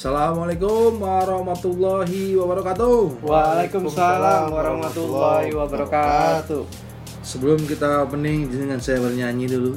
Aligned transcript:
Assalamualaikum 0.00 0.96
warahmatullahi 0.96 2.32
wabarakatuh. 2.32 3.20
Waalaikumsalam 3.20 4.48
warahmatullahi 4.48 5.52
wabarakatuh. 5.52 6.64
Sebelum 7.20 7.60
kita 7.68 8.08
opening 8.08 8.48
dengan 8.48 8.80
saya 8.80 9.04
bernyanyi 9.04 9.52
dulu. 9.52 9.76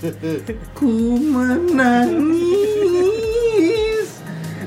Ku 0.80 1.20
menangis 1.20 2.40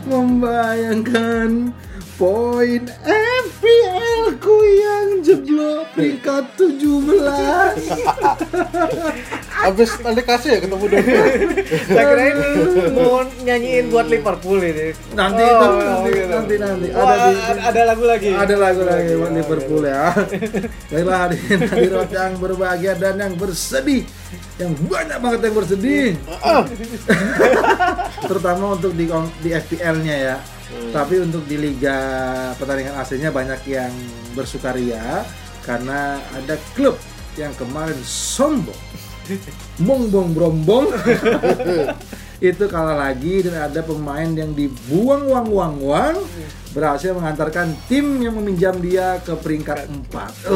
membayangkan 0.06 1.74
poin 2.22 2.86
FPL 3.10 4.38
ku 4.38 4.62
yang 4.62 5.26
jeblok 5.26 5.90
peringkat 5.98 6.54
17. 6.54 9.42
Habis 9.58 9.90
nanti 10.06 10.22
kasih 10.22 10.50
ya 10.54 10.60
ketemu 10.62 10.86
dong. 10.86 11.06
Saya 11.90 12.06
kirain 12.08 12.38
mau 12.94 13.26
nyanyiin 13.42 13.86
buat 13.90 14.06
Liverpool 14.06 14.62
ini. 14.62 14.94
Nanti 15.18 15.44
Oh, 15.44 15.74
nanti, 15.74 16.10
gitu. 16.14 16.30
nanti 16.30 16.56
nanti 16.62 16.88
Oh, 16.94 17.02
ada 17.04 17.16
di 17.26 17.34
ada, 17.66 17.82
lagu 17.90 18.04
lagi. 18.06 18.30
ada 18.32 18.56
lagu 18.56 18.82
lagi 18.86 19.12
buat 19.18 19.34
Liverpool 19.34 19.84
ya. 19.84 20.14
Baiklah 20.94 21.18
hadirin 21.26 21.60
hadirat 21.66 22.10
yang 22.14 22.32
berbahagia 22.38 22.94
dan 22.96 23.16
yang 23.18 23.34
bersedih, 23.34 24.06
yang 24.62 24.72
banyak 24.86 25.18
banget 25.18 25.40
yang 25.50 25.56
bersedih. 25.58 26.08
Terutama 28.22 28.78
untuk 28.78 28.94
di 28.94 29.06
di 29.42 29.50
FPL-nya 29.52 30.16
ya. 30.16 30.38
Tapi 30.68 31.24
untuk 31.24 31.48
di 31.48 31.56
liga 31.56 31.98
pertandingan 32.60 33.00
aslinya 33.00 33.32
banyak 33.32 33.62
yang 33.66 33.92
bersukaria 34.36 35.24
karena 35.64 36.20
ada 36.36 36.60
klub 36.76 37.00
yang 37.40 37.56
kemarin 37.56 37.96
sombong. 38.04 38.76
Bong 39.82 40.10
bong 40.10 40.34
brombong 40.34 40.88
itu 42.50 42.70
kalah 42.70 42.94
lagi 42.94 43.42
dan 43.42 43.66
ada 43.66 43.82
pemain 43.82 44.30
yang 44.30 44.54
dibuang 44.54 45.26
uang 45.26 45.48
uang 45.50 45.74
uang 45.82 46.16
berhasil 46.72 47.10
mengantarkan 47.18 47.74
tim 47.90 48.22
yang 48.22 48.38
meminjam 48.38 48.78
dia 48.78 49.18
ke 49.26 49.34
peringkat 49.34 49.90
4 49.90 50.48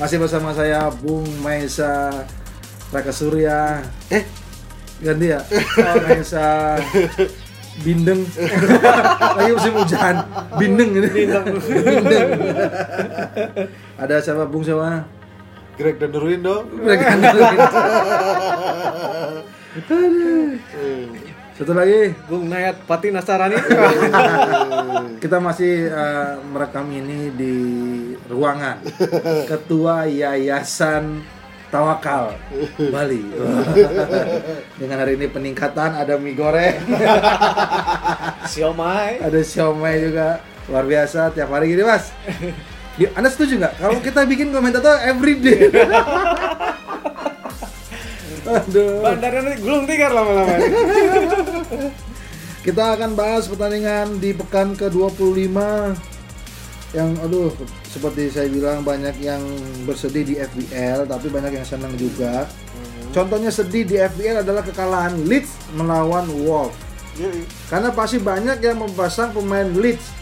masih 0.00 0.16
bersama 0.16 0.56
saya 0.56 0.88
Bung 0.88 1.28
Maesa 1.44 2.24
Raka 2.88 3.12
Surya 3.12 3.84
eh 4.08 4.24
ganti 5.04 5.32
ya? 5.32 5.40
Maesa 6.08 6.80
Bindeng. 7.80 8.26
Lagi 9.38 9.50
musim 9.56 9.72
hujan. 9.78 10.20
Bindeng 10.58 10.90
ini. 11.00 11.08
Bindeng. 11.08 12.28
Ada 13.96 14.20
siapa 14.20 14.44
Bung 14.44 14.66
siapa 14.66 15.06
Greg 15.80 15.96
dan 15.96 16.12
Nurwin 16.12 16.44
dong. 16.44 16.68
mereka 16.76 17.16
satu 21.56 21.72
lagi 21.72 22.12
Bung 22.28 22.52
Nayat 22.52 22.84
Pati 22.84 23.08
Nasarani. 23.08 23.56
kita 25.24 25.40
masih 25.40 25.88
eh, 25.88 26.36
merekam 26.52 26.84
ini 26.92 27.32
di 27.32 27.54
ruangan 28.28 28.84
ketua 29.48 30.04
yayasan 30.04 31.24
Tawakal 31.70 32.34
Bali 32.90 33.22
dengan 34.80 34.96
hari 35.00 35.14
ini 35.14 35.30
peningkatan 35.30 35.96
ada 36.02 36.18
mie 36.18 36.34
goreng 36.34 36.82
Siomay. 38.50 39.22
ada 39.22 39.38
siomay 39.38 40.02
juga 40.02 40.42
luar 40.66 40.82
biasa 40.82 41.30
tiap 41.30 41.54
hari 41.54 41.70
gini 41.70 41.86
mas 41.86 42.10
anda 43.16 43.28
setuju 43.32 43.56
nggak? 43.60 43.74
Kalau 43.80 43.98
kita 44.04 44.20
bikin 44.28 44.52
komentator 44.52 45.00
everyday 45.00 45.70
aduh. 48.50 49.04
Bandarnya 49.04 49.40
nanti 49.46 49.58
gulung 49.62 49.84
tikar 49.86 50.10
lama-lama. 50.10 50.54
Kita 52.66 52.92
akan 52.92 53.16
bahas 53.16 53.48
pertandingan 53.48 54.20
di 54.20 54.36
pekan 54.36 54.76
ke-25 54.76 55.56
yang 56.90 57.14
aduh 57.22 57.54
seperti 57.86 58.34
saya 58.34 58.50
bilang 58.50 58.82
banyak 58.82 59.14
yang 59.22 59.38
bersedih 59.86 60.26
di 60.26 60.34
FBL 60.36 61.06
tapi 61.06 61.30
banyak 61.30 61.56
yang 61.56 61.64
senang 61.64 61.94
juga. 61.96 62.50
Contohnya 63.14 63.48
sedih 63.50 63.86
di 63.86 63.96
FBL 63.96 64.44
adalah 64.44 64.62
kekalahan 64.62 65.24
Leeds 65.24 65.50
melawan 65.74 66.28
Wolves. 66.30 66.76
Karena 67.72 67.90
pasti 67.94 68.20
banyak 68.20 68.60
yang 68.60 68.76
memasang 68.82 69.32
pemain 69.34 69.66
Leeds 69.66 70.19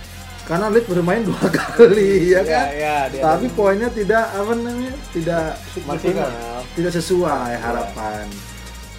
karena 0.49 0.67
Leeds 0.73 0.89
bermain 0.89 1.23
dua 1.23 1.45
kali 1.61 2.33
ya 2.33 2.41
kan. 2.41 2.67
ya, 2.73 2.97
dia 3.13 3.21
tapi 3.21 3.47
poinnya 3.53 3.93
tidak 3.93 4.33
apa 4.33 4.53
namanya? 4.57 4.97
tidak 5.13 5.61
maksimal. 5.85 6.31
tidak 6.73 6.93
sesuai 6.97 7.53
harapan. 7.61 8.25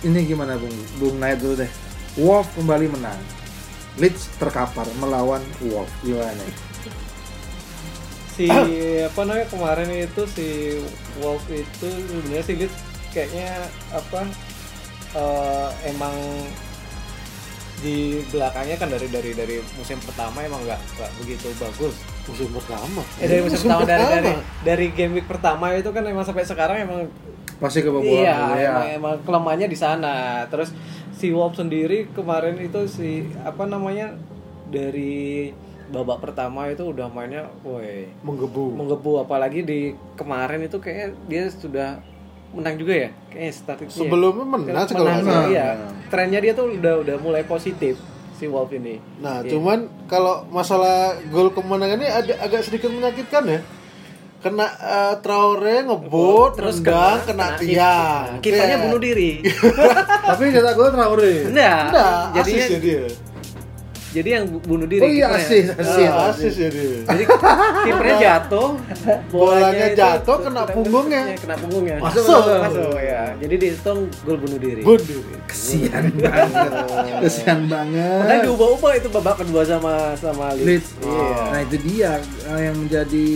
Ini 0.06 0.30
gimana 0.30 0.56
Bung? 0.62 0.78
Bung 1.02 1.16
naik 1.18 1.42
dulu 1.42 1.66
deh. 1.66 1.72
Wolf 2.22 2.48
kembali 2.54 2.88
menang. 2.94 3.20
Leeds 3.98 4.30
terkapar 4.38 4.86
melawan 5.02 5.42
Wolf. 5.66 5.90
Gimana? 6.06 6.46
si 8.40 8.48
apa 9.12 9.20
namanya 9.28 9.52
kemarin 9.52 9.90
itu 9.92 10.24
si 10.31 10.48
Wolf 11.20 11.44
itu 11.52 11.88
sebenarnya 11.92 12.46
si 12.48 12.54
Leeds 12.56 12.78
kayaknya 13.12 13.68
apa 13.92 14.24
eh, 15.18 15.70
emang 15.92 16.16
di 17.79 17.97
belakangnya 18.25 18.75
kan 18.75 18.88
dari 18.88 19.07
dari 19.07 19.31
dari 19.31 19.56
musim 19.73 19.95
pertama 19.97 20.41
emang 20.41 20.59
nggak 20.62 20.79
nggak 20.94 21.12
begitu 21.17 21.47
bagus 21.56 21.95
Musim 22.25 22.51
pertama. 22.51 23.01
eh 23.17 23.25
dari 23.25 23.41
musim, 23.41 23.57
Musim 23.57 23.67
pertama 23.67 23.84
dari, 23.84 24.03
dari 24.03 24.29
pertama. 24.29 24.44
dari 24.62 24.85
game 24.91 25.13
week 25.13 25.25
pertama 25.25 25.66
itu 25.73 25.89
kan 25.89 26.03
emang 26.03 26.22
sampai 26.22 26.44
sekarang 26.44 26.78
emang 26.79 27.00
Pasti 27.57 27.79
kebobolan 27.79 28.19
iya 28.22 28.35
ya. 28.53 28.69
emang, 28.69 28.88
emang 28.94 29.13
kelemahannya 29.23 29.68
di 29.68 29.75
sana 29.75 30.16
terus 30.45 30.72
si 31.12 31.28
Wolf 31.29 31.56
sendiri 31.56 32.07
kemarin 32.09 32.56
itu 32.57 32.84
si 32.85 33.09
apa 33.39 33.63
namanya 33.63 34.16
dari 34.66 35.51
babak 35.88 36.22
pertama 36.22 36.68
itu 36.68 36.85
udah 36.85 37.09
mainnya 37.09 37.50
woi 37.59 38.06
Menggebu. 38.22 38.72
menggebu 38.72 39.12
apalagi 39.19 39.59
di 39.62 39.79
kemarin 40.13 40.62
itu 40.62 40.78
kayaknya 40.78 41.07
dia 41.25 41.44
sudah 41.50 41.89
menang 42.52 42.76
juga 42.76 42.94
ya 42.98 43.10
kayaknya 43.28 43.52
start 43.52 43.80
itu 43.82 43.92
Sebelumnya 43.96 44.46
menang 44.48 44.64
sih 44.84 44.94
kalau 44.94 45.12
menang 45.14 45.46
iya 45.48 45.68
trennya 46.08 46.40
dia 46.40 46.54
tuh 46.54 46.66
udah 46.72 46.94
udah 47.00 47.16
mulai 47.18 47.44
positif 47.44 48.02
si 48.32 48.46
Wolf 48.46 48.72
ini 48.72 48.98
Nah, 49.20 49.40
Iya. 49.40 49.52
cuman 49.52 49.80
kalau 50.06 50.48
masalah 50.48 50.98
gol 51.28 51.50
kemenangan 51.50 51.98
ini 51.98 52.08
ada 52.08 52.34
agak 52.40 52.64
sedikit 52.64 52.88
menyakitkan 52.88 53.44
ya. 53.46 53.60
Kena 54.40 54.64
eh, 54.72 55.14
Traore 55.20 55.84
ngebut, 55.84 56.56
terus 56.56 56.80
nendang, 56.80 57.20
kena, 57.28 57.48
tiang. 57.60 58.40
kipernya 58.40 58.80
bunuh 58.80 58.96
diri 58.98 59.44
Tapi 60.31 60.44
cetak 60.48 60.74
gol 60.74 60.90
Traore. 60.90 61.52
enggak 61.52 61.84
jadinya 62.34 62.66
ya 62.66 62.80
dia. 62.80 63.04
Jadi 64.09 64.30
yang 64.31 64.46
bu- 64.47 64.64
bunuh 64.64 64.86
diri 64.86 65.00
Oh 65.00 65.08
iya 65.08 65.28
kipernya. 65.28 65.46
asis, 65.46 65.66
asis. 65.75 66.09
Ah, 66.09 66.30
asis 66.30 66.53
ya 66.56 66.68
dia. 66.68 67.00
jadi 67.06 67.24
kipernya 67.86 68.16
jatuh 68.20 68.70
Bolanya 69.28 69.86
itu 69.86 69.96
jatuh, 69.96 70.25
tuh- 70.25 70.42
kena 70.44 70.62
punggungnya. 70.66 71.24
kena 71.42 71.56
punggungnya 71.56 71.96
Masuk, 72.00 72.24
masuk, 72.24 72.42
masuk. 72.42 72.58
masuk, 72.59 72.92
ya 73.00 73.22
jadi 73.38 73.56
dihitung 73.56 74.00
gol 74.24 74.38
bunuh 74.38 74.58
diri 74.58 74.81
Bunuh. 74.81 75.22
Kesian 75.50 76.03
banget. 76.16 76.72
Kesian 77.22 77.59
Padahal 77.64 77.88
banget. 77.88 78.40
diubah-ubah 78.44 78.92
itu 78.96 79.08
babak 79.09 79.36
kedua 79.38 79.62
sama 79.64 79.94
sama 80.16 80.53
Leeds. 80.53 80.98
Iya. 81.00 81.38
Nah, 81.48 81.59
itu 81.62 81.75
dia 81.84 82.12
eh, 82.46 82.62
yang 82.64 82.75
menjadi 82.75 83.28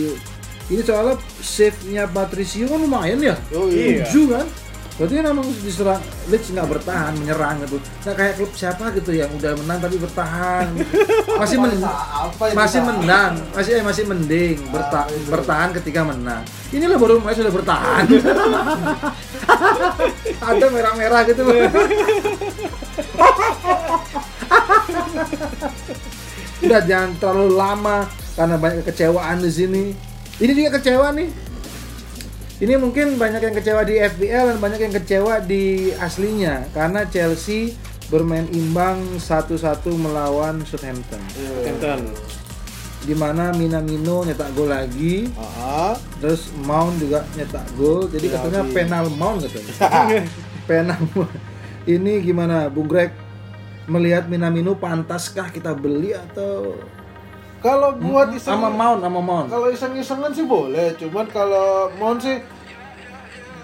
ini 0.64 0.80
soalnya 0.80 1.14
save-nya 1.38 2.08
Patricio 2.08 2.64
kan 2.64 2.78
lumayan 2.78 3.20
ya. 3.20 3.36
Oh 3.52 3.66
iya. 3.66 4.00
Tujuh 4.02 4.32
kan? 4.32 4.46
Berarti 4.94 5.18
kan 5.18 5.26
emang 5.26 5.50
diserang 5.58 5.98
Leeds 6.30 6.54
nggak 6.54 6.70
bertahan, 6.70 7.18
menyerang 7.18 7.66
gitu. 7.66 7.82
Nah 7.82 8.14
kayak 8.14 8.38
klub 8.38 8.54
siapa 8.54 8.94
gitu 8.94 9.10
yang 9.10 9.26
udah 9.34 9.58
menang 9.58 9.82
tapi 9.82 9.98
bertahan, 9.98 10.70
masih 11.42 11.58
men 11.58 11.82
masih 12.54 12.78
menang, 12.78 13.42
masih 13.58 13.74
eh, 13.74 13.82
masih 13.82 14.06
mending 14.06 14.54
berta 14.70 15.10
bertahan 15.26 15.74
ketika 15.74 16.06
menang. 16.06 16.46
Ini 16.70 16.86
lah 16.86 16.94
baru 16.94 17.18
mulai 17.18 17.34
sudah 17.34 17.50
bertahan. 17.50 18.06
Ada 20.54 20.66
merah-merah 20.70 21.26
gitu. 21.26 21.42
Udah 26.64 26.80
jangan 26.86 27.18
terlalu 27.18 27.58
lama 27.58 28.06
karena 28.38 28.62
banyak 28.62 28.86
kekecewaan 28.86 29.42
di 29.42 29.50
sini. 29.50 29.90
Ini 30.38 30.54
juga 30.54 30.78
kecewa 30.78 31.10
nih. 31.18 31.53
Ini 32.54 32.78
mungkin 32.78 33.18
banyak 33.18 33.42
yang 33.42 33.54
kecewa 33.54 33.82
di 33.82 33.98
FPL 33.98 34.54
dan 34.54 34.58
banyak 34.62 34.80
yang 34.80 34.94
kecewa 34.94 35.42
di 35.42 35.90
aslinya 35.92 36.70
karena 36.70 37.02
Chelsea 37.04 37.74
bermain 38.06 38.46
imbang 38.48 39.18
satu-satu 39.18 39.90
melawan 39.90 40.62
Southampton. 40.62 41.18
Enten. 41.66 42.14
Di 43.04 43.12
mana 43.12 43.50
Minamino 43.52 44.22
nyetak 44.22 44.54
gol 44.54 44.70
lagi, 44.70 45.28
Ah, 45.36 45.92
terus 46.22 46.54
Mount 46.56 46.96
juga 46.96 47.26
nyetak 47.34 47.66
gol. 47.74 48.06
Jadi 48.06 48.26
Ya, 48.26 48.38
katanya 48.38 48.62
penal 48.70 49.04
Mount 49.10 49.44
katanya. 49.44 50.22
penal. 50.70 51.00
Ini 51.84 52.22
gimana 52.22 52.70
Bung 52.70 52.86
Greg 52.86 53.12
melihat 53.84 54.24
Minamino 54.24 54.72
pantaskah 54.72 55.50
kita 55.50 55.74
beli 55.74 56.16
atau 56.16 56.78
kalau 57.64 57.96
buat 57.96 58.28
iseng 58.36 58.60
sama 58.60 58.68
Mount 58.68 59.00
sama 59.00 59.20
Mount? 59.24 59.48
kalau 59.48 59.72
iseng-isengan 59.72 60.36
sih 60.36 60.44
boleh, 60.44 60.92
cuman 61.00 61.24
kalau 61.32 61.88
mau 61.96 62.12
sih 62.20 62.44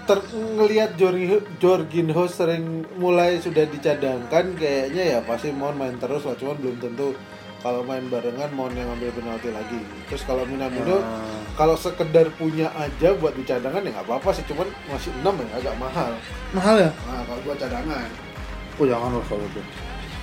ter 0.09 0.17
ngelihat 0.33 0.97
Jorgi 0.97 1.37
Jorginho 1.61 2.25
sering 2.25 2.81
mulai 2.97 3.37
sudah 3.37 3.69
dicadangkan 3.69 4.57
kayaknya 4.57 5.03
ya 5.05 5.19
pasti 5.21 5.53
mau 5.53 5.69
main 5.69 5.93
terus 6.01 6.25
lah 6.25 6.33
cuman 6.33 6.57
belum 6.57 6.75
tentu 6.81 7.13
kalau 7.61 7.85
main 7.85 8.01
barengan 8.09 8.49
mau 8.57 8.65
yang 8.73 8.89
ngambil 8.89 9.21
penalti 9.21 9.53
lagi. 9.53 9.77
Terus 10.09 10.25
kalau 10.25 10.49
Minamino 10.49 10.97
Ah. 10.97 11.21
kalau 11.53 11.77
sekedar 11.77 12.33
punya 12.33 12.73
aja 12.73 13.13
buat 13.13 13.37
di 13.37 13.45
cadangan 13.45 13.85
ya 13.85 13.93
nggak 13.93 14.09
apa-apa 14.09 14.33
sih 14.33 14.41
cuman 14.49 14.65
masih 14.89 15.13
6 15.21 15.37
ya 15.37 15.47
agak 15.61 15.75
mahal. 15.77 16.11
Mahal 16.57 16.75
ya? 16.81 16.91
Nah 17.05 17.21
kalau 17.21 17.41
buat 17.45 17.57
cadangan. 17.61 18.09
Oh 18.81 18.85
jangan 18.89 19.13
lah 19.13 19.25
kalau 19.29 19.45
itu. 19.45 19.61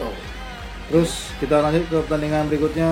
Tuh 0.03 0.15
terus 0.89 1.11
kita 1.37 1.61
lanjut 1.61 1.85
ke 1.85 1.97
pertandingan 2.01 2.49
berikutnya. 2.49 2.91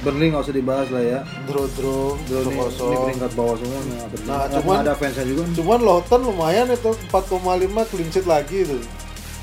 Burnley 0.00 0.28
nggak 0.28 0.44
usah 0.44 0.54
dibahas 0.54 0.88
lah 0.88 1.02
ya. 1.02 1.20
Draw 1.44 1.66
draw 1.74 2.16
Dulu 2.18 2.40
ini, 2.46 2.56
ini 2.56 2.96
peringkat 3.02 3.32
bawah 3.34 3.56
semua 3.56 3.80
nih. 3.82 3.96
Nah, 3.96 4.08
Nggak 4.40 4.44
cuman- 4.56 4.80
ada 4.82 4.94
fansnya 4.94 5.24
juga 5.24 5.42
nih. 5.42 5.54
cuman 5.56 5.80
Lawton 5.80 6.20
lumayan 6.22 6.66
itu 6.68 6.90
4,5 7.06 7.84
clean 7.84 8.08
sheet 8.08 8.24
lagi 8.24 8.64
itu. 8.64 8.78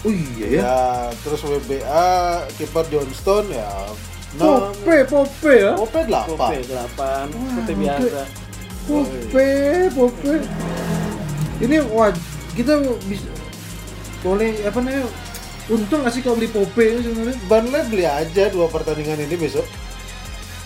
Oh 0.02 0.10
iya 0.10 0.46
ya. 0.48 0.60
Ya 0.60 0.78
terus 1.20 1.42
WBA 1.42 2.10
kiper 2.54 2.86
Johnston 2.88 3.50
ya 3.50 3.70
nah 4.38 4.70
Pope 4.70 4.98
Pope 5.08 5.54
ya? 5.56 5.74
Pope 5.74 6.00
8 6.04 6.30
Kope 6.30 6.58
8 6.62 7.26
seperti 7.34 7.74
biasa. 7.76 8.22
Pope 8.86 9.48
Pope. 9.92 10.32
Ini 11.58 11.78
wah 11.90 12.14
kita 12.54 12.78
bisa 13.04 13.30
boleh 14.20 14.62
apa 14.62 14.78
namanya 14.78 15.06
untung 15.68 16.00
nggak 16.00 16.14
sih 16.14 16.22
kalau 16.22 16.36
beli 16.36 16.48
Pope 16.48 16.80
ini 16.82 17.00
sebenarnya 17.02 17.36
Burnley 17.44 17.84
beli 17.88 18.06
aja 18.06 18.44
dua 18.48 18.68
pertandingan 18.68 19.20
ini 19.20 19.36
besok. 19.36 19.68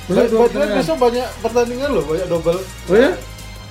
Burnley 0.07 0.67
besok 0.73 0.97
banyak 0.97 1.27
pertandingan 1.39 1.89
loh, 1.89 2.03
banyak 2.03 2.27
double. 2.27 2.59
oh 2.61 2.95
ya 2.95 3.11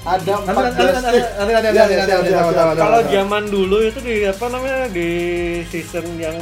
Ada 0.01 0.33
Nanti- 0.41 0.49
14 0.49 0.49
nanti- 0.49 0.81
nanti- 0.81 0.97
nanti- 0.97 1.21
nanti- 1.21 1.53
nanti- 1.53 1.53
nanti- 1.53 1.77
nanti- 1.77 1.77
siap, 1.77 2.09
nanti- 2.09 2.31
siap, 2.33 2.41
nanti- 2.41 2.57
siap. 2.57 2.67
nanti- 2.67 2.81
Kalau 2.81 3.01
zaman 3.07 3.43
dulu 3.47 3.77
itu 3.85 3.99
di 4.01 4.15
apa 4.25 4.47
namanya 4.49 4.81
di 4.89 5.09
season 5.69 6.07
yang 6.17 6.37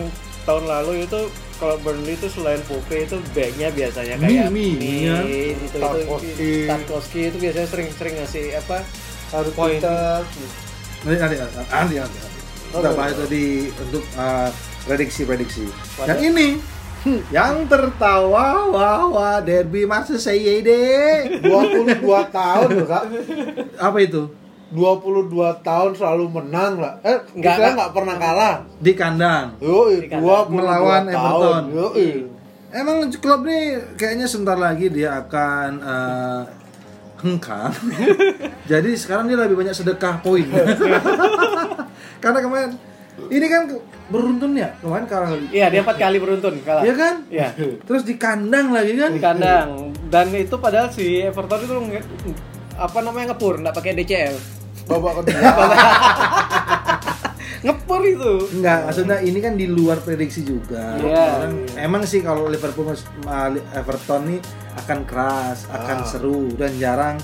tahun 0.47 0.65
lalu 0.65 0.93
itu 1.03 1.21
kalau 1.59 1.75
Burnley 1.83 2.15
itu 2.15 2.31
selain 2.31 2.63
Pope 2.63 2.97
itu 2.97 3.19
backnya 3.35 3.69
biasanya 3.69 4.15
kayak 4.17 4.47
Mi- 4.49 4.79
Mi, 4.79 4.95
ya. 5.05 5.19
Min, 5.19 5.59
itu 5.59 5.75
Tarkowski. 5.77 6.31
itu 6.31 6.47
Tarkowski 6.65 7.21
itu 7.27 7.37
biasanya 7.37 7.67
sering-sering 7.67 8.15
ngasih 8.17 8.45
apa 8.57 8.79
Harus 9.29 9.53
Poin. 9.53 9.75
kita 9.75 10.23
nanti 11.03 11.19
nanti 11.19 11.37
nanti 11.37 11.59
nanti 11.67 11.95
nanti 11.99 12.17
nanti. 12.17 12.39
kita 12.71 12.79
Oke. 12.81 12.95
bahas 12.95 13.15
tadi 13.19 13.45
untuk 13.75 14.05
uh, 14.15 14.49
prediksi-prediksi 14.89 15.69
Waduh. 16.01 16.09
yang 16.09 16.21
ini 16.33 16.49
yang 17.31 17.69
tertawa 17.69 18.67
wah 18.73 19.05
wah 19.07 19.39
derby 19.39 19.85
Marseille 19.85 20.65
deh 20.65 21.45
22 21.45 22.03
tahun 22.41 22.69
loh, 22.75 22.87
Kak. 22.89 23.05
apa 23.79 23.99
itu 24.01 24.23
22 24.69 25.33
tahun 25.65 25.97
selalu 25.97 26.29
menang 26.29 26.77
lah. 26.77 27.01
Eh, 27.01 27.17
Enggak, 27.33 27.57
enggak 27.57 27.57
Kak. 27.57 27.73
nggak 27.73 27.93
pernah 27.97 28.17
kalah. 28.21 28.55
di 28.77 28.93
kandang 28.93 29.47
kandang. 29.57 30.53
22 30.53 30.53
Melawan 30.53 31.03
tahun. 31.09 31.17
Everton. 31.17 31.63
Yoi. 31.73 32.11
Emang 32.69 32.97
klub 33.17 33.49
ini 33.49 33.61
kayaknya 33.97 34.29
sebentar 34.29 34.61
lagi 34.61 34.93
dia 34.93 35.25
akan 35.25 35.71
eh, 35.81 36.41
hengkang. 37.25 37.73
Jadi 38.71 38.91
sekarang 38.93 39.25
dia 39.25 39.41
lebih 39.41 39.57
banyak 39.57 39.73
sedekah 39.73 40.21
poin. 40.21 40.45
Karena 42.23 42.39
kemarin 42.45 42.77
ini 43.27 43.47
kan 43.47 43.63
beruntun 44.07 44.53
ya 44.55 44.73
kemarin 44.79 45.05
kalah. 45.05 45.29
Iya 45.49 45.67
dia 45.69 45.81
empat 45.81 45.97
kali 45.97 46.17
beruntun 46.17 46.55
kalah. 46.61 46.81
Iya 46.81 46.95
kan? 46.95 47.15
Iya. 47.29 47.49
Terus 47.81 48.03
di 48.03 48.15
kandang 48.15 48.71
lagi 48.71 48.95
kan? 48.95 49.11
Di 49.11 49.21
kandang 49.21 49.69
dan 50.07 50.27
itu 50.31 50.57
padahal 50.57 50.89
si 50.89 51.21
Everton 51.21 51.61
itu 51.61 51.77
nge- 51.91 52.07
apa 52.75 52.99
namanya 53.01 53.33
ngepur 53.33 53.59
nggak 53.59 53.75
pakai 53.75 53.93
DCL 53.95 54.37
Babak 54.87 55.21
kedua. 55.21 55.37
ngepur 57.59 58.01
itu 58.01 58.33
Enggak, 58.55 58.87
maksudnya 58.87 59.19
ini 59.19 59.39
kan 59.39 59.53
di 59.53 59.67
luar 59.67 59.99
prediksi 59.99 60.41
juga. 60.43 60.95
Iya. 60.97 61.43
Orang- 61.43 61.67
Emang 61.77 62.03
sih 62.05 62.23
kalau 62.23 62.47
Liverpool 62.47 62.87
Everton 63.75 64.23
nih 64.29 64.41
akan 64.79 64.99
keras, 65.05 65.67
akan 65.69 65.99
Ah. 65.99 66.07
seru 66.07 66.55
dan 66.55 66.73
jarang 66.79 67.19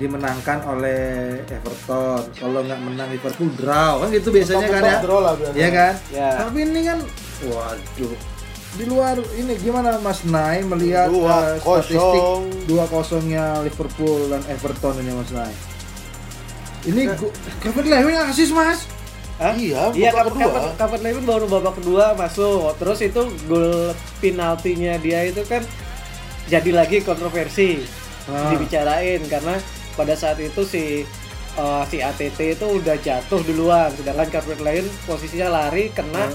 dimenangkan 0.00 0.58
oleh 0.64 1.02
Everton. 1.44 2.24
Kalau 2.32 2.60
nggak 2.64 2.80
menang 2.80 3.08
Liverpool 3.12 3.52
draw 3.52 4.00
kan 4.00 4.08
gitu 4.08 4.32
biasanya 4.32 4.66
kan 4.72 4.82
ya. 4.82 4.98
Draw 5.04 5.20
lah 5.20 5.32
biasanya. 5.36 5.58
Iya 5.60 5.68
kan? 5.68 5.92
Ya. 6.08 6.28
Tapi 6.40 6.58
ini 6.64 6.80
kan 6.88 6.98
waduh. 7.44 8.14
Di 8.70 8.84
luar 8.86 9.16
ini 9.36 9.52
gimana 9.60 9.98
Mas 10.00 10.24
Nai 10.24 10.62
melihat 10.64 11.10
Dua 11.12 11.58
eh, 11.58 11.60
statistik 11.60 11.98
kosong. 11.98 12.42
2-0-nya 12.70 13.44
Liverpool 13.66 14.30
dan 14.32 14.42
Everton 14.48 14.94
ini 15.04 15.12
Mas 15.12 15.30
Nai? 15.36 15.52
Ini 16.88 17.02
Kevin 17.60 17.86
Lewin 17.92 18.16
asis 18.24 18.50
Mas. 18.56 18.88
Hah? 19.36 19.56
Iya, 19.56 19.88
iya 19.96 20.12
babak 20.12 20.36
kedua. 20.36 20.76
Kapan 20.76 21.00
baru 21.24 21.44
babak 21.48 21.74
kedua 21.80 22.12
masuk 22.16 22.76
terus 22.76 23.00
itu 23.04 23.20
gol 23.48 23.92
penaltinya 24.20 25.00
dia 25.00 25.24
itu 25.28 25.40
kan 25.48 25.64
jadi 26.48 26.70
lagi 26.76 27.00
kontroversi 27.00 27.80
Ah. 28.30 28.52
dibicarain 28.52 29.20
karena 29.26 29.56
pada 30.00 30.16
saat 30.16 30.40
itu 30.40 30.64
si 30.64 31.04
eh, 31.60 31.82
si 31.92 32.00
ATT 32.00 32.56
itu 32.56 32.66
udah 32.80 32.96
jatuh 32.96 33.44
duluan. 33.44 33.92
Sedangkan 33.92 34.32
Carpet 34.32 34.60
lain 34.64 34.88
posisinya 35.04 35.52
lari 35.52 35.92
kena 35.92 36.32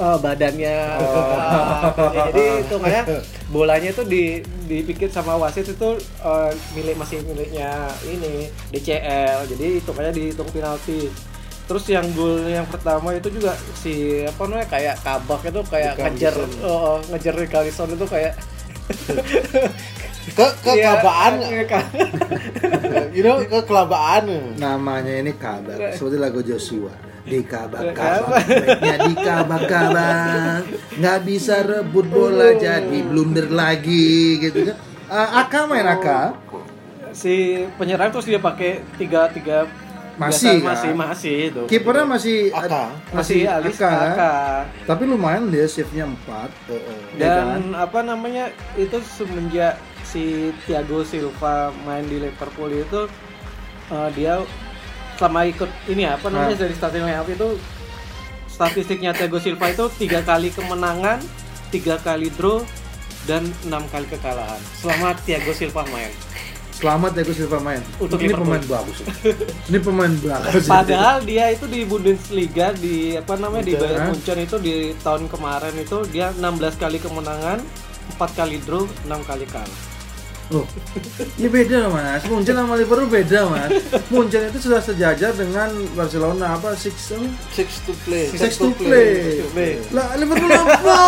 eh, 0.00 0.18
badannya 0.18 0.76
eh, 0.98 1.82
jadi 2.26 2.44
itu 2.66 2.74
makanya 2.82 3.04
bolanya 3.54 3.88
itu 3.94 4.02
di 4.02 4.42
dipikir 4.66 5.06
sama 5.14 5.38
wasit 5.38 5.70
itu 5.70 6.02
eh, 6.02 6.50
milik 6.74 6.98
masih 6.98 7.22
miliknya 7.22 7.86
ini 8.10 8.50
DCL 8.74 9.46
jadi 9.54 9.66
itu 9.78 9.90
kayak 9.94 10.14
dihitung 10.18 10.50
penalti. 10.50 11.06
Terus 11.70 11.86
yang 11.86 12.02
gol 12.18 12.50
yang 12.50 12.66
pertama 12.66 13.14
itu 13.14 13.30
juga 13.30 13.54
si 13.78 14.26
apa 14.26 14.42
namanya 14.50 14.66
kayak 14.66 14.96
kabak 15.06 15.40
itu 15.46 15.62
kayak 15.70 15.94
ngejar 16.02 16.34
oh, 16.66 16.98
ngejar 17.14 17.34
Rick 17.38 17.54
Allison 17.54 17.94
itu 17.94 18.06
kayak 18.10 18.34
Ke 20.30 20.46
kekelabaan. 20.60 21.32
Iya, 21.42 21.64
ka- 21.64 21.90
you 23.16 23.22
know, 23.22 23.42
kekelabaan. 23.42 24.56
namanya 24.56 25.14
ini 25.16 25.32
kabak 25.34 25.92
seperti 25.92 26.16
lagu 26.16 26.40
Joshua 26.40 26.92
di 27.22 27.42
kabak 27.42 27.92
kabak 27.92 27.94
Kabak. 27.94 28.42
baiknya 28.48 28.96
di 29.04 29.14
kabak 29.14 29.62
kabak 29.64 30.60
nggak 30.96 31.18
bisa 31.22 31.62
rebut 31.62 32.06
bola 32.06 32.54
jadi 32.54 32.98
blunder 33.02 33.46
lagi 33.48 34.40
gitu 34.40 34.66
kan 34.66 34.76
Eh, 35.06 35.28
Aka 35.36 35.66
main 35.66 35.84
Aka 35.84 36.34
si 37.10 37.34
penyerang 37.74 38.08
terus 38.08 38.24
dia 38.24 38.38
pakai 38.38 38.78
tiga 38.94 39.26
tiga 39.28 39.66
Masih, 40.14 40.60
kan? 40.60 40.70
masih 40.70 40.90
masih 40.92 41.36
itu 41.48 41.62
kipernya 41.66 42.04
masih 42.04 42.52
Aka. 42.52 42.92
masih 43.10 43.42
alis 43.44 43.74
Aka, 43.74 43.84
kan? 43.84 44.06
Aka. 44.10 44.34
tapi 44.84 45.02
lumayan 45.04 45.48
dia 45.48 45.64
save-nya 45.64 46.06
4 46.06 47.16
dan 47.16 47.72
apa 47.74 48.00
namanya 48.00 48.48
itu 48.74 48.96
semenjak 49.02 49.74
si 50.10 50.24
Thiago 50.60 51.02
Silva 51.02 51.54
main 51.80 52.02
di 52.02 52.18
Liverpool 52.18 52.70
itu 52.72 53.06
eh, 53.88 54.08
dia 54.12 54.42
selama 55.14 55.46
ikut 55.46 55.70
ini 55.86 56.02
apa 56.04 56.26
namanya 56.26 56.54
Nah. 56.54 56.60
dari 56.60 56.74
starting 56.74 57.04
line 57.04 57.14
up 57.14 57.28
itu 57.28 57.48
statistiknya 58.46 59.12
Thiago 59.12 59.38
Silva 59.38 59.70
itu 59.70 59.86
tiga 59.96 60.20
kali 60.20 60.50
kemenangan 60.50 61.22
tiga 61.70 61.96
kali 61.96 62.28
draw 62.30 62.60
dan 63.24 63.46
enam 63.62 63.86
kali 63.88 64.06
kekalahan 64.06 64.58
selama 64.74 65.14
Thiago 65.22 65.52
Silva 65.52 65.86
main 65.86 66.10
selamat 66.72 67.12
Gus 67.20 67.36
Silva 67.36 67.60
main 67.60 67.84
Untuk 68.00 68.16
ini 68.16 68.32
Liverpool. 68.32 68.56
pemain 68.56 68.64
bagus 68.64 68.98
ini 69.68 69.78
pemain 69.78 70.12
bagus 70.16 70.64
Padahal 70.64 71.20
dia 71.20 71.52
itu 71.52 71.68
di 71.68 71.84
Bundesliga 71.84 72.72
di 72.72 73.20
apa 73.20 73.36
namanya 73.36 73.68
di 73.68 73.74
Bayern? 73.76 74.08
Munchen 74.08 74.40
itu 74.40 74.56
di 74.56 74.96
tahun 75.04 75.28
kemarin 75.28 75.76
itu 75.76 76.08
dia 76.08 76.32
16 76.32 76.40
kali 76.80 76.96
kemenangan, 76.96 77.60
4 78.16 78.32
kali 78.32 78.56
draw, 78.64 78.88
6 79.04 79.12
kali 79.28 79.44
kalah. 79.44 79.80
Loh, 80.50 80.66
ini 81.38 81.46
beda 81.46 81.86
loh 81.86 81.94
mas. 81.94 82.26
Munchen 82.26 82.58
sama 82.58 82.74
Liverpool 82.74 83.06
beda 83.06 83.46
mas. 83.46 83.70
Munchen 84.10 84.50
itu 84.50 84.58
sudah 84.58 84.82
sejajar 84.82 85.30
dengan 85.38 85.70
Barcelona 85.94 86.58
apa 86.58 86.74
six 86.74 87.14
apa? 87.14 87.30
Six 87.54 87.86
to 87.86 87.94
play. 88.02 88.26
Six 88.34 88.58
to 88.58 88.74
play. 88.74 89.10
Six 89.14 89.46
to 89.46 89.48
play. 89.54 89.72
Lah 89.94 90.10
Liverpool 90.18 90.50
apa? 90.50 90.98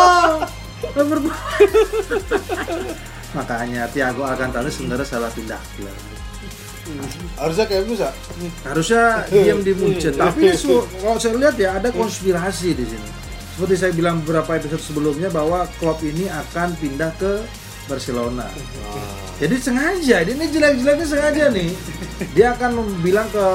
Liverpool. 0.95 1.35
Makanya 3.35 3.91
Thiago 3.91 4.23
Alcantara 4.23 4.71
sebenarnya 4.71 5.07
salah 5.11 5.31
pindah 5.35 5.59
klub. 5.75 5.99
Harusnya 7.35 7.67
kayak 7.67 7.85
bisa. 7.91 8.09
Harusnya 8.63 9.27
diam 9.27 9.59
di 9.67 9.75
Munchen. 9.75 10.15
Tapi 10.15 10.55
su- 10.55 10.87
kalau 11.03 11.19
saya 11.19 11.35
lihat 11.35 11.59
ya 11.59 11.83
ada 11.83 11.91
konspirasi 11.91 12.79
di 12.79 12.87
sini. 12.87 13.11
Seperti 13.59 13.75
saya 13.75 13.93
bilang 13.93 14.23
beberapa 14.23 14.55
episode 14.55 14.81
sebelumnya 14.81 15.29
bahwa 15.35 15.67
klub 15.83 15.99
ini 16.07 16.31
akan 16.31 16.79
pindah 16.79 17.11
ke 17.19 17.43
Barcelona. 17.85 18.47
Jadi 19.37 19.57
sengaja, 19.59 20.17
dia 20.23 20.33
ini 20.33 20.47
jelek-jeleknya 20.47 21.07
sengaja 21.07 21.45
nih. 21.51 21.71
Dia 22.33 22.55
akan 22.55 22.73
bilang 23.03 23.27
ke 23.29 23.47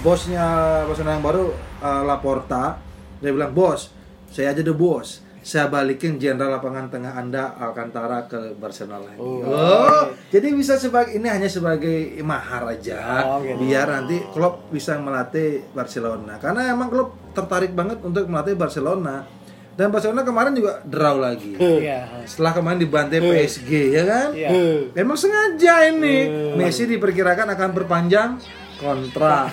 bosnya 0.00 0.46
Barcelona 0.86 1.18
yang 1.18 1.24
baru 1.24 1.44
eh, 1.80 2.02
Laporta, 2.02 2.78
dia 3.18 3.30
bilang 3.30 3.50
bos, 3.50 3.90
saya 4.28 4.54
aja 4.54 4.62
the 4.62 4.70
bos. 4.70 5.22
saya 5.44 5.68
balikin 5.68 6.16
jenderal 6.16 6.56
lapangan 6.56 6.88
tengah 6.88 7.20
Anda 7.20 7.52
Alcantara 7.60 8.24
ke 8.24 8.56
Barcelona 8.56 9.04
lagi. 9.04 9.20
Oh. 9.20 9.44
Oh, 9.44 10.08
jadi 10.32 10.48
bisa 10.56 10.80
sebagai 10.80 11.12
ini 11.12 11.28
hanya 11.28 11.52
sebagai 11.52 12.16
mahar 12.24 12.64
aja 12.64 12.96
Oh, 13.28 13.44
gitu. 13.44 13.60
biar 13.60 13.92
nanti 13.92 14.24
klub 14.32 14.72
bisa 14.72 14.96
melatih 14.96 15.60
Barcelona. 15.76 16.40
Karena 16.40 16.72
emang 16.72 16.88
klub 16.88 17.12
tertarik 17.36 17.76
banget 17.76 18.00
untuk 18.00 18.24
melatih 18.24 18.56
Barcelona. 18.56 19.28
Dan 19.74 19.90
Barcelona 19.90 20.22
kemarin 20.22 20.54
juga 20.54 20.78
draw 20.86 21.18
lagi. 21.18 21.58
Iya. 21.58 22.22
Setelah 22.24 22.52
kemarin 22.54 22.78
dibantai 22.78 23.18
PSG 23.18 23.70
ya 23.90 24.02
kan? 24.06 24.28
Iya. 24.30 24.50
Memang 24.94 25.18
sengaja 25.18 25.90
ini 25.90 26.30
Messi 26.54 26.86
diperkirakan 26.86 27.50
akan 27.58 27.70
berpanjang 27.74 28.38
kontrak. 28.78 29.50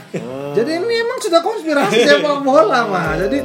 Jadi 0.58 0.72
ini 0.78 0.94
emang 1.02 1.20
sudah 1.22 1.42
konspirasi 1.42 2.06
sepak 2.06 2.46
bola 2.46 2.86
mah. 2.86 3.18
Jadi 3.18 3.40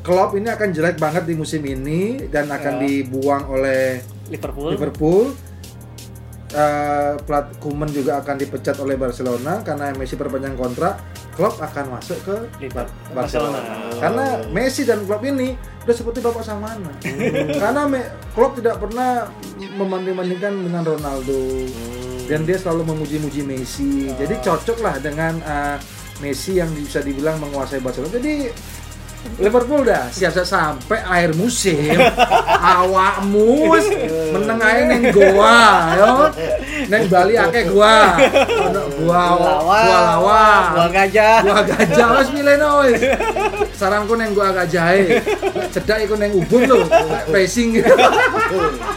Klopp 0.00 0.32
ini 0.40 0.48
akan 0.48 0.68
jelek 0.72 0.96
banget 0.96 1.28
di 1.28 1.36
musim 1.36 1.60
ini 1.68 2.32
dan 2.32 2.48
akan 2.48 2.80
dibuang 2.80 3.44
oleh 3.52 4.00
Liverpool. 4.32 4.72
Liverpool. 4.72 5.24
Eh, 6.48 7.12
plat 7.28 7.44
Koeman 7.60 7.92
juga 7.92 8.24
akan 8.24 8.40
dipecat 8.40 8.80
oleh 8.80 8.96
Barcelona 8.96 9.60
karena 9.60 9.92
Messi 9.92 10.16
perpanjang 10.16 10.56
kontrak. 10.56 10.96
Klopp 11.36 11.60
akan 11.60 12.00
masuk 12.00 12.16
ke 12.24 12.36
Liverpool. 12.56 13.12
Barcelona. 13.12 13.60
Barcelona. 13.60 14.00
Karena 14.00 14.26
Messi 14.48 14.88
dan 14.88 15.04
Klopp 15.04 15.28
ini 15.28 15.52
udah 15.88 15.96
seperti 15.96 16.20
bapak 16.20 16.44
sama 16.44 16.68
anak. 16.70 17.00
Karena 17.56 17.88
Me- 17.88 18.12
Klopp 18.36 18.60
tidak 18.60 18.76
pernah 18.76 19.24
membanding-bandingkan 19.56 20.52
dengan 20.60 20.84
Ronaldo. 20.84 21.64
Dan 22.28 22.44
dia 22.44 22.60
selalu 22.60 22.92
memuji-muji 22.92 23.40
Messi. 23.40 24.12
Jadi 24.12 24.36
cocok 24.38 24.84
lah 24.84 25.00
dengan 25.00 25.40
uh, 25.40 25.80
Messi 26.20 26.60
yang 26.60 26.68
bisa 26.70 27.00
dibilang 27.00 27.40
menguasai 27.40 27.80
Barcelona. 27.80 28.12
Jadi 28.12 28.52
Liverpool 29.34 29.82
dah 29.82 30.06
siap-siap 30.08 30.46
sampai 30.46 31.02
akhir 31.02 31.34
musim 31.34 31.98
awakmu 32.78 33.66
wis 33.68 33.90
meneng 34.30 34.62
ae 34.62 34.80
ning 34.86 35.10
goa 35.10 35.58
yo 35.98 36.12
neng 36.86 37.10
Bali 37.10 37.34
akeh 37.34 37.66
gua 37.66 38.14
gua 39.02 39.20
Lawa. 39.34 39.52
gua 39.58 39.98
lawa 40.06 40.44
Gua 40.70 40.86
gajah. 40.88 41.42
gua 41.42 41.60
gajah 41.60 42.08
wis 42.14 42.28
mileno 42.30 42.86
wis 42.86 43.02
saranku 43.78 44.18
neng 44.18 44.34
gua 44.34 44.50
gajah 44.52 44.90
ae 44.90 45.22
cedak 45.70 46.02
iku 46.02 46.18
neng 46.18 46.34
ubun 46.34 46.66
lho 46.66 46.82
racing 47.30 47.78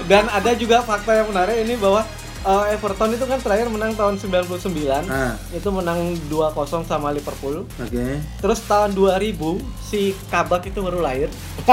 Dan 0.10 0.26
ada 0.28 0.52
juga 0.58 0.82
fakta 0.82 1.22
yang 1.22 1.30
menarik 1.30 1.62
ini 1.62 1.78
bahwa 1.78 2.02
eh, 2.42 2.74
Everton 2.74 3.14
itu 3.14 3.24
kan 3.24 3.38
terakhir 3.38 3.70
menang 3.70 3.94
tahun 3.94 4.18
99. 4.18 5.06
nah 5.06 5.38
Itu 5.54 5.70
menang 5.70 6.18
2-0 6.28 6.52
sama 6.84 7.14
Liverpool. 7.14 7.70
oke 7.70 8.08
Terus 8.42 8.60
tahun 8.66 8.98
2000 8.98 9.38
si 9.80 10.18
Kabak 10.28 10.66
itu 10.66 10.82
baru 10.82 11.00
lahir. 11.00 11.30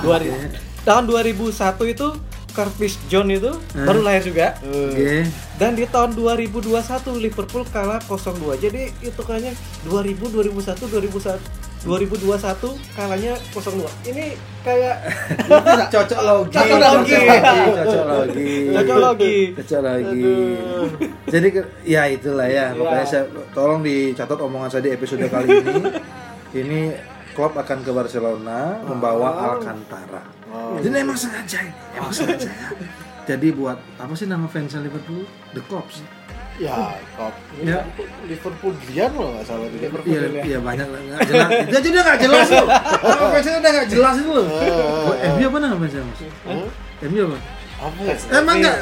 2000. 0.00 0.84
Tahun 0.84 1.04
2001 1.04 1.52
itu 1.92 2.08
Curtis 2.54 2.94
John 3.06 3.26
itu 3.28 3.50
Hmm. 3.74 3.84
baru 3.84 4.00
lahir 4.00 4.22
juga. 4.22 4.54
oke 4.62 5.26
Dan 5.54 5.74
di 5.74 5.84
tahun 5.84 6.14
2021 6.14 6.70
Liverpool 7.16 7.66
kalah 7.68 7.98
0-2. 8.00 8.54
Jadi 8.56 8.94
itu 9.00 9.20
kayaknya 9.20 9.52
2000 9.82 10.30
2001 10.30 10.86
2001 10.86 11.42
2021 11.84 12.72
kalahnya 12.96 13.34
0-2. 13.52 13.84
Ini 14.06 14.24
kayak 14.64 14.96
cocok 15.92 16.20
logi 16.22 16.56
Cocok 16.56 16.78
logi. 16.80 17.14
cocok 17.76 18.04
logi 18.06 18.52
cocok 18.72 18.96
lagi. 18.96 19.36
Kecil 19.54 19.80
lagi. 19.82 20.34
Jadi 21.28 21.48
ya 21.84 22.02
itulah 22.08 22.48
ya. 22.48 22.72
Pokoknya 22.72 23.04
saya 23.04 23.24
tolong 23.52 23.82
dicatat 23.82 24.38
omongan 24.38 24.70
saya 24.70 24.82
di 24.82 24.90
episode 24.90 25.26
kali 25.26 25.48
ini. 25.52 25.82
Ini 26.54 26.80
Klopp 27.34 27.58
akan 27.58 27.82
ke 27.82 27.90
Barcelona 27.90 28.78
membawa 28.80 29.52
Alcantara. 29.52 30.33
Jadi 30.82 30.96
emang 31.00 31.18
sengaja, 31.18 31.58
emang 31.96 32.12
sengaja. 32.12 32.48
ya. 32.50 32.68
Jadi 33.24 33.48
buat 33.56 33.78
apa 33.96 34.12
sih 34.12 34.28
nama 34.28 34.44
fansnya 34.44 34.84
Liverpool? 34.84 35.24
The 35.56 35.62
Cops. 35.64 36.04
Ya, 36.54 36.94
kop. 37.18 37.34
Ya. 37.66 37.82
Liverpool 38.30 38.78
Dian 38.86 39.10
loh 39.18 39.34
nggak 39.34 39.42
salah 39.42 39.66
tidak. 39.74 39.90
Iya, 40.06 40.20
iya 40.46 40.58
banyak 40.62 40.86
lah, 40.86 41.00
nggak 41.02 41.20
jelas. 41.26 41.48
Dia 41.66 41.80
jadi 41.82 41.98
nggak 41.98 42.20
jelas 42.22 42.46
loh. 42.46 42.66
Nama 42.70 43.26
fansnya 43.34 43.58
udah 43.58 43.70
nggak 43.74 43.88
jelas 43.90 44.14
itu 44.22 44.30
loh. 44.30 44.46
Oh, 44.46 45.14
MU 45.34 45.46
apa 45.50 45.58
nama 45.58 45.76
fansnya 45.82 46.02
mas? 46.06 46.20
MU 47.10 47.20
apa? 47.26 47.38
Apa? 47.74 48.00
Emang 48.38 48.56
nggak? 48.62 48.76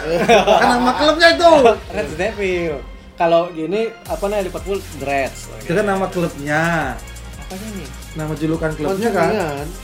Kan 0.45 0.69
nama 0.69 0.91
klubnya 1.00 1.29
itu. 1.33 1.52
Reds 1.97 2.14
Devil. 2.21 2.75
Kalau 3.17 3.49
gini 3.55 3.88
apa 4.05 4.25
namanya 4.29 4.45
Liverpool 4.52 4.79
Reds. 5.00 5.41
Itu 5.64 5.73
kan 5.73 5.87
nama 5.88 6.07
klubnya. 6.12 6.93
Apanya 7.41 7.69
nih? 7.73 7.88
Nama 8.12 8.37
julukan 8.37 8.69
klubnya 8.76 9.09
kan? 9.09 9.33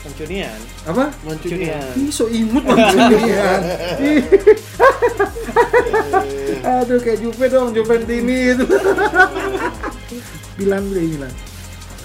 Mancunian. 0.05 0.59
Apa? 0.85 1.09
Mancunian. 1.25 1.81
Ih, 1.97 2.13
so 2.13 2.29
imut 2.29 2.61
mancunian. 2.61 3.61
Aduh, 6.79 6.99
kayak 7.01 7.19
Juve 7.19 7.45
dong, 7.49 7.73
Juventini 7.73 8.53
itu. 8.53 8.65
Bilang 10.55 10.85
beli 10.89 11.17
Milan. 11.17 11.33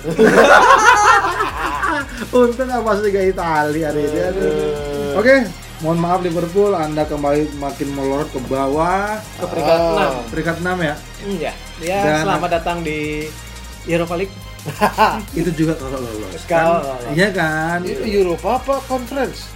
Untung 2.35 2.69
nggak 2.69 2.83
masuk 2.83 3.05
Liga 3.05 3.23
Italia 3.23 3.93
hari 3.93 4.03
ini. 4.05 4.21
Aduh. 4.25 5.21
Oke, 5.21 5.45
mohon 5.81 5.99
maaf 5.99 6.21
Liverpool, 6.21 6.73
Anda 6.73 7.05
kembali 7.05 7.53
makin 7.55 7.89
melorot 7.93 8.29
ke 8.29 8.41
bawah. 8.45 9.21
Ke 9.39 9.45
peringkat. 9.45 9.81
6. 10.25 10.33
Peringkat 10.33 10.57
6 10.61 10.77
ya. 10.81 10.95
Iya. 11.27 11.53
Dia 11.81 11.97
Dan- 12.01 12.25
selamat 12.25 12.51
datang 12.55 12.79
di 12.81 13.29
Europa 13.85 14.17
League. 14.17 14.33
Itu 15.39 15.51
juga 15.53 15.75
kalau 15.77 15.99
lolos. 15.99 16.43
Kalau 16.45 16.79
Kan? 16.79 16.89
lolos. 16.91 17.13
Iya 17.13 17.29
kan? 17.31 17.79
Itu 17.83 18.03
Eropa 18.05 18.49
apa 18.57 18.75
conference? 18.85 19.49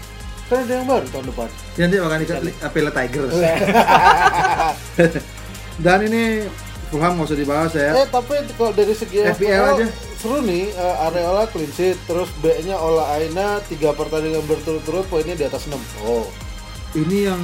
Kan 0.47 0.65
ada 0.65 0.73
yang 0.75 0.87
baru 0.87 1.07
tahun 1.07 1.27
depan. 1.29 1.49
Nanti 1.77 1.97
akan 1.99 2.19
ikat 2.23 2.39
Apela 2.61 2.91
Tigers. 2.91 3.35
Dan 5.79 5.99
ini 6.03 6.23
Fulham 6.89 7.15
nggak 7.15 7.29
usah 7.29 7.37
dibahas 7.37 7.73
ya. 7.73 7.93
Eh 7.95 8.07
tapi 8.09 8.35
kalau 8.55 8.73
dari 8.73 8.93
segi 8.93 9.21
FPL 9.23 9.65
aja. 9.77 9.87
seru 10.17 10.41
nih 10.41 10.73
eh, 10.73 11.05
Areola 11.05 11.45
clean 11.47 11.69
sheet 11.69 12.01
terus 12.03 12.33
B-nya 12.41 12.75
Ola 12.75 13.13
Aina 13.15 13.61
tiga 13.63 13.93
pertandingan 13.93 14.43
berturut-turut 14.43 15.05
poinnya 15.07 15.37
di 15.37 15.45
atas 15.45 15.69
6 15.69 15.77
Oh 16.03 16.27
Ini 16.91 17.29
yang 17.29 17.43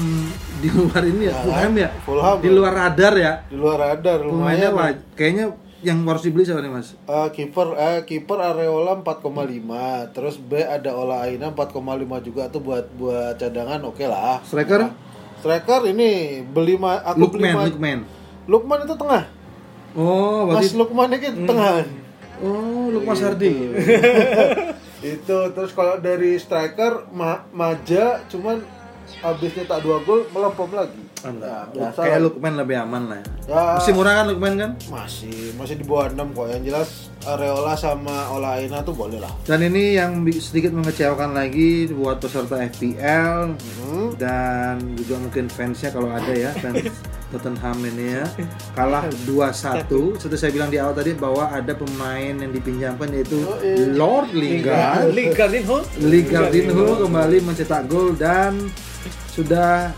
di 0.58 0.72
luar 0.72 1.04
ini 1.04 1.28
ya, 1.28 1.36
Ya, 1.36 1.38
Fulham 1.44 1.72
ya. 1.76 1.90
Fulham. 2.02 2.36
Di 2.40 2.48
luar 2.48 2.72
radar 2.74 3.14
ya. 3.14 3.32
di 3.44 3.54
luar 3.54 3.76
radar 3.78 4.18
Pemainnya 4.24 4.72
lumayan 4.72 4.72
wah, 4.72 4.88
kayaknya 5.14 5.46
yang 5.84 6.02
harus 6.02 6.22
dibeli 6.22 6.42
siapa 6.42 6.58
nih 6.58 6.68
mas? 6.68 6.96
Eh, 6.98 7.28
kiper 7.30 7.76
eh 7.76 8.02
kiper 8.02 8.38
Areola 8.38 8.96
4,5 8.96 9.28
terus 10.10 10.34
B 10.36 10.58
ada 10.58 10.90
Ola 10.90 11.22
Aina 11.22 11.48
4,5 11.48 11.78
juga 12.20 12.48
tuh 12.48 12.60
buat 12.60 12.88
buat 12.90 13.36
cadangan 13.36 13.84
oke 13.84 14.02
lah 14.02 14.40
Striker? 14.40 14.88
striker 15.36 15.84
ini 15.86 16.10
beli 16.42 16.74
ma 16.74 16.96
aku 16.98 17.28
beli 17.28 17.44
Lukman, 17.44 17.54
ma- 17.54 17.68
Lukman. 17.68 17.98
Lukman 18.46 18.78
itu 18.82 18.94
tengah 18.94 19.22
Oh, 19.94 20.48
Mas 20.48 20.66
berarti 20.66 20.74
Lukman 20.74 21.08
ini 21.12 21.28
tengah 21.44 21.72
Oh, 22.40 22.90
Lukman 22.90 23.14
Sardi. 23.14 23.52
itu 25.14 25.38
terus 25.52 25.70
kalau 25.70 26.00
dari 26.00 26.34
striker 26.34 27.06
ma 27.10 27.44
Maja 27.50 28.24
cuman 28.26 28.64
habis 29.20 29.52
nyetak 29.52 29.78
dua 29.78 30.00
gol 30.00 30.24
melempem 30.28 30.70
lagi 30.70 31.02
Enggak. 31.26 31.64
Ya, 31.66 31.88
biasa 31.88 31.98
Kayak 32.00 32.12
lah. 32.14 32.24
Lukman 32.24 32.52
lebih 32.54 32.76
aman 32.78 33.02
lah 33.06 33.18
ya. 33.18 33.26
Ya. 33.44 33.62
Masih 33.74 33.92
murah 33.92 34.12
kan 34.14 34.24
Lukman 34.26 34.52
kan? 34.54 34.70
masih 34.86 35.36
masih 35.54 35.74
di 35.74 35.84
bawah 35.84 36.06
6 36.08 36.32
kok 36.32 36.46
yang 36.48 36.62
jelas 36.64 36.88
Areola 37.22 37.72
sama 37.74 38.28
Ola 38.30 38.56
Aina 38.56 38.80
tuh 38.80 38.92
boleh 38.92 39.16
lah 39.16 39.32
Dan 39.42 39.60
ini 39.62 39.94
yang 39.94 40.12
sedikit 40.34 40.70
mengecewakan 40.70 41.32
lagi 41.32 41.88
buat 41.90 42.18
peserta 42.18 42.60
FPL 42.62 43.56
Hmm. 43.76 44.10
dan 44.16 44.80
juga 44.94 45.16
mungkin 45.18 45.46
fansnya 45.46 45.88
kalau 45.88 46.08
ada 46.08 46.30
ya 46.30 46.50
fans 46.54 46.88
Tottenham 47.30 47.78
ini 47.84 48.14
ya 48.14 48.24
kalah 48.72 49.04
2-1 49.24 49.86
seperti 50.16 50.36
saya 50.36 50.50
bilang 50.50 50.68
di 50.68 50.78
awal 50.78 50.92
tadi 50.92 51.12
bahwa 51.12 51.46
ada 51.48 51.72
pemain 51.72 52.32
yang 52.32 52.48
dipinjamkan 52.48 53.10
yaitu 53.10 53.42
Oh, 53.42 53.58
iya. 53.60 53.90
Lord 53.92 54.30
Lingard 54.32 55.10
League 55.10 55.34
Gardinho. 55.34 55.78
Lee 56.00 56.24
Gardinho 56.24 56.96
kembali 56.98 57.38
mencetak 57.42 57.86
gol 57.86 58.14
dan 58.14 58.56
sudah 59.28 59.90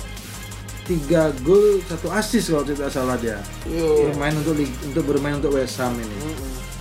tiga 0.86 1.34
gol 1.42 1.82
satu 1.82 2.08
assist 2.10 2.48
kalau 2.48 2.62
tidak 2.62 2.88
salah 2.88 3.18
dia 3.18 3.42
Yo. 3.66 4.06
bermain 4.06 4.34
untuk 4.34 4.54
untuk 4.58 5.04
bermain 5.04 5.34
untuk 5.34 5.52
West 5.52 5.76
Ham 5.76 5.94
ini 5.94 6.18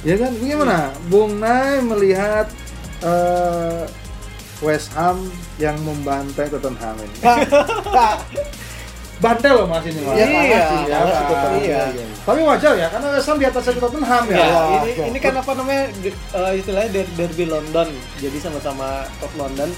ya 0.01 0.15
kan 0.15 0.29
bagaimana 0.31 0.77
Bung 1.05 1.37
Nay 1.37 1.81
melihat 1.81 2.45
eh, 3.01 3.83
West 4.61 4.93
Ham 4.93 5.17
yang 5.57 5.73
membantai 5.81 6.47
Tottenham 6.47 6.95
ini 6.97 7.17
bantai 9.15 9.47
loh 9.47 9.63
mas 9.65 9.81
ini 9.81 10.03
mas 10.03 10.13
Iya, 10.13 10.25
Iya, 10.27 10.37
sih, 10.61 10.81
ya, 10.85 10.99
iya. 10.99 10.99
Iya. 11.55 11.81
iya. 11.95 12.05
tapi 12.21 12.39
wajar 12.43 12.73
ya 12.75 12.87
karena 12.91 13.07
West 13.09 13.25
Ham 13.25 13.37
di 13.39 13.47
atas 13.47 13.63
Tottenham 13.65 14.23
ya, 14.27 14.37
Ya, 14.37 14.51
ini, 14.83 14.91
ini 15.07 15.19
kan 15.19 15.33
apa 15.33 15.51
namanya 15.55 15.87
eh, 16.03 16.53
istilahnya 16.53 16.89
der- 16.91 17.13
derby 17.15 17.47
London. 17.47 17.87
Jadi 18.19 18.37
sama-sama 18.37 19.07
top 19.17 19.31
London. 19.33 19.71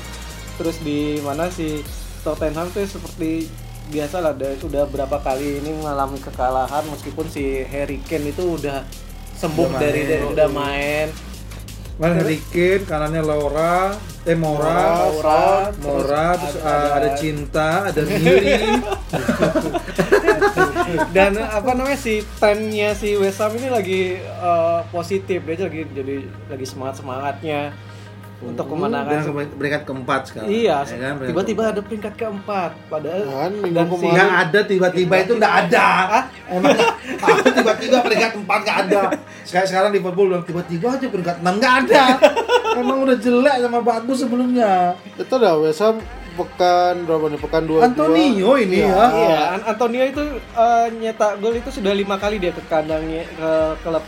Terus 0.57 0.81
di 0.81 1.21
mana 1.21 1.47
si 1.47 1.85
Tottenham 2.25 2.65
tuh 2.73 2.81
seperti 2.83 3.45
biasa 3.87 4.19
lah 4.19 4.31
udah, 4.31 4.51
udah 4.61 4.83
berapa 4.85 5.17
kali 5.17 5.59
ini 5.59 5.71
mengalami 5.73 6.17
kekalahan 6.17 6.83
meskipun 6.85 7.25
si 7.25 7.43
Harry 7.63 7.99
Kane 8.01 8.29
itu 8.29 8.43
udah 8.53 8.83
sembuh 9.33 9.67
Udah 9.67 9.79
dari 9.79 9.99
main. 9.99 10.09
dari 10.09 10.25
udah 10.27 10.47
main. 10.49 11.07
Van 11.97 12.13
Harry 12.13 12.37
Kane, 12.45 12.85
kanannya 12.85 13.21
Laura, 13.21 13.89
eh 14.21 14.37
Mora, 14.37 15.09
Laura, 15.09 15.73
Mora, 15.79 16.27
terus 16.35 16.53
terus 16.53 16.61
ada- 16.61 16.85
uh, 16.85 16.89
ada 16.93 17.09
Cinta, 17.15 17.69
ada 17.87 18.01
Miri. 18.07 18.53
dan 21.09 21.31
apa 21.37 21.71
namanya 21.73 21.97
si 21.97 22.21
tennya 22.37 22.93
si 22.93 23.15
West 23.15 23.39
Ham 23.39 23.55
ini 23.55 23.67
lagi 23.67 24.01
eh, 24.15 24.79
positif 24.87 25.41
dia 25.41 25.57
lagi 25.59 25.83
jadi 25.89 26.15
lagi 26.47 26.65
semangat 26.65 26.95
semangatnya 26.97 27.73
untuk 28.37 28.63
dan 28.63 28.71
kemenangan 28.71 29.17
ke- 29.25 29.57
peringkat 29.57 29.81
keempat 29.83 30.21
sekarang. 30.23 30.47
iya 30.47 30.77
ya 30.83 30.97
kan? 30.99 31.13
Tiba-tiba 31.23 31.61
ada 31.67 31.81
peringkat 31.81 32.13
keempat 32.13 32.71
padahal 32.85 33.23
Kan, 33.25 33.51
dan 33.67 33.85
si 33.91 34.05
Nggak 34.07 34.31
ada 34.39 34.59
tiba-tiba 34.63 35.13
itu 35.17 35.33
nggak 35.35 35.55
ada. 35.59 35.87
Emang 36.47 36.77
aku 37.17 37.47
tiba-tiba 37.51 37.97
peringkat 37.99 38.31
4 38.37 38.45
nggak 38.45 38.77
ada. 38.85 39.01
Sekarang 39.41 39.67
sekarang 39.67 39.89
Liverpool 39.91 40.27
bilang 40.27 40.43
tiba-tiba 40.43 40.87
aja 40.91 41.05
peringkat 41.05 41.37
6 41.39 41.49
nggak 41.57 41.75
ada. 41.83 42.03
Emang 42.75 42.97
udah 43.01 43.17
jelek 43.17 43.55
sama 43.59 43.79
bagus 43.81 44.17
sebelumnya. 44.19 44.93
Itu 45.11 45.33
udah 45.33 45.53
West 45.57 45.81
Ham 45.81 45.97
pekan 46.37 46.95
berapa 47.03 47.25
nih? 47.27 47.39
Pekan 47.41 47.63
dua. 47.65 47.79
Antonio 47.83 48.51
ini 48.55 48.77
Iya. 48.79 48.93
ya. 48.93 49.05
Iya, 49.09 49.41
An- 49.51 49.65
Antonio 49.67 50.03
itu 50.03 50.21
eh, 50.37 50.85
nyetak 50.95 51.41
gol 51.41 51.57
itu 51.57 51.69
sudah 51.71 51.89
lima 51.91 52.15
kali 52.15 52.37
dia 52.37 52.53
ke 52.53 52.61
kandangnya 52.63 53.25
ke 53.27 53.49
klub 53.81 54.05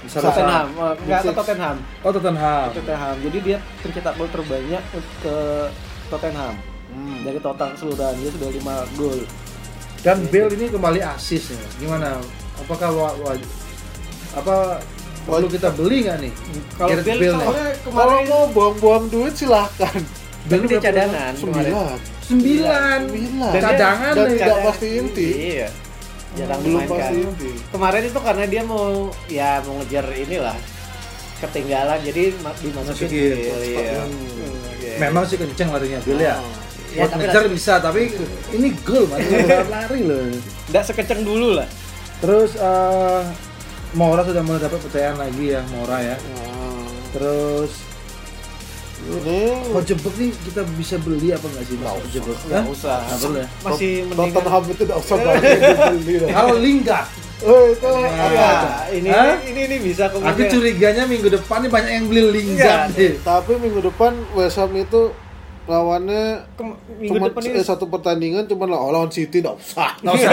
Bisa 0.00 0.18
Tottenham, 0.18 0.66
Eh, 0.70 0.92
enggak 0.98 1.20
ke. 1.22 1.30
Tottenham, 1.30 1.76
Oh 2.00 2.10
Tottenham. 2.10 2.66
ke 2.66 2.78
Tottenham. 2.78 3.14
Jadi 3.20 3.38
dia 3.42 3.58
pencetak 3.78 4.14
gol 4.14 4.28
terbanyak 4.28 4.82
ke 5.20 5.36
Tottenham. 6.08 6.54
Hmm. 6.90 7.18
Dari 7.22 7.38
total 7.38 7.68
keseluruhan 7.72 8.14
dia 8.16 8.30
sudah 8.30 8.50
5 8.50 8.74
gol. 8.96 9.20
Dan 10.00 10.16
Bale 10.26 10.50
ini 10.50 10.66
kembali 10.66 11.00
asis 11.04 11.52
ya. 11.52 11.60
Gimana? 11.78 12.16
Apakah 12.58 12.88
wa, 12.90 13.08
wa- 13.14 13.48
apa 14.32 14.80
perlu 15.22 15.46
kita 15.46 15.68
beli 15.70 16.02
nggak 16.02 16.18
nih? 16.18 16.32
Kalau 16.74 16.88
Gareth 16.90 17.06
Bale 17.06 17.20
Bale 17.36 17.72
Kalau 17.84 18.18
mau 18.24 18.44
buang-buang 18.48 19.04
duit 19.06 19.34
silahkan. 19.34 20.00
Tapi 20.42 20.64
dia 20.64 20.80
cadangan. 20.80 21.32
Sembilan. 21.36 21.70
Sembilan. 22.22 23.00
Sembilan. 23.04 23.50
Dan 23.52 23.60
dia- 23.60 23.68
Cadangan 23.68 24.12
dan 24.16 24.26
tidak 24.32 24.58
pasti 24.64 24.88
inti. 24.96 25.28
Iya. 25.52 25.68
Jarang 26.32 26.60
Belum 26.60 26.80
dimainkan. 26.80 27.10
pasti. 27.10 27.50
Kemarin 27.68 28.02
itu 28.04 28.20
karena 28.20 28.44
dia 28.46 28.62
mau 28.62 28.86
ya 29.26 29.50
mau 29.60 29.74
ngejar 29.78 30.06
inilah 30.08 30.56
ketinggalan 31.38 31.98
jadi 32.00 32.22
ma- 32.38 32.54
dimasukin 32.54 33.08
Masukin. 33.08 33.36
Bale, 33.42 33.66
iya. 33.66 34.00
Hmm. 34.00 34.78
Iya. 34.78 34.96
Memang 35.00 35.24
sih 35.24 35.36
kenceng 35.36 35.68
larinya 35.70 35.98
Bale 36.00 36.20
ya. 36.20 36.36
Ya, 36.90 36.96
Buat 36.96 37.08
tapi 37.08 37.20
ngejar 37.20 37.34
rasanya- 37.40 37.54
bisa, 37.54 37.72
tapi 37.78 38.00
ini 38.52 38.68
gol 38.80 39.04
masih 39.06 39.30
lari 39.68 40.00
loh. 40.02 40.20
nggak 40.68 40.84
sekenceng 40.84 41.22
dulu 41.22 41.48
lah. 41.54 41.68
Terus 42.20 42.50
eh 42.54 43.22
Mora 43.90 44.22
sudah 44.22 44.38
mulai 44.40 44.60
dapat 44.60 44.78
percayaan 44.80 45.16
lagi 45.16 45.50
ya 45.50 45.62
Mora 45.68 45.98
ya. 45.98 46.14
Nah, 46.14 46.86
Terus 47.10 47.70
ini 49.00 49.40
Hojebek 49.70 50.14
nih 50.14 50.30
kita 50.40 50.60
bisa 50.76 50.94
beli 50.98 51.28
apa 51.30 51.42
nggak 51.42 51.64
sih 51.64 51.76
Mas 51.76 51.92
Hojebek? 51.96 52.36
Nggak 52.46 52.64
usah. 52.68 52.98
Nggak 53.02 53.32
ya. 53.34 53.46
Masih 53.60 53.90
mendingan 54.06 54.32
Tottenham 54.32 54.64
itu 54.66 54.82
tidak 54.84 54.98
usah 54.98 55.16
dah. 55.24 55.34
Kalau 56.30 56.56
Lingard, 56.56 57.08
Oh 57.40 57.64
itu 57.66 57.88
Nah. 57.88 58.84
ini, 58.92 59.08
Hah? 59.08 59.40
ini 59.40 59.60
ini 59.64 59.76
bisa 59.80 60.12
aku 60.12 60.20
kemudian. 60.20 60.50
curiganya 60.52 61.02
minggu 61.08 61.28
depan 61.32 61.64
nih 61.64 61.70
banyak 61.72 61.92
yang 61.96 62.06
beli 62.06 62.20
Iya. 62.52 62.92
deh. 62.92 63.16
Tapi 63.18 63.56
minggu 63.56 63.80
depan 63.82 64.12
West 64.36 64.60
Ham 64.60 64.76
itu 64.76 65.16
lawannya 65.64 66.40
cuma 67.00 67.28
depan 67.28 67.42
eh, 67.46 67.60
satu 67.60 67.86
pertandingan 67.86 68.44
cuma 68.44 68.64
lah- 68.64 68.80
oh, 68.80 68.90
lawan 68.90 69.08
City 69.08 69.38
tidak 69.38 69.56
usah. 69.56 69.96
Nggak 70.00 70.14
usah. 70.16 70.30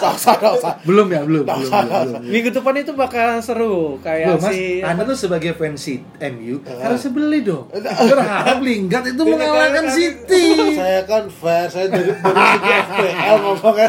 Nggak 0.00 0.14
usah, 0.14 0.34
nggak 0.34 0.52
usah. 0.58 0.72
Belum 0.82 1.06
ya, 1.06 1.20
belum, 1.22 1.42
belum, 1.44 1.60
belum, 1.62 2.04
belum. 2.10 2.22
minggu 2.26 2.50
depan 2.50 2.74
itu 2.76 2.92
bakal 2.92 3.38
seru 3.38 3.96
kayak 4.00 4.34
Loh, 4.34 4.38
Mas, 4.40 4.50
si 4.50 4.80
Anda 4.80 5.02
tuh 5.04 5.16
sebagai 5.16 5.52
fans 5.54 5.84
MU 6.18 6.54
Eh. 6.64 6.80
harusnya 6.80 7.10
beli 7.10 7.38
dong. 7.40 7.68
Berharap 8.10 8.58
Lingard 8.60 9.04
itu 9.06 9.22
mengalahkan 9.22 9.84
City. 9.88 10.44
saya 10.80 11.00
kan 11.04 11.24
fair, 11.26 11.66
saya 11.68 11.86
dari, 11.88 12.10
dari 12.10 12.42
segi 12.50 12.70
FPL 12.82 13.36
ngomongnya. 13.40 13.88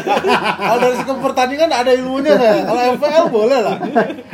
Kalau 0.56 0.78
dari 0.78 0.96
segi 0.96 1.12
pertandingan 1.16 1.68
ada 1.70 1.90
ilmunya 1.90 2.32
saya. 2.34 2.60
Kalau 2.62 2.80
FPL 2.96 3.26
boleh 3.28 3.58
lah. 3.60 3.76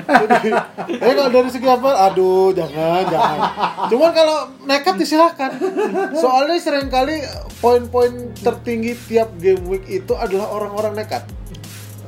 Jadi, 0.03 0.51
tapi 0.93 1.13
kalau 1.15 1.31
dari 1.31 1.51
segi 1.51 1.67
apa, 1.67 1.91
aduh 2.11 2.51
jangan, 2.53 3.03
jangan. 3.07 3.39
Cuman 3.89 4.11
kalau 4.13 4.37
nekat 4.63 4.95
disilahkan. 4.95 5.51
Soalnya 6.33 6.57
sering 6.65 6.89
kali 6.89 7.21
poin-poin 7.61 8.33
tertinggi 8.41 8.97
tiap 9.05 9.37
game 9.37 9.61
week 9.69 9.85
itu 9.85 10.17
adalah 10.17 10.49
orang-orang 10.49 10.97
nekat. 10.97 11.29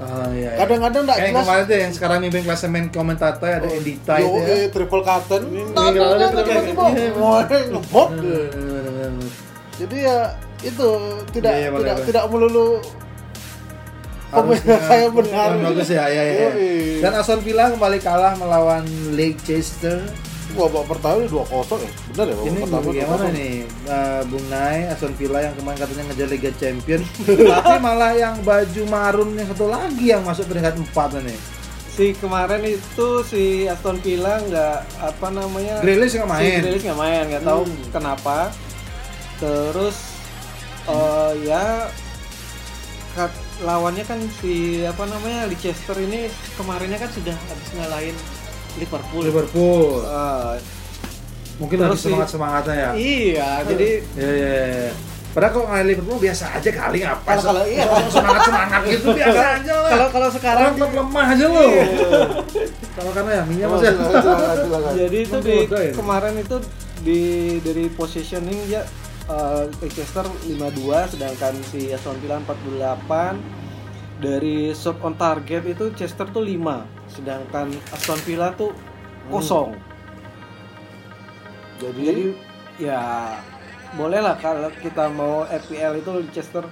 Oh, 0.00 0.32
iya, 0.32 0.56
iya. 0.56 0.64
Kadang-kadang 0.64 1.04
nggak 1.04 1.18
Kayak 1.20 1.28
jelas. 1.28 1.44
kemarin 1.44 1.64
tuh 1.68 1.76
yang 1.76 1.92
sekarang 1.92 2.18
mimpin 2.24 2.40
klasemen 2.40 2.84
komentator 2.88 3.46
ada 3.52 3.68
Endita 3.68 4.16
itu 4.16 4.40
ya. 4.40 4.72
triple. 4.72 5.04
Ini 5.04 5.60
tiba-tiba 6.40 6.84
ngebot. 7.68 8.08
Bener-bener. 8.16 9.12
Jadi 9.76 9.96
ya 10.08 10.18
itu 10.64 10.88
tidak 11.36 11.52
Iya, 11.52 11.60
iya, 11.60 11.68
tidak 11.68 11.94
boleh. 11.94 12.06
tidak 12.08 12.24
melulu 12.32 12.68
saya 14.88 15.06
benar. 15.12 15.48
Bagus 15.60 15.88
ya, 15.92 16.04
ya, 16.08 16.22
ya. 16.24 16.48
Dan 17.04 17.12
Aston 17.12 17.44
Villa 17.44 17.68
kembali 17.68 18.00
kalah 18.00 18.32
melawan 18.40 18.88
Leicester. 19.12 20.00
Babak 20.56 20.84
pertama 20.88 21.22
dua 21.24 21.44
kosong 21.44 21.80
ya 21.80 21.90
benar 22.08 22.24
ya 22.24 22.34
babak 22.34 22.46
Ini 22.46 22.58
pertama 22.60 22.82
bagaimana 22.84 23.24
nih 23.30 23.52
uh, 23.84 24.22
Bung 24.24 24.46
Nai 24.46 24.78
Aston 24.86 25.14
Villa 25.14 25.38
yang 25.40 25.54
kemarin 25.54 25.78
katanya 25.78 26.04
ngejar 26.06 26.28
Liga 26.28 26.50
Champion, 26.54 27.00
tapi 27.50 27.74
malah 27.78 28.12
yang 28.12 28.34
baju 28.40 28.82
marun 28.86 29.30
yang 29.32 29.46
satu 29.46 29.66
lagi 29.66 30.04
yang 30.06 30.22
masuk 30.22 30.46
peringkat 30.46 30.74
4 30.76 30.86
nih. 31.20 31.38
si 31.90 32.10
kemarin 32.12 32.58
itu 32.64 33.08
si 33.22 33.44
Aston 33.64 33.98
Villa 33.98 34.38
nggak 34.40 34.76
apa 35.00 35.26
namanya 35.28 35.78
Grealish 35.78 36.14
nggak 36.14 36.26
si 36.26 36.34
main. 36.34 36.58
Grealish 36.60 36.84
nggak 36.84 36.98
main 36.98 37.22
nggak 37.28 37.44
tahu 37.44 37.62
Hmm. 37.62 37.86
kenapa 37.90 38.36
terus 39.36 39.96
eh, 40.84 41.32
ya 41.44 41.86
kat- 43.12 43.42
lawannya 43.56 44.02
kan 44.02 44.18
si 44.36 44.82
apa 44.82 45.06
namanya 45.06 45.46
Leicester 45.46 45.94
ini 45.96 46.26
kemarinnya 46.54 46.98
kan 46.98 47.06
sudah 47.08 47.36
habis 47.46 47.68
ngalahin 47.72 48.16
Liverpool 48.76 49.22
Liverpool. 49.22 49.82
Eh, 50.00 50.54
Mungkin 51.54 51.76
Terus 51.78 51.86
lagi 51.88 51.98
si- 51.98 52.06
semangat 52.08 52.28
semangatnya 52.28 52.74
ya. 52.74 52.90
iya 52.92 53.50
jadi 53.62 53.90
Ya, 54.12 54.26
ya, 54.26 54.54
ya. 54.82 54.92
Padahal 55.30 55.50
kalau 55.52 55.66
ngalahin 55.66 55.86
Liverpool 55.88 56.18
biasa 56.20 56.44
aja 56.52 56.70
kali 56.72 56.98
ngapain? 57.00 57.36
Kalau- 57.36 57.46
kalau 57.48 57.64
iya. 57.64 57.84
semangat 58.08 58.42
semangat 58.44 58.80
gitu 58.84 59.08
biasa 59.18 59.40
aja 59.52 59.74
lah. 59.76 59.88
kalau 59.88 60.08
kalau 60.10 60.28
sekarang 60.30 60.70
klub 60.72 60.92
lemah 60.92 61.26
aja 61.28 61.44
lo. 61.44 61.62
Kalau 62.92 63.10
karena 63.12 63.30
ya 63.32 63.42
minyak 63.44 63.66
Oh, 63.68 63.74
masih. 63.76 63.90
silakan. 63.94 64.94
Jadi 65.00 65.18
itu 65.20 65.36
di 65.40 65.56
ya? 65.64 65.90
kemarin 65.92 66.34
itu 66.36 66.56
di 67.00 67.20
dari 67.60 67.84
positioning 67.88 68.60
ya 68.64 68.82
eh, 69.26 69.62
Leicester 69.76 70.26
52 70.44 70.50
sedangkan 71.08 71.54
si 71.64 71.90
Aston 71.90 72.18
Villa 72.18 72.38
48 72.40 73.38
dari 74.16 74.70
shot 74.72 74.98
on 75.00 75.14
target 75.14 75.62
itu 75.66 75.90
Chester 75.92 76.26
tuh 76.28 76.40
5 76.40 76.93
sedangkan 77.14 77.70
Aston 77.94 78.20
Villa 78.26 78.50
tuh 78.58 78.74
kosong. 79.30 79.78
jadi 81.78 82.02
Jadi 82.02 82.26
ya 82.82 83.00
bolehlah 83.94 84.34
kalau 84.42 84.70
kita 84.82 85.06
mau 85.14 85.46
FPL 85.46 86.02
itu 86.02 86.10
Leicester 86.10 86.66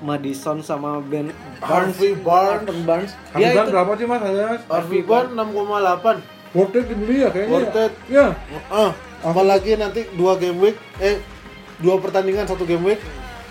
Madison 0.00 0.62
sama 0.62 1.02
Ben 1.02 1.34
Barnes 1.60 1.98
Harvey 1.98 2.14
Barnes. 2.16 2.64
Harvey 2.64 2.82
Barnes 2.86 3.12
Harvey 3.34 3.42
dia 3.42 3.50
Barnes 3.52 3.68
itu 3.68 3.74
berapa 3.74 3.92
sih 3.98 4.06
mas? 4.06 4.62
Harvey 4.70 5.00
Barnes 5.02 5.32
6,8 5.34 6.40
worth 6.54 6.74
it 6.74 6.84
dibeli 6.90 7.22
ya 7.22 7.28
kayaknya. 7.30 7.52
Worth 7.52 7.74
ya. 7.74 7.84
it. 7.86 7.92
Ya. 8.10 8.26
ah 8.70 8.90
apalagi 9.22 9.76
nanti 9.76 10.08
dua 10.16 10.34
game 10.40 10.58
week 10.58 10.76
eh 10.98 11.20
dua 11.78 12.00
pertandingan 12.00 12.48
satu 12.48 12.64
game 12.64 12.82
week 12.94 13.00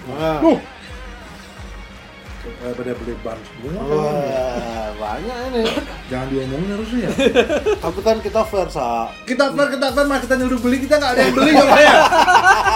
nah. 0.09 0.41
Tuh. 0.41 0.57
Daripada 2.57 2.91
beli 2.97 3.13
Barnes 3.21 3.47
semua. 3.49 3.81
Wah, 3.85 4.89
banyak 4.97 5.37
ini. 5.51 5.63
Jangan 6.09 6.27
diomongin 6.33 6.69
harusnya 6.73 6.99
ya. 7.05 7.11
Tapi 7.85 7.99
kan 8.01 8.17
kita 8.19 8.41
fair 8.49 8.67
sa. 8.73 9.13
kita 9.23 9.45
fair, 9.53 9.67
kita 9.77 9.87
fair, 9.93 10.05
mas 10.09 10.21
kita 10.25 10.35
nyuruh 10.41 10.59
beli, 10.59 10.77
kita 10.83 10.95
nggak 10.97 11.11
ada 11.13 11.21
yang 11.21 11.35
beli 11.35 11.51
coba 11.55 11.77
ya. 11.77 11.95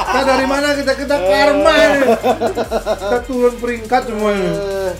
Kita 0.04 0.22
dari 0.28 0.46
mana 0.46 0.68
kita 0.78 0.94
kita 0.94 1.16
karma 1.18 1.74
ini. 1.74 2.02
Kita 2.84 3.18
turun 3.26 3.54
peringkat 3.58 4.02
semuanya. 4.10 4.52
Eh, 4.54 4.92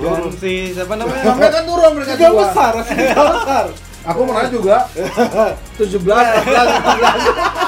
dan 0.00 0.32
si 0.38 0.52
siapa 0.72 0.94
namanya? 0.96 1.24
Sampai 1.26 1.48
kan 1.50 1.62
turun 1.66 1.90
peringkat 1.98 2.16
Tiga 2.16 2.30
besar, 2.32 2.72
tiga 2.86 3.22
besar. 3.36 3.64
Aku 4.00 4.24
pernah 4.24 4.48
juga 4.48 4.88
17, 5.76 5.76
14, 5.76 6.40
15. 6.40 7.60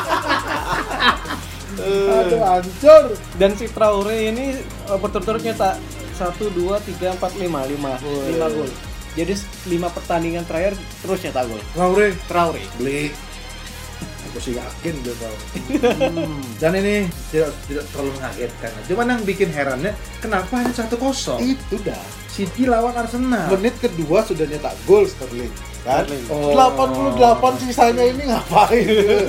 Aduh 1.83 2.41
hancur. 2.41 3.03
Dan 3.37 3.51
si 3.59 3.67
Traore 3.69 4.33
ini 4.33 4.57
eh, 4.65 4.99
berturut-turut 4.99 5.43
nyetak 5.43 5.77
1 6.31 6.39
2 6.39 6.55
3 6.55 7.19
4 7.19 7.19
5 7.19 7.51
5 7.51 8.39
5 8.39 8.55
gol. 8.55 8.71
Jadi 9.13 9.35
5 9.37 9.97
pertandingan 9.97 10.45
terakhir 10.47 10.79
terus 11.03 11.19
nyetak 11.27 11.45
gol. 11.51 11.63
Laure 11.75 12.15
Traore. 12.31 12.63
beli. 12.79 13.11
Aku 14.31 14.39
sih 14.41 14.57
yakin 14.57 14.95
dia 15.05 15.15
tahu. 15.19 15.37
Dan 16.63 16.73
ini 16.79 17.11
tidak 17.29 17.53
tidak 17.69 17.85
terlalu 17.93 18.11
mengagetkan. 18.17 18.71
Cuman 18.89 19.07
yang 19.13 19.23
bikin 19.29 19.51
herannya 19.53 19.93
kenapa 20.25 20.63
hanya 20.63 20.73
satu 20.73 20.97
kosong? 20.97 21.43
Itu 21.43 21.77
dah. 21.85 22.01
City 22.33 22.65
lawan 22.65 22.97
Arsenal. 22.97 23.53
Menit 23.53 23.77
kedua 23.83 24.25
sudah 24.25 24.49
nyetak 24.49 24.73
gol 24.89 25.05
Sterling. 25.05 25.72
Kan. 25.83 26.05
Oh. 26.31 26.55
88 26.55 27.19
sisanya 27.61 28.05
ini 28.05 28.23
ngapain 28.25 28.87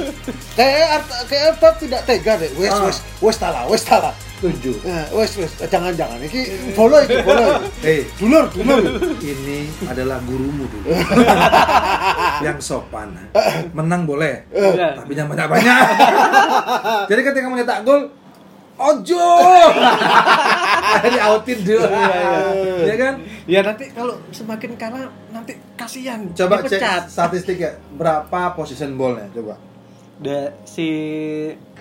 kayak 0.58 1.02
kayak 1.26 1.52
Pep 1.58 1.76
tidak 1.78 2.02
tega 2.06 2.38
deh 2.38 2.52
wes 2.56 2.70
Ah. 2.70 2.86
wes 2.86 2.98
wes 3.20 3.38
tala 3.38 3.66
wes 3.66 3.82
tala 3.82 4.14
Tujuh. 4.38 4.76
Eh, 4.84 5.08
wes 5.16 5.40
wes 5.40 5.56
jangan 5.64 5.96
jangan 5.96 6.20
ini 6.20 6.44
follow 6.74 7.00
itu 7.00 7.16
follow 7.24 7.48
itu. 7.64 7.64
Hei, 7.88 8.04
dulur 8.20 8.44
dulur 8.52 8.84
ini 9.18 9.72
adalah 9.88 10.20
gurumu 10.20 10.68
dulu. 10.68 10.92
yang 12.46 12.60
sopan. 12.60 13.16
Menang 13.72 14.04
boleh, 14.04 14.44
Iya. 14.52 15.00
tapi 15.00 15.16
jangan 15.16 15.32
banyak-banyak. 15.32 15.78
Jadi 17.08 17.22
ketika 17.24 17.46
mau 17.48 17.56
nyetak 17.56 17.88
gol, 17.88 18.12
ojo. 18.78 19.26
Di 21.04 21.20
outin 21.20 21.60
dulu. 21.62 21.86
Ya 22.84 22.96
kan? 22.96 23.14
Ya 23.44 23.60
nanti 23.60 23.86
kalau 23.92 24.16
semakin 24.32 24.72
kalah 24.80 25.12
nanti 25.30 25.60
kasihan. 25.76 26.24
Coba 26.34 26.64
dipecat. 26.64 27.08
cek 27.08 27.12
statistik 27.12 27.58
ya, 27.60 27.72
berapa 27.96 28.56
position 28.56 28.96
ballnya 28.96 29.28
coba. 29.34 29.60
Da, 30.24 30.56
si 30.64 30.88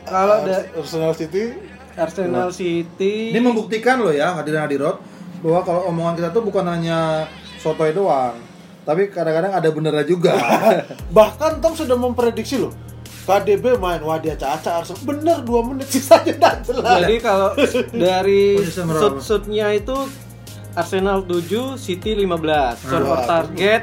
kalau 0.03 0.43
da, 0.43 0.67
Arsenal 0.75 1.15
City 1.15 1.55
Arsenal 1.95 2.49
City 2.51 3.31
Ini 3.31 3.39
membuktikan 3.39 4.01
loh 4.01 4.11
ya 4.11 4.35
hadirin 4.35 4.65
hadirat 4.65 4.97
bahwa 5.45 5.61
kalau 5.63 5.87
omongan 5.93 6.19
kita 6.19 6.29
tuh 6.33 6.43
bukan 6.43 6.65
hanya 6.67 7.29
sotoy 7.61 7.95
doang, 7.95 8.35
tapi 8.83 9.11
kadang-kadang 9.13 9.53
ada 9.55 9.69
benernya 9.71 10.07
juga. 10.07 10.35
bahkan 11.17 11.63
Tom 11.63 11.77
sudah 11.77 11.95
memprediksi 11.95 12.59
loh 12.59 12.75
KDB 13.23 13.79
main 13.79 14.03
wah 14.03 14.19
dia 14.19 14.35
caca 14.35 14.83
Arsenal 14.83 15.03
bener 15.07 15.39
2 15.47 15.69
menit 15.71 15.89
sisanya 15.89 16.35
tidak 16.35 16.55
jelas 16.67 16.95
Jadi 16.99 17.17
kalau 17.23 17.51
dari 17.95 18.59
shoot-shootnya 18.75 19.79
itu 19.79 19.97
Arsenal 20.73 21.21
7, 21.29 21.77
City 21.77 22.17
15. 22.17 22.25
Shot 22.81 23.03
Wah, 23.05 23.09
per 23.13 23.21
target 23.29 23.83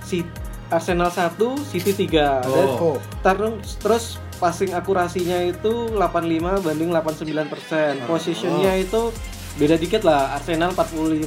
si 0.00 0.22
Arsenal 0.70 1.10
1, 1.10 1.34
City 1.66 2.06
3. 2.06 2.46
Dan 2.46 2.68
Oh. 2.78 2.96
terus 3.20 3.74
terus 3.82 4.04
passing 4.38 4.72
akurasinya 4.72 5.42
itu 5.42 5.90
85 5.92 6.62
banding 6.62 6.94
89%. 6.94 8.06
Positionnya 8.06 8.78
itu 8.78 9.10
beda 9.58 9.74
dikit 9.74 10.02
lah. 10.02 10.36
Arsenal 10.36 10.70
45, 10.72 11.26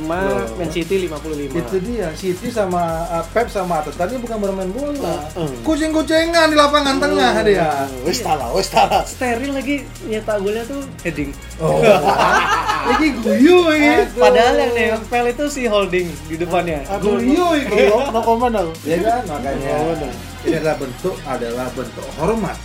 Man 0.56 0.70
City 0.72 0.96
55. 1.08 1.60
Itu 1.60 1.76
dia, 1.84 2.08
City 2.16 2.48
sama 2.48 3.04
uh, 3.10 3.26
Pep 3.34 3.50
sama 3.50 3.84
Arteta 3.84 4.08
ini 4.08 4.20
bukan 4.20 4.38
bermain 4.40 4.72
bola. 4.72 5.28
Heeh. 5.36 5.52
Kucing-kucingan 5.64 6.48
di 6.48 6.56
lapangan 6.56 7.02
tengah 7.02 7.44
dia. 7.44 7.88
wes 8.08 8.20
tala 8.22 8.52
wes 8.56 8.70
tala 8.72 9.04
steril 9.04 9.52
lagi 9.52 9.84
nyetak 10.08 10.40
golnya 10.40 10.64
tuh 10.64 10.82
heading. 11.04 11.32
Oh. 11.60 11.80
Lagi 12.84 13.16
guyu 13.16 13.72
ini. 13.72 14.04
Padahal 14.12 14.60
yang 14.60 15.00
nempel 15.00 15.32
itu 15.32 15.46
si 15.48 15.64
holding 15.64 16.12
di 16.28 16.36
depannya. 16.36 16.84
Aduh, 16.92 17.16
Guyu 17.16 17.64
ini. 17.64 17.88
no, 17.88 18.20
comment 18.20 18.52
aku 18.52 18.76
Ya 18.84 19.00
kan 19.00 19.24
makanya 19.24 19.72
benar. 19.88 20.12
ini 20.44 20.56
adalah 20.60 20.76
bentuk 20.76 21.16
adalah 21.24 21.68
bentuk 21.72 22.04
hormat 22.20 22.58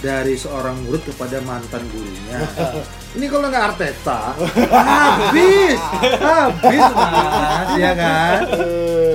dari 0.00 0.34
seorang 0.34 0.80
murid 0.86 1.02
kepada 1.04 1.42
mantan 1.44 1.82
gurunya. 1.92 2.38
Ini 3.16 3.24
kalau 3.32 3.48
nggak 3.48 3.64
Arteta, 3.72 4.36
habis, 4.68 5.80
habis 6.20 6.84
mas, 6.92 7.70
ya 7.80 7.92
kan? 7.96 8.40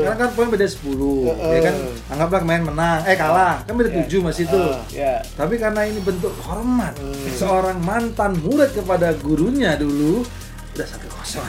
Karena 0.01 0.15
kan 0.17 0.29
poin 0.33 0.49
beda 0.49 0.65
10, 0.65 0.81
ya 1.29 1.59
kan? 1.61 1.75
Anggaplah 2.09 2.39
kemarin 2.41 2.63
menang, 2.73 2.99
eh 3.05 3.13
kalah, 3.13 3.61
kan 3.63 3.73
beda 3.77 3.93
7 3.93 4.25
masih 4.25 4.49
itu. 4.49 4.63
Ya. 4.97 5.21
Tapi 5.37 5.61
karena 5.61 5.85
ini 5.85 6.01
bentuk 6.01 6.33
hormat 6.41 6.97
seorang 7.37 7.77
mantan 7.85 8.33
murid 8.41 8.73
kepada 8.73 9.13
gurunya 9.13 9.77
dulu 9.77 10.25
udah 10.73 10.87
satu 10.89 11.05
kosong 11.05 11.45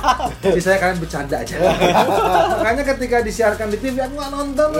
Sisanya 0.60 0.76
kalian 0.76 0.98
bercanda 1.00 1.40
aja. 1.40 1.56
Makanya 2.60 2.84
ketika 2.84 3.24
disiarkan 3.24 3.72
di 3.72 3.80
TV 3.80 3.96
aku 3.96 4.12
nggak 4.12 4.32
nonton. 4.32 4.70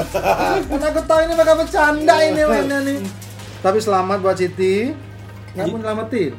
Karena 0.69 0.87
aku 0.93 1.01
tahu 1.09 1.21
ini 1.25 1.35
bakal 1.35 1.55
bercanda 1.57 2.15
ini 2.21 2.43
mainnya 2.45 2.79
nih. 2.85 3.28
Tapi 3.59 3.79
selamat 3.79 4.19
buat 4.19 4.37
Siti. 4.37 4.95
Nggak 5.53 5.67
mau 5.67 5.79
nyelamatin. 5.79 6.33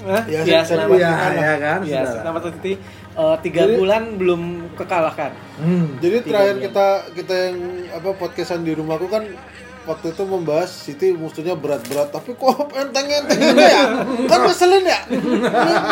Hah? 0.00 0.22
Ya, 0.26 0.40
Ya, 0.40 0.60
saya- 0.62 0.84
selamat. 0.84 0.96
Iya, 0.96 1.10
ya 1.34 1.54
kan? 1.58 1.80
Ya, 1.82 2.00
selamat 2.06 2.40
City. 2.50 2.72
Eh, 3.18 3.36
tiga 3.42 3.62
bulan 3.68 4.02
belum 4.14 4.42
kekalahkan. 4.72 5.32
Hmm. 5.58 5.98
Jadi 5.98 6.16
Tiga 6.20 6.28
terakhir 6.28 6.54
bulan. 6.54 6.64
kita 6.64 6.86
kita 7.16 7.34
yang 7.34 7.56
apa 7.90 8.08
podcastan 8.14 8.62
di 8.62 8.72
rumahku 8.72 9.10
kan 9.10 9.26
waktu 9.88 10.12
itu 10.12 10.22
membahas 10.22 10.68
City 10.68 11.10
musuhnya 11.10 11.54
berat-berat 11.54 12.08
tapi 12.08 12.30
kok 12.32 12.52
enteng-enteng 12.70 13.40
ini 13.40 13.64
ya? 13.64 13.82
Kan 14.28 14.44
ngeselin 14.44 14.84
ya? 14.84 15.00
Mi- 15.08 15.40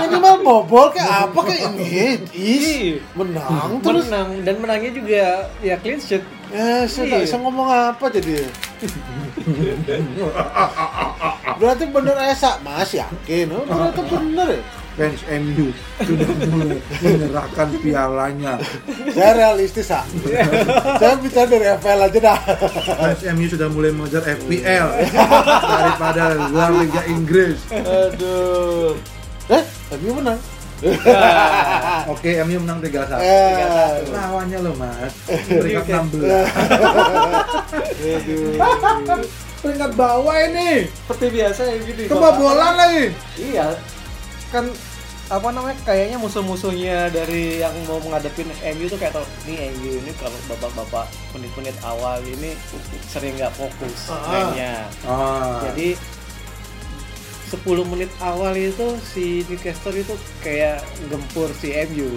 minimal 0.02 0.34
bobol 0.38 0.92
kayak 0.92 1.08
apa 1.26 1.40
kayak 1.42 1.72
ini? 1.72 2.20
Is 2.28 2.62
Ih, 2.62 2.86
menang 3.12 3.80
terus. 3.80 4.04
menang 4.04 4.44
dan 4.44 4.54
menangnya 4.56 4.90
juga 4.92 5.22
ya 5.58 5.74
clean 5.76 5.96
sheet. 5.96 6.20
eh 6.46 6.84
saya 6.84 7.10
Iya. 7.10 7.18
bisa 7.24 7.36
ngomong 7.36 7.66
apa 7.66 8.06
jadi. 8.08 8.46
Berarti 11.56 11.84
bener 11.86 12.14
Esa 12.22 12.60
mas 12.60 12.92
yakin? 12.92 13.50
Oh, 13.50 13.64
ternyata 13.64 14.02
bener 14.04 14.48
ya 14.52 14.62
Fans 14.96 15.20
MU 15.28 15.76
sudah 16.00 16.24
mulai 16.48 16.80
menyerahkan 16.98 17.68
pialanya. 17.78 18.56
saya 19.12 19.32
realistis 19.36 19.92
ah 19.92 20.00
saya 20.96 21.20
bicara 21.20 21.44
dari 21.46 21.68
FPL 21.70 22.00
aja 22.02 22.18
dah. 22.22 22.38
Fans 22.96 23.22
MU 23.30 23.44
sudah 23.44 23.68
mulai 23.68 23.92
mengejar 23.92 24.24
FPL 24.24 24.88
daripada 25.62 26.22
luar 26.48 26.72
Liga 26.74 27.04
Inggris. 27.06 27.60
aduh. 27.68 28.96
Eh 29.46 29.64
MU 29.98 30.16
menang. 30.16 30.40
Oke, 32.06 32.36
MU 32.42 32.56
menang 32.58 32.80
3-1. 32.80 33.16
eh. 33.16 34.00
Lawannya 34.08 34.58
lo 34.60 34.72
mas, 34.74 35.12
peringkat 35.46 35.88
16 35.88 36.24
Peringkat 39.56 39.92
bawah 39.92 40.36
ini, 40.38 40.84
Seperti 40.88 41.26
biasa 41.32 41.60
ya 41.64 41.74
gitu. 41.80 42.00
kebobolan 42.06 42.76
lagi. 42.76 43.04
Iya. 43.36 43.72
Kan 44.48 44.70
apa 45.26 45.50
namanya 45.50 45.74
kayaknya 45.82 46.22
musuh-musuhnya 46.22 47.10
dari 47.10 47.58
yang 47.58 47.74
mau 47.90 47.98
menghadapin 47.98 48.46
MU 48.46 48.86
tuh 48.86 48.94
kayak 48.94 49.10
tau 49.10 49.26
nih 49.42 49.74
MU 49.74 49.98
ini 49.98 50.14
kalau 50.22 50.38
bapak-bapak 50.46 51.10
menit-menit 51.34 51.74
awal 51.82 52.22
ini 52.22 52.54
sering 53.10 53.34
nggak 53.34 53.50
fokus 53.58 54.06
Ah. 54.06 54.22
mainnya. 54.30 54.86
Ah. 55.02 55.58
jadi 55.66 55.98
10 57.46 57.58
menit 57.86 58.10
awal 58.18 58.54
itu 58.54 58.94
si 59.02 59.42
Newcastle 59.46 59.94
itu 59.94 60.14
kayak 60.42 60.82
gempur 61.06 61.50
si 61.58 61.74
MU 61.90 62.10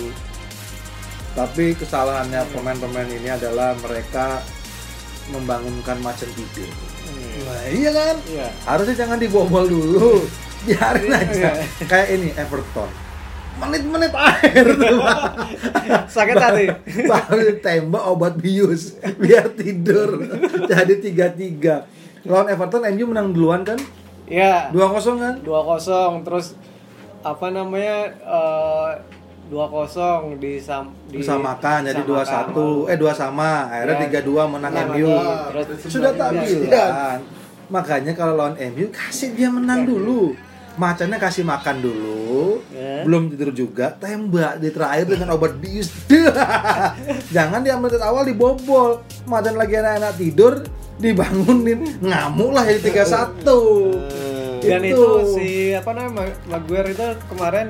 Tapi 1.34 1.78
kesalahannya 1.78 2.42
pemain-pemain 2.52 3.10
ini 3.10 3.30
adalah 3.30 3.74
mereka 3.78 4.42
membangunkan 5.30 6.02
macan 6.02 6.30
tidur. 6.34 6.70
Nah 7.46 7.62
iya 7.70 7.89
kan, 7.89 8.15
iya. 8.26 8.50
Harusnya 8.65 9.06
jangan 9.06 9.22
dibobol 9.22 9.65
dulu 9.65 10.26
Biarin 10.69 11.10
aja, 11.10 11.34
Iya. 11.34 11.51
kayak 11.84 12.08
ini 12.12 12.29
Everton. 12.32 12.89
Menit-menit 13.60 14.13
akhir 14.13 14.65
tuh 14.71 14.99
sakit 16.15 16.38
hati. 16.38 16.65
Baru 17.03 17.38
tembak 17.60 18.03
obat 18.08 18.34
bius 18.38 18.95
biar 19.17 19.51
tidur. 19.51 20.23
Jadi 20.63 20.93
tiga 21.01 21.27
tiga 21.27 21.75
lawan 22.23 22.47
Everton 22.47 22.88
MU 22.88 23.10
menang 23.10 23.34
duluan 23.34 23.65
kan? 23.65 23.75
Ya 24.23 24.69
dua 24.69 24.88
kosong 24.88 25.17
kan? 25.17 25.36
2-0 25.41 26.21
terus 26.21 26.53
apa 27.19 27.49
namanya 27.49 28.13
eh, 28.15 28.89
2-0 29.49 30.38
disam, 30.38 30.93
di 31.10 31.19
disamakan 31.19 31.84
jadi 31.84 32.05
dua 32.05 32.21
satu. 32.21 32.86
Eh 32.86 32.95
dua 32.95 33.12
sama. 33.12 33.65
Akhirnya 33.67 33.97
Ya. 33.97 34.01
tiga 34.05 34.19
dua 34.21 34.45
menang 34.45 34.71
Menang 34.71 34.93
MU. 34.93 35.10
Terus 35.51 35.89
sudah 35.89 36.13
tak 36.13 36.32
Iya. 36.32 36.45
bilang. 36.63 37.19
Makanya 37.67 38.13
kalau 38.13 38.34
lawan 38.34 38.55
MU 38.71 38.88
kasih 38.89 39.34
dia 39.34 39.49
menang 39.49 39.84
dulu 39.84 40.32
macannya 40.80 41.20
kasih 41.20 41.44
makan 41.44 41.84
dulu 41.84 42.63
Ya. 42.70 43.04
belum 43.04 43.28
tidur 43.28 43.52
juga 43.52 43.92
tembak 43.92 44.62
di 44.62 44.72
terakhir 44.72 45.10
dengan 45.10 45.36
obat 45.36 45.58
bius. 45.58 45.92
Jangan 47.36 47.60
di 47.60 47.70
menit 47.70 48.00
awal 48.00 48.24
dibobol. 48.24 49.04
Macan 49.26 49.56
lagi 49.56 49.76
anak-anak 49.76 50.15
tidur 50.15 50.63
dibangunin 50.96 52.00
ngamuk 52.00 52.52
lah 52.52 52.63
jadi 52.63 52.80
tiga 52.82 53.04
satu. 53.04 53.92
Dan 54.60 54.84
itu. 54.86 55.04
si 55.34 55.72
apa 55.72 55.92
namanya 55.92 56.36
Maguire 56.46 56.92
itu 56.92 57.04
kemarin 57.28 57.68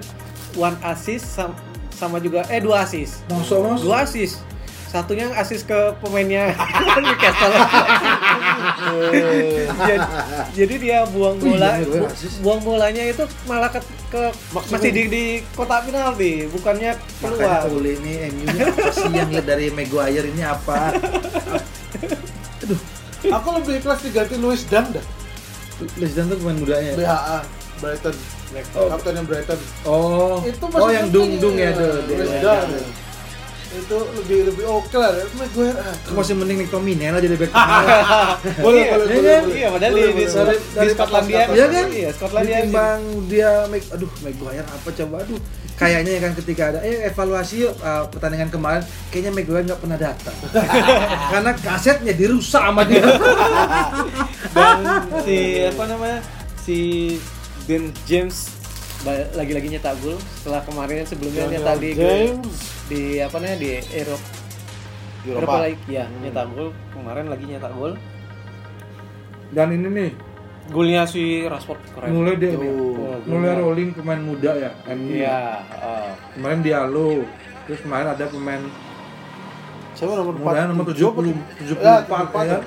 one 0.54 0.78
assist 0.84 1.26
sam- 1.32 1.58
sama 1.89 2.17
juga 2.17 2.45
eh 2.48 2.62
dua 2.62 2.86
assist. 2.86 3.26
Masuk 3.30 3.62
mas 3.63 3.82
dua 3.82 3.98
assist. 4.04 4.41
Satunya 4.89 5.30
assist 5.34 5.65
ke 5.65 5.78
pemainnya 6.02 6.50
Newcastle 6.98 7.54
jadi, 8.80 9.98
jadi 10.56 10.74
dia 10.76 10.98
buang 11.06 11.36
Oh 11.36 11.46
iya, 11.46 11.52
bola 11.52 11.70
bu- 11.82 12.08
assist. 12.08 12.38
buang 12.39 12.62
bolanya 12.62 13.04
itu 13.04 13.24
malah 13.46 13.70
ke, 13.70 13.80
ke 14.10 14.22
Maksudnya- 14.50 14.74
masih 14.74 14.92
di, 14.92 15.04
di 15.06 15.24
kotak 15.52 15.86
penalti 15.86 16.48
bukannya 16.48 16.92
makanya 17.20 17.58
keluar. 17.62 17.78
Ole 17.78 17.92
ini 17.96 18.13
MU 18.28 18.44
ini. 18.46 18.60
Apa 18.62 18.89
sih 18.89 19.10
yang 19.10 19.30
lihat 19.30 19.46
dari 19.46 19.65
Maguire 19.70 20.28
ini 20.28 20.44
apa? 20.44 20.96
Aku 23.22 23.48
lebih 23.54 23.74
ikhlas 23.78 24.00
diganti 24.00 24.36
Luis 24.36 24.63
Dang 24.65 24.88
dah. 24.89 25.06
Lisdan 25.96 26.28
tuh 26.28 26.38
pemain 26.39 26.58
mudanya. 26.58 26.92
Ya? 26.92 26.98
BHA 26.98 27.38
Brighton. 27.80 28.15
Oh. 28.74 28.88
kaptennya 28.89 29.24
Brighton. 29.24 29.60
Oh. 29.84 30.39
Itu 30.42 30.65
oh 30.65 30.89
yang 30.89 31.08
dung 31.10 31.38
dung 31.38 31.56
ya 31.56 31.72
tuh 31.72 32.04
Luis 32.06 32.28
dia. 32.30 32.42
Dang 32.42 32.70
itu 33.69 33.97
lebih 34.17 34.39
lebih 34.49 34.63
oke 34.65 34.97
lah. 34.97 35.13
Maguire 35.38 35.77
ah, 35.77 35.93
Aku 36.10 36.17
masih 36.17 36.34
mending 36.34 36.65
lah 36.65 37.21
jadi 37.21 37.36
back 37.38 37.51
boleh 38.65 38.82
Iya, 38.82 38.93
boleh 38.97 39.05
iya, 39.05 39.05
boleh. 39.05 39.13
iya. 39.13 39.38
boleh. 39.39 39.55
Iya, 39.55 39.67
padahal 39.69 39.93
di, 39.93 40.01
di, 40.01 40.05
boleh, 40.10 40.17
di, 40.17 40.25
boleh. 40.34 40.58
di 40.58 40.88
Skotlandia 40.93 41.39
Iya 41.53 41.65
kan? 41.69 41.88
Iya, 41.93 42.10
Skotlandia 42.17 42.58
Ditimbang 42.65 43.01
dia 43.29 43.51
make 43.69 43.86
aduh 43.93 44.12
Maguire 44.25 44.65
apa 44.65 44.89
coba 44.89 45.15
aduh 45.21 45.39
kayaknya 45.79 46.12
ya 46.12 46.21
kan 46.27 46.34
ketika 46.36 46.63
ada 46.75 46.79
eh 46.84 47.08
evaluasi 47.08 47.63
yuk 47.63 47.73
uh, 47.79 48.03
pertandingan 48.12 48.51
kemarin 48.51 48.84
kayaknya 49.15 49.32
Maguire 49.32 49.63
nggak 49.63 49.79
pernah 49.79 49.95
datang 49.95 50.36
karena 51.32 51.51
kasetnya 51.55 52.12
dirusak 52.12 52.60
sama 52.60 52.84
dia 52.84 52.99
dan 54.51 54.79
si 55.23 55.38
apa 55.63 55.84
namanya 55.88 56.19
si 56.60 56.77
Dan 57.63 57.93
James 58.03 58.59
lagi-lagi 59.01 59.67
nyetak 59.69 59.95
gol 59.99 60.19
setelah 60.35 60.59
kemarin 60.62 61.03
sebelumnya 61.03 61.43
Daniel 61.45 61.55
nyetak 61.57 61.75
di 61.77 61.89
James 61.93 62.55
di 62.85 63.01
apa 63.17 63.35
namanya 63.38 63.57
di 63.57 63.69
Eropa 63.89 64.27
Eropa. 65.21 65.38
Eropa 65.38 65.57
League 65.63 65.83
ya 65.88 66.03
Hmm. 66.03 66.19
nyetak 66.19 66.45
gol 66.51 66.69
kemarin 66.91 67.25
lagi 67.25 67.45
nyetak 67.45 67.73
gol 67.73 67.93
dan 69.49 69.67
ini 69.71 69.88
nih 69.88 70.12
golnya 70.69 71.01
si 71.03 71.23
Rashford 71.43 71.79
keren 71.89 72.12
mulai 72.12 72.35
dia 72.35 72.53
Oh, 72.53 73.17
mulai 73.25 73.57
rolling 73.57 73.89
pemain 73.91 74.19
muda 74.19 74.51
ya 74.53 74.71
MU. 74.89 75.09
iya 75.09 75.63
oh. 75.73 76.12
kemarin 76.35 76.59
Diallo 76.59 77.23
terus 77.65 77.79
kemarin 77.79 78.07
ada 78.09 78.25
pemain 78.25 78.62
Siapa 79.91 80.13
nomor 80.13 80.31
4? 80.33 80.39
mulai 80.39 80.62
nomor 80.65 80.85
70 80.88 81.35
Ya, 81.75 82.03
74 82.03 82.45
ya 82.45 82.59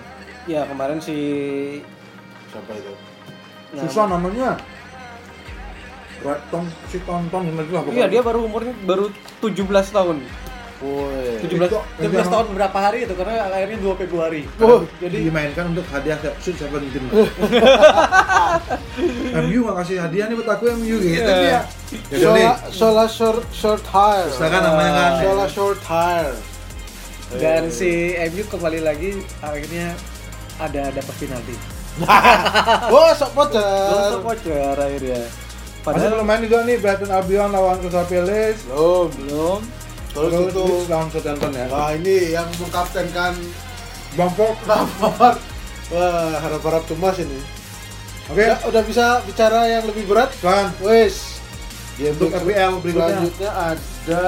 ya 0.45 0.61
kemarin 0.67 0.99
si 0.99 1.17
Siapa 2.51 2.73
itu? 2.73 2.93
nah, 3.71 3.81
susah 3.85 4.05
namanya 4.11 4.49
Tong 6.23 6.67
si 6.87 6.99
tonton 7.03 7.43
lah 7.51 7.83
iya 7.91 8.07
dia 8.07 8.23
baru 8.23 8.47
umurnya 8.47 8.73
baru 8.83 9.11
17 9.41 9.67
tahun. 9.91 10.23
Woi. 10.83 11.39
17 11.47 11.71
Itu- 11.71 11.83
17 12.03 12.11
itu 12.11 12.27
tahun 12.27 12.47
berapa 12.55 12.75
hari 12.75 13.07
itu? 13.07 13.15
Karena 13.15 13.47
akhirnya 13.47 13.79
2 13.79 13.95
Februari. 13.97 14.43
Oh, 14.59 14.83
jadi 14.99 15.31
dimainkan 15.31 15.71
untuk 15.71 15.87
hadiah 15.87 16.19
seventeen 16.39 17.07
MU 19.33 19.59
nggak 19.63 19.77
kasih 19.79 19.97
hadiah 19.99 20.27
nih 20.27 20.37
buat 20.39 20.51
aku 20.51 20.65
MU 20.77 20.97
gitu. 20.99 21.23
Iya. 21.23 21.39
ya 21.39 21.61
ya 22.11 22.19
Sola, 22.19 22.53
Sola 22.71 23.05
short 23.07 23.45
short 23.55 23.85
hair. 23.89 24.27
silakan 24.31 24.61
namanya 24.65 24.93
kan. 24.93 25.13
Sola 25.23 25.47
short 25.49 25.81
hair. 25.87 26.31
dan 27.33 27.73
si 27.73 28.13
MU 28.29 28.45
kembali 28.45 28.85
lagi 28.85 29.17
akhirnya 29.41 29.97
ada 30.61 30.93
dapat 30.93 31.15
penalti 31.17 31.57
Wah, 32.93 33.13
sok 33.13 33.33
pocer. 33.33 34.21
voucher 34.21 34.77
akhirnya. 34.77 35.21
Masih 35.25 35.42
padahal 35.83 36.11
belum 36.15 36.27
main 36.27 36.41
juga 36.43 36.59
nih 36.63 36.77
Brighton 36.79 37.11
Albion 37.11 37.51
lawan 37.51 37.79
Crystal 37.79 38.07
Palace 38.07 38.63
Belum. 38.67 39.09
belum 39.19 39.61
Terus 40.13 40.31
Terus 40.31 40.49
itu. 40.53 40.67
Lawan 40.93 41.09
Southampton 41.09 41.53
ya 41.57 41.67
Wah, 41.73 41.91
ini 41.97 42.17
yang 42.37 42.49
mengkaptenkan 42.61 43.33
Bangkok 44.13 44.57
Lampard. 44.69 45.41
Wah, 45.89 46.37
harap-harap 46.37 46.85
cemas 46.85 47.17
ini. 47.17 47.41
oke 48.29 48.37
Udah, 48.37 48.59
udah 48.69 48.83
bisa 48.85 49.07
bicara 49.25 49.65
yang 49.69 49.85
lebih 49.89 50.05
berat? 50.05 50.29
silakan 50.37 50.69
Wes. 50.85 51.32
Game 52.01 52.17
Untuk 52.17 52.33
week 52.33 52.57
FPL 52.57 52.73
berikutnya. 52.81 53.51
Ada 53.53 54.25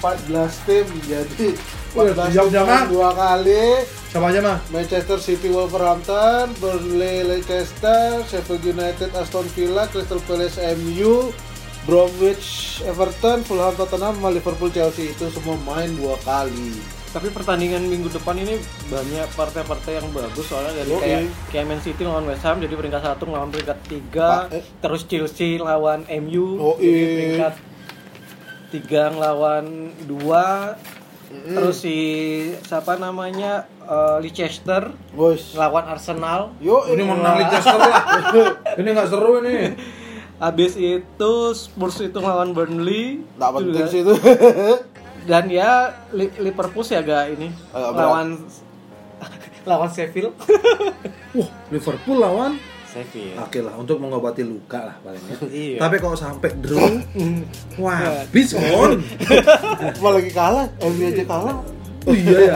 14 0.00 0.66
tim 0.68 0.86
jadi 1.04 1.48
Wih, 1.92 2.08
14 2.12 2.16
tim 2.16 2.32
jam-jaman. 2.32 2.88
main 2.88 2.88
dua 2.88 3.10
kali. 3.12 3.64
siapa 4.08 4.28
aja 4.28 4.40
mah 4.44 4.58
Manchester 4.68 5.18
City 5.20 5.48
Wolverhampton, 5.48 6.52
Burnley 6.60 7.24
Leicester, 7.24 8.20
Sheffield 8.28 8.64
United 8.64 9.12
Aston 9.16 9.48
Villa, 9.56 9.88
Crystal 9.88 10.20
Palace 10.28 10.60
MU, 10.80 11.32
Bromwich 11.88 12.80
Everton, 12.84 13.40
Fulham 13.44 13.72
Tottenham, 13.76 14.16
sama 14.20 14.28
Liverpool 14.30 14.68
Chelsea 14.68 15.12
itu 15.12 15.28
semua 15.32 15.56
main 15.64 15.88
dua 15.96 16.16
kali. 16.24 16.76
Tapi 17.12 17.28
pertandingan 17.28 17.84
minggu 17.84 18.08
depan 18.08 18.40
ini 18.40 18.56
banyak 18.88 19.28
partai-partai 19.36 20.00
yang 20.00 20.08
bagus 20.16 20.48
soalnya 20.48 20.80
dari 20.80 20.90
Yoi. 20.96 21.00
kayak 21.04 21.20
kayak 21.52 21.66
Man 21.68 21.80
City 21.84 22.02
lawan 22.08 22.24
West 22.24 22.40
Ham 22.48 22.56
jadi 22.56 22.72
peringkat 22.72 23.02
satu 23.04 23.28
lawan 23.28 23.52
peringkat 23.52 23.78
tiga 23.84 24.48
eh. 24.48 24.64
terus 24.80 25.04
Chelsea 25.04 25.60
lawan 25.60 26.08
MU 26.08 26.56
Yoi. 26.56 26.80
jadi 26.80 27.04
peringkat 27.12 27.54
tiga 28.72 29.02
ngelawan 29.12 29.92
dua 30.08 30.74
terus 31.32 31.84
si 31.84 31.96
siapa 32.64 32.96
namanya 32.96 33.68
eh, 33.84 34.16
Leicester 34.24 34.96
Bos. 35.12 35.52
ngelawan 35.52 35.92
Arsenal 35.92 36.56
Yo, 36.64 36.88
ini 36.88 37.04
mau 37.04 37.20
menang 37.20 37.44
Leicester 37.44 37.76
lah 37.76 37.94
ini 38.80 38.88
nggak 38.88 39.08
seru 39.12 39.44
ini 39.44 39.76
habis 40.40 40.80
itu 40.80 41.32
Spurs 41.52 42.00
itu 42.00 42.16
ngelawan 42.16 42.56
Burnley 42.56 43.20
Nggak 43.36 43.50
penting 43.52 43.86
sih 43.86 44.00
itu. 44.00 44.16
dan 45.24 45.44
ya 45.46 45.70
Li- 46.10 46.34
Liverpool 46.40 46.82
sih 46.82 46.94
agak 46.94 47.32
ini 47.32 47.48
Agak 47.70 47.90
berat. 47.90 48.02
lawan 48.02 48.28
lawan 49.70 49.88
Sheffield 49.88 50.34
wah 51.36 51.50
Liverpool 51.68 52.18
lawan 52.18 52.52
Sheffield 52.84 53.38
oke 53.38 53.58
lah 53.58 53.74
untuk 53.74 53.96
mengobati 53.96 54.42
luka 54.42 54.82
lah 54.82 54.96
paling 55.00 55.22
ya. 55.22 55.36
Iya. 55.66 55.76
tapi 55.78 55.96
kalau 55.96 56.14
sampai 56.14 56.50
draw 56.56 56.90
wah 57.76 57.98
habis 58.20 58.52
on 58.52 58.98
Malah 59.96 60.12
lagi 60.14 60.30
kalah, 60.30 60.66
MU 60.82 61.04
aja 61.04 61.24
kalah. 61.24 61.56
Oh 62.02 62.10
iya 62.10 62.50
ya. 62.50 62.54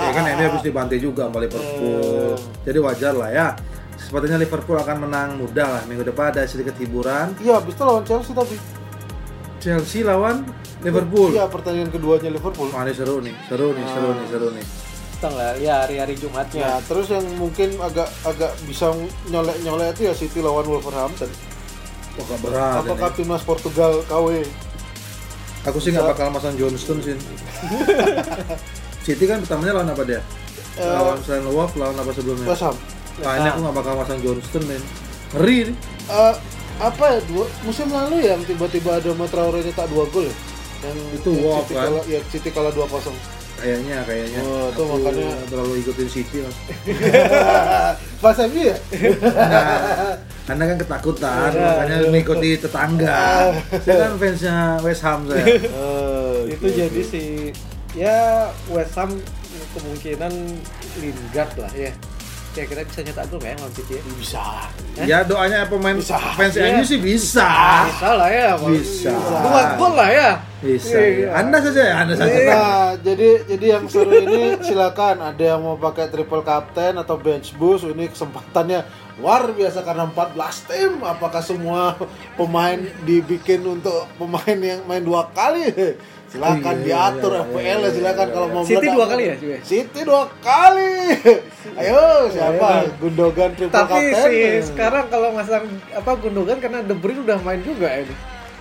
ya 0.00 0.10
kan 0.10 0.24
MU 0.28 0.44
habis 0.44 0.62
dibantai 0.62 0.98
juga 0.98 1.24
sama 1.24 1.38
Liverpool. 1.38 2.34
Jadi 2.60 2.78
wajar 2.78 3.14
lah 3.14 3.30
ya. 3.30 3.48
Sepertinya 3.94 4.34
Liverpool 4.36 4.74
akan 4.74 4.96
menang 5.00 5.28
mudah 5.36 5.68
lah 5.70 5.82
minggu 5.84 6.02
depan 6.02 6.30
ada 6.30 6.42
sedikit 6.42 6.74
hiburan. 6.74 7.38
Iya, 7.38 7.56
habis 7.56 7.72
itu 7.72 7.82
lawan 7.82 8.02
Chelsea 8.02 8.32
tapi. 8.32 8.56
Chelsea 9.58 10.00
lawan 10.02 10.42
Liverpool. 10.78 11.34
Iya, 11.34 11.50
pertandingan 11.50 11.90
keduanya 11.90 12.30
Liverpool. 12.30 12.70
Wah, 12.70 12.86
ini 12.86 12.94
seru 12.94 13.18
nih, 13.18 13.34
seru 13.50 13.74
nih, 13.74 13.84
seru 13.90 14.10
nih, 14.14 14.26
seru 14.30 14.48
nih. 14.54 14.66
tanggal 15.18 15.58
ya 15.58 15.82
hari-hari 15.82 16.14
Jumatnya 16.14 16.62
Nah, 16.62 16.80
terus 16.86 17.10
yang 17.10 17.26
mungkin 17.42 17.74
agak 17.82 18.06
agak 18.22 18.54
bisa 18.70 18.94
nyolek-nyolek 19.26 19.98
itu 19.98 20.06
ya 20.06 20.14
City 20.14 20.38
lawan 20.38 20.62
Wolverhampton. 20.62 21.26
Wah, 22.14 22.22
gak 22.22 22.38
berat 22.46 22.78
Apakah 22.86 23.10
ini. 23.10 23.16
timnas 23.18 23.42
Portugal 23.42 23.92
KW? 24.06 24.46
Aku 25.66 25.82
sih 25.82 25.90
nggak 25.90 26.14
bakal 26.14 26.30
masang 26.30 26.54
Johnston 26.54 27.02
sih. 27.02 27.18
City 29.10 29.24
kan 29.26 29.42
pertamanya 29.42 29.82
lawan 29.82 29.90
apa 29.90 30.02
dia? 30.06 30.20
Eh, 30.78 30.86
lawan 30.86 31.18
selain 31.26 31.50
Wolf, 31.50 31.74
lawan 31.74 31.98
apa 31.98 32.14
sebelumnya? 32.14 32.46
West 32.46 32.62
Ham. 32.62 32.76
Nah, 33.18 33.32
ini 33.42 33.48
aku 33.50 33.58
nggak 33.66 33.76
bakal 33.82 33.94
masang 33.98 34.18
Johnston 34.22 34.62
men. 34.70 34.82
Ngeri 35.34 35.74
nih. 35.74 35.76
Eh, 36.14 36.34
apa 36.78 37.04
ya 37.10 37.20
dua 37.26 37.44
musim 37.66 37.90
lalu 37.90 38.22
yang 38.22 38.38
tiba-tiba 38.46 39.02
ada 39.02 39.10
Traore 39.26 39.66
nyetak 39.66 39.90
dua 39.90 40.06
gol 40.14 40.30
ya? 40.30 40.34
Yang 40.78 40.96
Itu 41.12 41.30
yang 41.30 41.42
Wolf, 41.42 41.64
City 41.64 41.74
kan? 41.74 41.90
ya 42.06 42.20
City 42.28 42.48
kalah 42.50 42.72
2-0. 42.72 43.14
Kayaknya, 43.58 43.98
kayaknya. 44.06 44.40
Oh, 44.40 44.70
Aku 44.70 44.82
makanya- 44.88 45.42
terlalu 45.46 45.82
ikutin 45.82 46.06
City 46.08 46.36
mas. 46.46 46.56
Pas 48.18 48.36
MU 48.40 48.62
ya? 48.62 48.76
Nah, 49.18 50.14
anda 50.48 50.64
kan 50.64 50.78
ketakutan, 50.78 51.50
Iya, 51.50 51.66
makanya 51.76 51.96
mengikuti 52.06 52.50
tetangga. 52.54 53.50
saya 53.84 53.96
kan 54.00 54.12
fansnya 54.16 54.56
West 54.80 55.02
Ham 55.02 55.26
saya. 55.26 55.44
Eh, 55.44 56.34
itu 56.48 56.64
gitu. 56.64 56.66
jadi 56.78 57.00
si 57.02 57.22
ya 57.92 58.46
West 58.68 58.94
Ham 58.94 59.10
kemungkinan 59.74 60.32
Lingard 60.96 61.52
lah 61.58 61.72
ya 61.72 61.90
kira-kira 62.50 62.82
bisa 62.82 63.00
nyetak 63.04 63.24
gol 63.28 63.38
nggak 63.38 63.52
ya 63.52 63.58
lawan 63.60 63.72
City 63.72 63.92
ya? 63.94 64.02
bisa. 64.18 64.44
ya 65.06 65.18
doanya 65.22 65.58
pemain 65.68 65.96
Bisa. 65.96 66.18
fans 66.34 66.54
Iya. 66.56 66.74
MU 66.74 66.82
sih 66.82 66.98
bisa. 66.98 67.48
bisa 67.86 68.08
lah 68.16 68.28
ya 68.28 68.48
Bisa. 68.58 69.12
dua 69.14 69.62
gol 69.76 69.92
lah 69.94 70.10
ya 70.10 70.30
Bisa. 70.58 70.98
Iya. 70.98 71.28
Anda 71.38 71.62
saja 71.62 71.82
ya, 71.86 71.94
Anda 72.02 72.14
saja. 72.18 72.34
Nah, 72.34 72.90
jadi 72.98 73.46
jadi 73.46 73.66
yang 73.78 73.86
seru 73.86 74.10
ini 74.10 74.58
silakan 74.58 75.22
ada 75.22 75.44
yang 75.54 75.62
mau 75.62 75.78
pakai 75.78 76.10
triple 76.10 76.42
captain 76.42 76.98
atau 76.98 77.14
bench 77.14 77.54
boost 77.54 77.86
ini 77.86 78.10
kesempatannya 78.10 78.82
luar 79.22 79.54
biasa 79.54 79.86
karena 79.86 80.10
14 80.10 80.66
tim. 80.66 80.92
Apakah 81.06 81.46
semua 81.46 81.94
pemain 82.34 82.74
dibikin 83.06 83.62
untuk 83.62 84.10
pemain 84.18 84.58
yang 84.58 84.82
main 84.82 85.06
dua 85.06 85.30
kali? 85.30 85.94
Silakan 86.28 86.76
Iya, 86.76 86.84
diatur 86.84 87.32
iya, 87.32 87.42
FPL 87.42 87.64
iya, 87.64 87.76
ya 87.80 87.90
silakan 87.96 88.26
iya, 88.28 88.34
kalau 88.36 88.46
iya. 88.46 88.54
mau 88.54 88.62
City 88.62 88.76
meledak. 88.76 88.94
dua 88.94 89.06
kali 89.08 89.22
ya, 89.24 89.34
cuy? 89.40 89.58
City 89.64 90.00
dua 90.04 90.22
kali. 90.44 90.92
Ayo 91.80 92.02
siapa? 92.28 92.66
Ayo. 92.68 92.90
Gundogan 93.00 93.50
triple 93.56 93.72
tapi 93.72 94.00
captain. 94.12 94.60
si 94.60 94.68
sekarang 94.68 95.04
kalau 95.08 95.28
masang 95.32 95.64
apa 95.90 96.10
Gundogan 96.20 96.58
karena 96.60 96.84
De 96.84 96.92
Bruyne 96.92 97.24
udah 97.24 97.38
main 97.40 97.64
juga 97.64 97.88
ini 97.96 98.12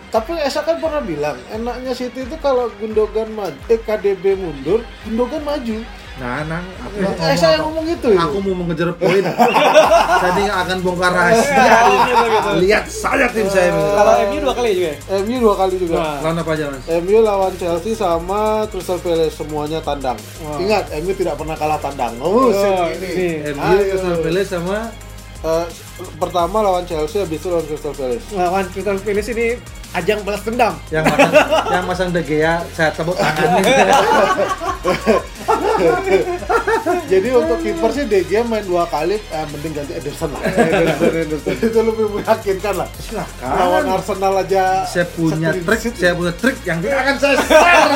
Tapi 0.07 0.39
Esa 0.39 0.63
kan 0.63 0.79
pernah 0.79 1.03
bilang, 1.03 1.35
enaknya 1.51 1.91
City 1.91 2.23
itu 2.23 2.39
kalau 2.39 2.71
Gundogan 2.79 3.27
maju, 3.35 3.59
eh 3.67 3.75
KDB 3.75 4.39
mundur, 4.39 4.79
Gundogan 5.03 5.43
maju. 5.43 5.83
Nah, 6.17 6.41
nang, 6.43 6.65
aku 6.81 6.95
Nah, 6.97 7.13
ngomong 7.13 7.29
apa? 7.29 7.57
ngomong 7.61 7.85
gitu 7.85 8.07
ya? 8.09 8.19
Aku 8.25 8.37
mau 8.41 8.55
mengejar 8.57 8.89
poin. 8.93 9.21
Tadi 10.25 10.39
nggak 10.43 10.59
akan 10.65 10.77
bongkar 10.81 11.11
rahasia. 11.13 11.63
Lihat 12.57 12.85
saja 12.89 13.29
tim 13.29 13.45
saya. 13.45 13.69
minggu 13.69 13.91
kalau. 13.93 14.13
MU 14.25 14.37
dua 14.41 14.53
kali 14.57 14.69
juga 14.73 14.87
ya? 14.89 14.95
MU 15.19 15.35
dua 15.37 15.55
kali 15.55 15.75
juga. 15.77 15.93
Nah. 15.95 16.17
Lawan 16.19 16.37
apa 16.37 16.51
aja 16.51 16.63
mas? 16.67 16.83
MU 16.97 17.17
lawan 17.21 17.53
Chelsea 17.55 17.93
sama 17.93 18.39
Crystal 18.67 18.97
Palace 18.97 19.35
semuanya 19.35 19.79
tandang. 19.79 20.17
Ingat, 20.57 20.89
MU 20.97 21.13
tidak 21.13 21.37
pernah 21.37 21.53
kalah 21.53 21.77
tandang. 21.77 22.13
Oh, 22.17 22.49
Oh, 22.49 22.89
ini. 22.89 23.07
ini. 23.13 23.27
MU. 23.53 23.73
Crystal 23.87 24.17
Palace 24.17 24.49
sama 24.51 24.77
Eh, 25.47 25.65
pertama 26.19 26.59
lawan 26.59 26.83
Chelsea, 26.83 27.23
habis 27.23 27.39
itu 27.39 27.47
lawan 27.47 27.63
Crystal 27.63 27.95
Palace. 27.95 28.35
Lawan 28.35 28.67
Crystal 28.67 28.99
Palace 28.99 29.31
ini 29.31 29.55
ajang 29.95 30.19
balas 30.27 30.43
dendam. 30.43 30.75
yang 30.91 31.07
masang, 31.07 31.31
yang 31.71 31.85
masang 31.87 32.09
De 32.11 32.19
Gea 32.19 32.59
saya 32.75 32.91
tepuk 32.91 33.15
tangan. 33.15 33.63
Jadi 37.07 37.29
untuk 37.31 37.63
kiper 37.63 37.89
sih 37.95 38.03
De 38.11 38.27
Gea 38.27 38.43
main 38.43 38.67
dua 38.67 38.91
kali, 38.91 39.15
eh, 39.23 39.45
mending 39.47 39.71
ganti 39.71 39.95
Ederson 39.95 40.35
lah. 40.35 40.43
itu 41.63 41.79
lebih 41.79 42.05
meyakinkan 42.11 42.83
lah. 42.83 42.87
Silakan. 42.99 43.47
Lawan 43.47 43.87
Arsenal 43.87 44.43
aja. 44.43 44.83
saya 44.83 45.07
punya 45.07 45.55
trik, 45.55 45.79
digit. 45.79 45.95
saya 45.95 46.11
punya 46.11 46.33
trik 46.35 46.59
yang 46.67 46.83
tidak 46.83 46.99
akan 47.07 47.15
saya 47.23 47.35
share. 47.47 47.87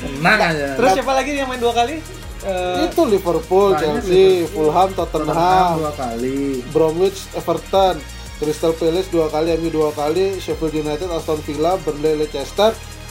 Tenang 0.00 0.40
aja. 0.40 0.66
Terus 0.80 0.90
siapa 0.96 1.12
lagi 1.12 1.36
yang 1.36 1.52
main 1.52 1.60
dua 1.60 1.76
kali? 1.76 2.00
Eh, 2.40 2.86
itu 2.86 3.02
Liverpool, 3.04 3.74
Chelsea, 3.74 4.14
Liverpool. 4.42 4.70
Fulham, 4.70 4.88
Tottenham 4.92 5.26
Tottenham, 5.28 5.74
dua 5.76 5.92
kali. 5.92 6.38
Bromwich, 6.68 7.20
Everton, 7.32 7.96
Crystal 8.36 8.72
Palace 8.72 9.08
dua 9.08 9.26
kali, 9.26 9.56
MU 9.56 9.68
dua 9.68 9.90
kali, 9.90 10.38
Sheffield 10.38 10.74
United, 10.76 11.08
Aston 11.08 11.42
Villa, 11.42 11.74
Burnley, 11.76 12.14
Leicester, 12.16 12.70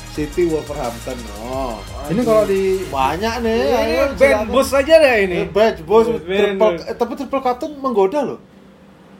City, 0.09 0.47
Wolverhampton. 0.47 1.19
Oh, 1.43 1.77
Ini 2.07 2.21
kalau 2.21 2.43
di 2.43 2.81
banyak 2.83 3.35
nih. 3.43 3.59
ini 3.59 3.95
band 4.09 4.15
silakan. 4.17 4.47
bos 4.47 4.69
aja 4.71 4.93
deh 4.95 5.15
ini. 5.21 5.37
Eh, 5.37 5.47
badge 5.47 5.81
bos, 5.83 6.07
Band 6.07 6.23
triple, 6.23 6.73
eh, 6.81 6.95
tapi 6.95 7.11
triple 7.13 7.41
captain 7.41 7.71
menggoda 7.75 8.19
loh. 8.23 8.39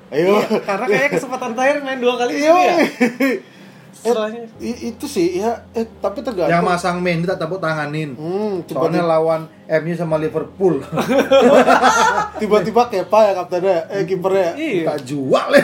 Ayo. 0.08 0.40
Iya, 0.40 0.64
karena 0.64 0.86
kayaknya 0.88 1.12
kesempatan 1.14 1.52
terakhir 1.52 1.78
main 1.84 2.00
dua 2.00 2.16
kali 2.16 2.32
Iya. 2.34 2.40
gitu 2.40 2.56
ya. 2.56 2.76
Eh, 3.98 4.10
Setelahnya. 4.10 4.42
itu 4.62 5.06
sih 5.06 5.42
ya, 5.42 5.66
eh 5.72 5.86
tapi 5.98 6.22
tergantung. 6.22 6.50
yang 6.50 6.62
masang 6.62 7.02
Mendy 7.02 7.26
tak 7.26 7.40
tepuk 7.40 7.58
tanganin. 7.58 8.14
Hmm, 8.14 8.62
Soalnya 8.64 9.02
tiba-tiba, 9.02 9.10
lawan 9.10 9.42
MU 9.82 9.94
sama 9.94 10.16
Liverpool. 10.16 10.78
tiba-tiba 12.40 12.82
Kepa 12.88 13.20
ya 13.24 13.34
kaptennya, 13.34 13.78
eh 13.90 14.06
kipernya. 14.06 14.54
Iya. 14.54 14.84
tak 14.86 15.00
jual. 15.04 15.48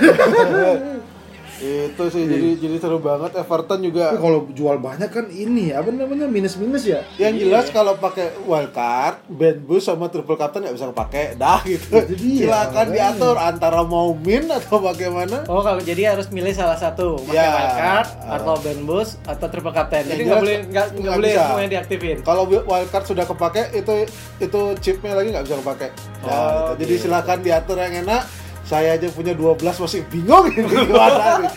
itu 1.64 2.04
sih 2.10 2.24
jadi 2.24 2.50
jadi 2.58 2.76
seru 2.78 3.00
banget 3.00 3.32
Everton 3.34 3.80
juga. 3.82 4.12
Tapi 4.12 4.20
kalau 4.20 4.40
jual 4.50 4.76
banyak 4.78 5.08
kan 5.08 5.26
ini 5.28 5.72
apa 5.72 5.88
namanya 5.88 6.28
minus-minus 6.28 6.84
ya. 6.84 7.08
Yang 7.16 7.34
jelas 7.42 7.66
kalau 7.70 7.96
pakai 7.96 8.36
wildcard, 8.44 9.24
band 9.28 9.64
boost 9.64 9.88
sama 9.88 10.08
triple 10.08 10.36
captain 10.36 10.62
nggak 10.62 10.76
bisa 10.76 10.88
kepake, 10.90 11.24
dah 11.36 11.64
gitu. 11.64 11.88
Itu 11.96 12.14
dia, 12.14 12.38
Silakan 12.44 12.68
makanya. 12.86 12.96
diatur 13.14 13.36
antara 13.38 13.82
mau 13.82 14.12
min 14.14 14.44
atau 14.46 14.78
bagaimana. 14.78 15.48
Oh 15.48 15.60
kalau 15.60 15.80
jadi 15.80 16.12
harus 16.12 16.28
milih 16.30 16.52
salah 16.52 16.76
satu, 16.76 17.16
pakai 17.24 17.38
Ya. 17.38 17.48
wildcard 17.50 18.08
Ah. 18.20 18.36
atau 18.36 18.54
band 18.58 18.82
boost 18.84 19.18
atau 19.24 19.48
triple 19.48 19.72
captain. 19.72 20.04
Jadi 20.04 20.22
nggak 20.22 20.40
boleh 20.40 20.58
nggak 20.66 20.88
nggak 20.96 21.14
boleh 21.16 21.30
bisa. 21.30 21.42
semuanya 21.46 21.70
diaktifin. 21.72 22.18
Kalau 22.22 22.44
wildcard 22.46 23.06
sudah 23.06 23.24
kepake, 23.24 23.62
itu 23.74 23.94
itu 24.38 24.60
chipnya 24.80 25.14
lagi 25.14 25.30
nggak 25.30 25.46
bisa 25.46 25.56
kepake. 25.58 25.88
Nah, 26.20 26.32
Oh, 26.34 26.42
gitu. 26.74 26.84
Jadi 26.84 26.94
silakan 27.00 27.40
diatur 27.40 27.78
yang 27.78 27.96
enak. 28.02 28.43
Saya 28.74 28.98
aja 28.98 29.06
punya 29.08 29.32
12 29.32 29.62
masih 29.62 30.02
bingung 30.10 30.50
ini 30.50 30.66
gimana 30.66 31.40
nih. 31.40 31.50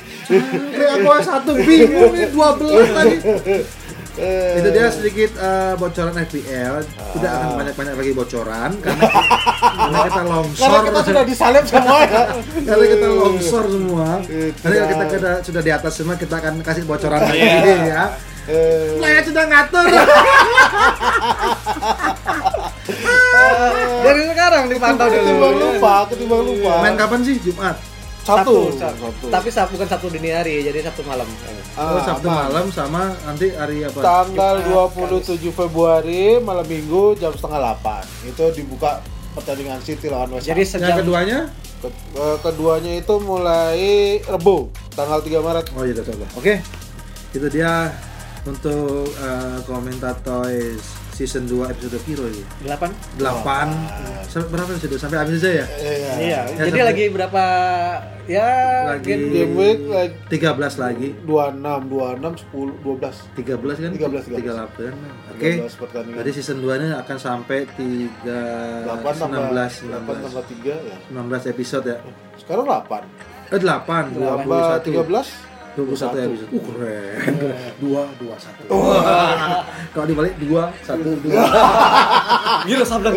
Kayak 0.69 0.91
aku 0.99 1.09
satu 1.25 1.51
bingung 1.57 2.13
ini 2.13 2.27
12 2.29 2.93
tadi. 2.93 3.17
Eh, 4.17 4.57
Itu 4.57 4.69
dia 4.71 4.89
sedikit 4.89 5.29
eh, 5.35 5.73
bocoran 5.77 6.15
FPL. 6.15 6.75
Tidak 6.85 7.31
akan 7.31 7.47
Ah. 7.47 7.55
banyak-banyak 7.55 7.95
lagi 7.95 8.13
bocoran 8.13 8.71
karena 8.79 9.03
karena 9.07 9.99
kita 10.05 10.23
longsor. 10.27 10.63
Karena 10.63 10.79
kita 10.83 11.01
sudah 11.03 11.23
disalib 11.23 11.65
semua 11.65 11.97
ya. 12.03 12.23
Karena 12.63 12.85
kita 12.87 13.07
longsor 13.11 13.65
semua. 13.67 14.07
Nanti 14.21 14.55
kalau 14.59 14.87
kita, 14.87 15.05
kita 15.11 15.31
sudah 15.41 15.63
di 15.63 15.71
atas 15.71 15.93
semua 15.95 16.15
kita 16.15 16.35
akan 16.35 16.53
kasih 16.61 16.83
bocoran 16.85 17.23
lagi 17.23 17.39
Iya. 17.41 17.75
ya. 17.87 18.05
Eh, 18.47 18.95
Saya 18.99 19.21
sudah 19.21 19.45
ngatur. 19.45 19.85
Dari 24.03 24.23
sekarang 24.27 24.65
dipantau 24.69 25.07
dulu. 25.07 25.19
ketimbang 25.19 25.55
lupa, 25.57 25.95
ketimbang 26.09 26.43
lupa. 26.45 26.73
Main 26.83 26.95
kapan 26.95 27.21
sih? 27.23 27.37
Jumat. 27.41 27.77
Satu, 28.27 28.75
Sabtu. 28.75 28.99
satu. 28.99 29.27
Tapi 29.31 29.49
Sabtu 29.55 29.79
bukan 29.79 29.87
Sabtu 29.87 30.07
dini 30.11 30.35
hari, 30.35 30.59
jadi 30.59 30.83
Sabtu 30.83 31.07
malam. 31.07 31.31
Ah, 31.79 31.95
oh, 31.95 32.01
Sabtu 32.03 32.27
aman. 32.27 32.51
malam 32.51 32.67
sama 32.75 33.15
nanti 33.23 33.55
hari 33.55 33.87
apa? 33.87 34.03
Tanggal 34.03 34.67
Jumat, 34.67 35.23
27 35.23 35.55
Februari 35.55 36.43
malam 36.43 36.67
Minggu 36.67 37.15
jam 37.15 37.31
setengah 37.31 37.79
8 37.79 38.27
Itu 38.27 38.51
dibuka 38.51 38.99
pertandingan 39.31 39.79
City 39.79 40.11
lawan 40.11 40.35
West 40.35 40.43
Jadi 40.43 40.59
Ham. 40.59 40.71
sejam 40.75 40.89
Yang 40.91 40.99
keduanya? 41.07 41.39
Ke- 41.79 41.95
eh, 42.19 42.37
keduanya 42.43 42.93
itu 42.99 43.15
mulai 43.23 43.79
Rebo 44.19 44.75
tanggal 44.99 45.23
3 45.23 45.39
Maret. 45.39 45.65
Oh 45.79 45.87
iya. 45.87 46.03
Oke. 46.35 46.55
Itu 47.31 47.47
dia 47.47 47.95
untuk 48.43 49.07
eh, 49.07 49.59
komentator 49.63 50.51
season 51.17 51.49
2 51.49 51.65
episode 51.67 51.97
Piro 52.03 52.29
ini. 52.29 52.45
8. 52.63 52.93
8 53.17 53.73
sampai 54.27 54.49
berapa 54.51 54.69
episode? 54.71 55.01
Sampai 55.01 55.17
habis 55.17 55.41
aja 55.41 55.49
ya? 55.55 55.67
Iya. 55.73 55.97
Iya, 55.97 56.13
Ya, 56.21 56.41
jadi 56.53 56.71
sampai- 56.71 56.85
lagi 56.85 57.05
berapa 57.09 57.45
ya 58.27 58.49
Lagi 58.91 59.07
game- 59.07 59.29
Game 59.33 59.55
week 59.55 59.81
like 59.89 60.15
13 60.29 60.77
lagi. 60.77 61.09
26, 61.23 61.81
26, 61.87 62.37
10, 62.45 62.69
12. 62.77 63.17
13 63.35 63.77
kan? 63.79 63.91
13, 63.91 64.25
13. 64.27 64.45
38. 64.45 64.93
Oke. 65.33 65.51
13 65.57 65.75
pertandingan. 65.75 66.17
Jadi 66.21 66.31
season 66.33 66.57
2 66.59 66.73
ini 66.77 66.87
akan 66.93 67.17
sampai 67.17 67.59
3 67.67 68.37
8 68.85 69.15
tambah 69.17 69.41
19 69.49 69.73
8 69.89 70.17
tambah 70.21 70.45
3 70.45 70.75
ya. 70.77 70.97
19 71.09 71.43
episode 71.47 71.87
ya. 71.87 71.99
Sekarang 72.37 72.67
8. 72.67 73.03
Eh 73.47 73.57
8 73.57 74.05
Tambah 74.13 74.45
21 74.45 74.85
13 74.85 75.56
21 75.77 76.17
21. 76.17 76.27
episode. 76.33 76.51
Uh 76.51 76.63
keren. 76.65 77.35
2 77.85 77.93
21. 78.25 79.93
Kalau 79.93 80.07
dibalik 80.09 80.35
2 80.41 80.49
1 80.49 80.97
2. 81.21 82.69
Gila 82.69 82.85
sablan. 82.89 83.13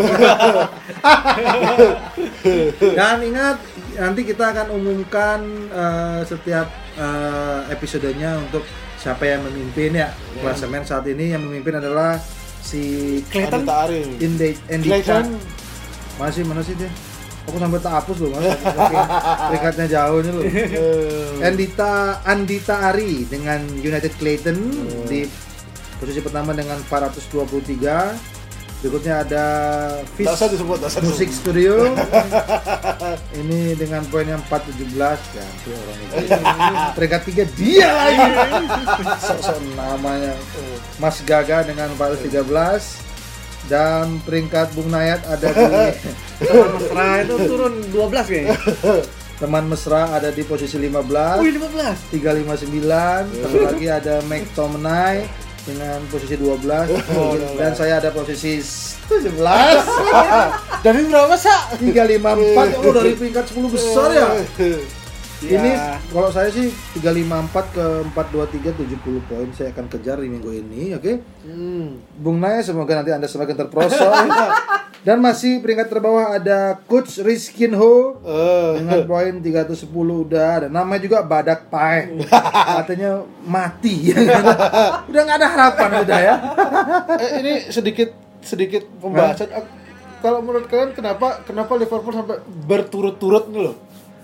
Dan 2.79 3.17
ingat 3.23 3.57
nanti 3.95 4.21
kita 4.27 4.43
akan 4.51 4.67
umumkan 4.75 5.39
eh, 5.71 6.21
setiap 6.27 6.67
eh, 6.99 7.61
episodenya 7.71 8.35
untuk 8.43 8.67
siapa 8.99 9.23
yang 9.23 9.47
memimpin 9.47 9.95
ya. 9.95 10.11
Klasemen 10.43 10.83
saat 10.83 11.07
ini 11.07 11.31
yang 11.31 11.41
memimpin 11.47 11.79
adalah 11.79 12.19
si 12.59 13.17
Clayton 13.31 13.63
Endika. 14.67 14.99
Clayton 14.99 15.27
Masih 16.19 16.43
mana 16.43 16.59
sih 16.59 16.75
dia? 16.75 16.91
Aku 17.47 17.55
sampai 17.55 17.79
tak 17.79 17.93
hapus 18.03 18.17
loh, 18.19 18.29
Mas. 18.35 18.51
Peringkatnya 19.47 19.87
jauh 19.87 20.19
ini 20.19 20.31
loh. 20.35 20.43
Andita 21.39 22.19
Andita 22.27 22.75
Ari 22.91 23.23
dengan 23.29 23.63
United 23.79 24.11
Clayton 24.19 24.57
di 25.07 25.23
posisi 26.01 26.19
pertama 26.19 26.51
dengan 26.51 26.81
423. 26.83 28.39
Berikutnya 28.79 29.27
ada 29.27 29.43
Fish 30.15 30.23
usah 30.23 30.47
disebut, 30.47 30.79
usah 30.79 31.03
Music 31.03 31.27
disebut. 31.27 31.51
Studio. 31.51 31.91
ini 33.35 33.75
dengan 33.75 34.07
poinnya 34.07 34.39
417 34.47 35.19
ya 35.35 35.43
itu 35.43 35.69
orang 35.75 35.99
itu. 35.99 36.15
Peringkat 36.95 37.21
tiga 37.27 37.43
dia 37.59 37.91
lagi. 37.91 38.23
Sok-sok 39.19 39.59
namanya. 39.75 40.31
Mas 40.95 41.19
Gaga 41.27 41.67
dengan 41.67 41.91
413 41.99 43.08
dan 43.69 44.17
peringkat 44.25 44.73
Bung 44.73 44.89
Nayat 44.89 45.21
ada 45.29 45.47
di 45.53 45.65
Teman 46.49 46.69
mesra 46.75 47.05
itu 47.21 47.35
turun 47.45 47.73
12 47.93 48.29
kayaknya. 48.31 48.57
teman 49.39 49.71
mesra 49.71 50.11
ada 50.11 50.35
di 50.35 50.43
posisi 50.43 50.75
15 50.75 51.39
Wih 51.39 51.55
15. 51.55 52.11
359 52.11 53.39
satu 53.39 53.57
lagi 53.63 53.87
ada 53.87 54.19
McTominay 54.27 55.23
dengan 55.63 55.99
posisi 56.11 56.35
12 56.35 56.59
dan 57.55 57.71
saya 57.71 58.03
ada 58.03 58.11
posisi 58.11 58.59
17 58.59 59.31
Dari 60.85 60.99
berapa, 61.07 61.35
Sa? 61.35 61.75
354 61.75 62.83
oh 62.83 62.91
dari 62.91 63.11
peringkat 63.15 63.45
10 63.51 63.67
besar 63.67 64.07
ya 64.11 64.27
Ya. 65.41 65.55
ini 65.55 65.71
kalau 66.09 66.27
saya 66.27 66.47
sih 66.47 66.67
354 66.93 67.31
ke 67.71 67.85
423 68.11 68.75
70 68.75 68.99
poin 69.23 69.47
saya 69.49 69.71
akan 69.71 69.87
kejar 69.87 70.17
di 70.17 70.27
minggu 70.27 70.51
ini 70.53 70.91
oke 70.91 71.13
Hmm. 71.41 71.95
Bung 72.13 72.37
Naya 72.37 72.59
semoga 72.59 72.91
nanti 72.93 73.09
anda 73.09 73.23
semakin 73.23 73.55
terperosok 73.57 74.11
dan 74.99 75.17
masih 75.17 75.57
peringkat 75.57 75.87
terbawah 75.87 76.35
ada 76.35 76.83
Coach 76.83 77.17
Rizkinho 77.17 78.19
Eh, 78.19 78.71
dengan 78.77 78.99
poin 79.05 79.31
310 79.33 79.87
udah 80.21 80.53
dan 80.59 80.69
namanya 80.69 81.01
juga 81.01 81.17
Badak 81.21 81.67
Pai 81.67 82.19
katanya 82.77 83.19
mati 83.41 84.11
udah 85.09 85.21
nggak 85.21 85.37
ada 85.37 85.47
harapan 85.47 85.89
udah 86.01 86.19
ya 86.19 86.35
eh, 87.15 87.31
ini 87.39 87.53
sedikit 87.65 88.11
sedikit 88.41 88.83
pembahasan. 88.97 89.47
Ak- 89.49 89.77
Kalau 90.19 90.43
menurut 90.43 90.67
kalian 90.67 90.91
kenapa 90.91 91.39
kenapa 91.41 91.75
Liverpool 91.75 92.11
sampai 92.11 92.43
berturut-turut 92.65 93.47
nih 93.47 93.61
loh? 93.61 93.75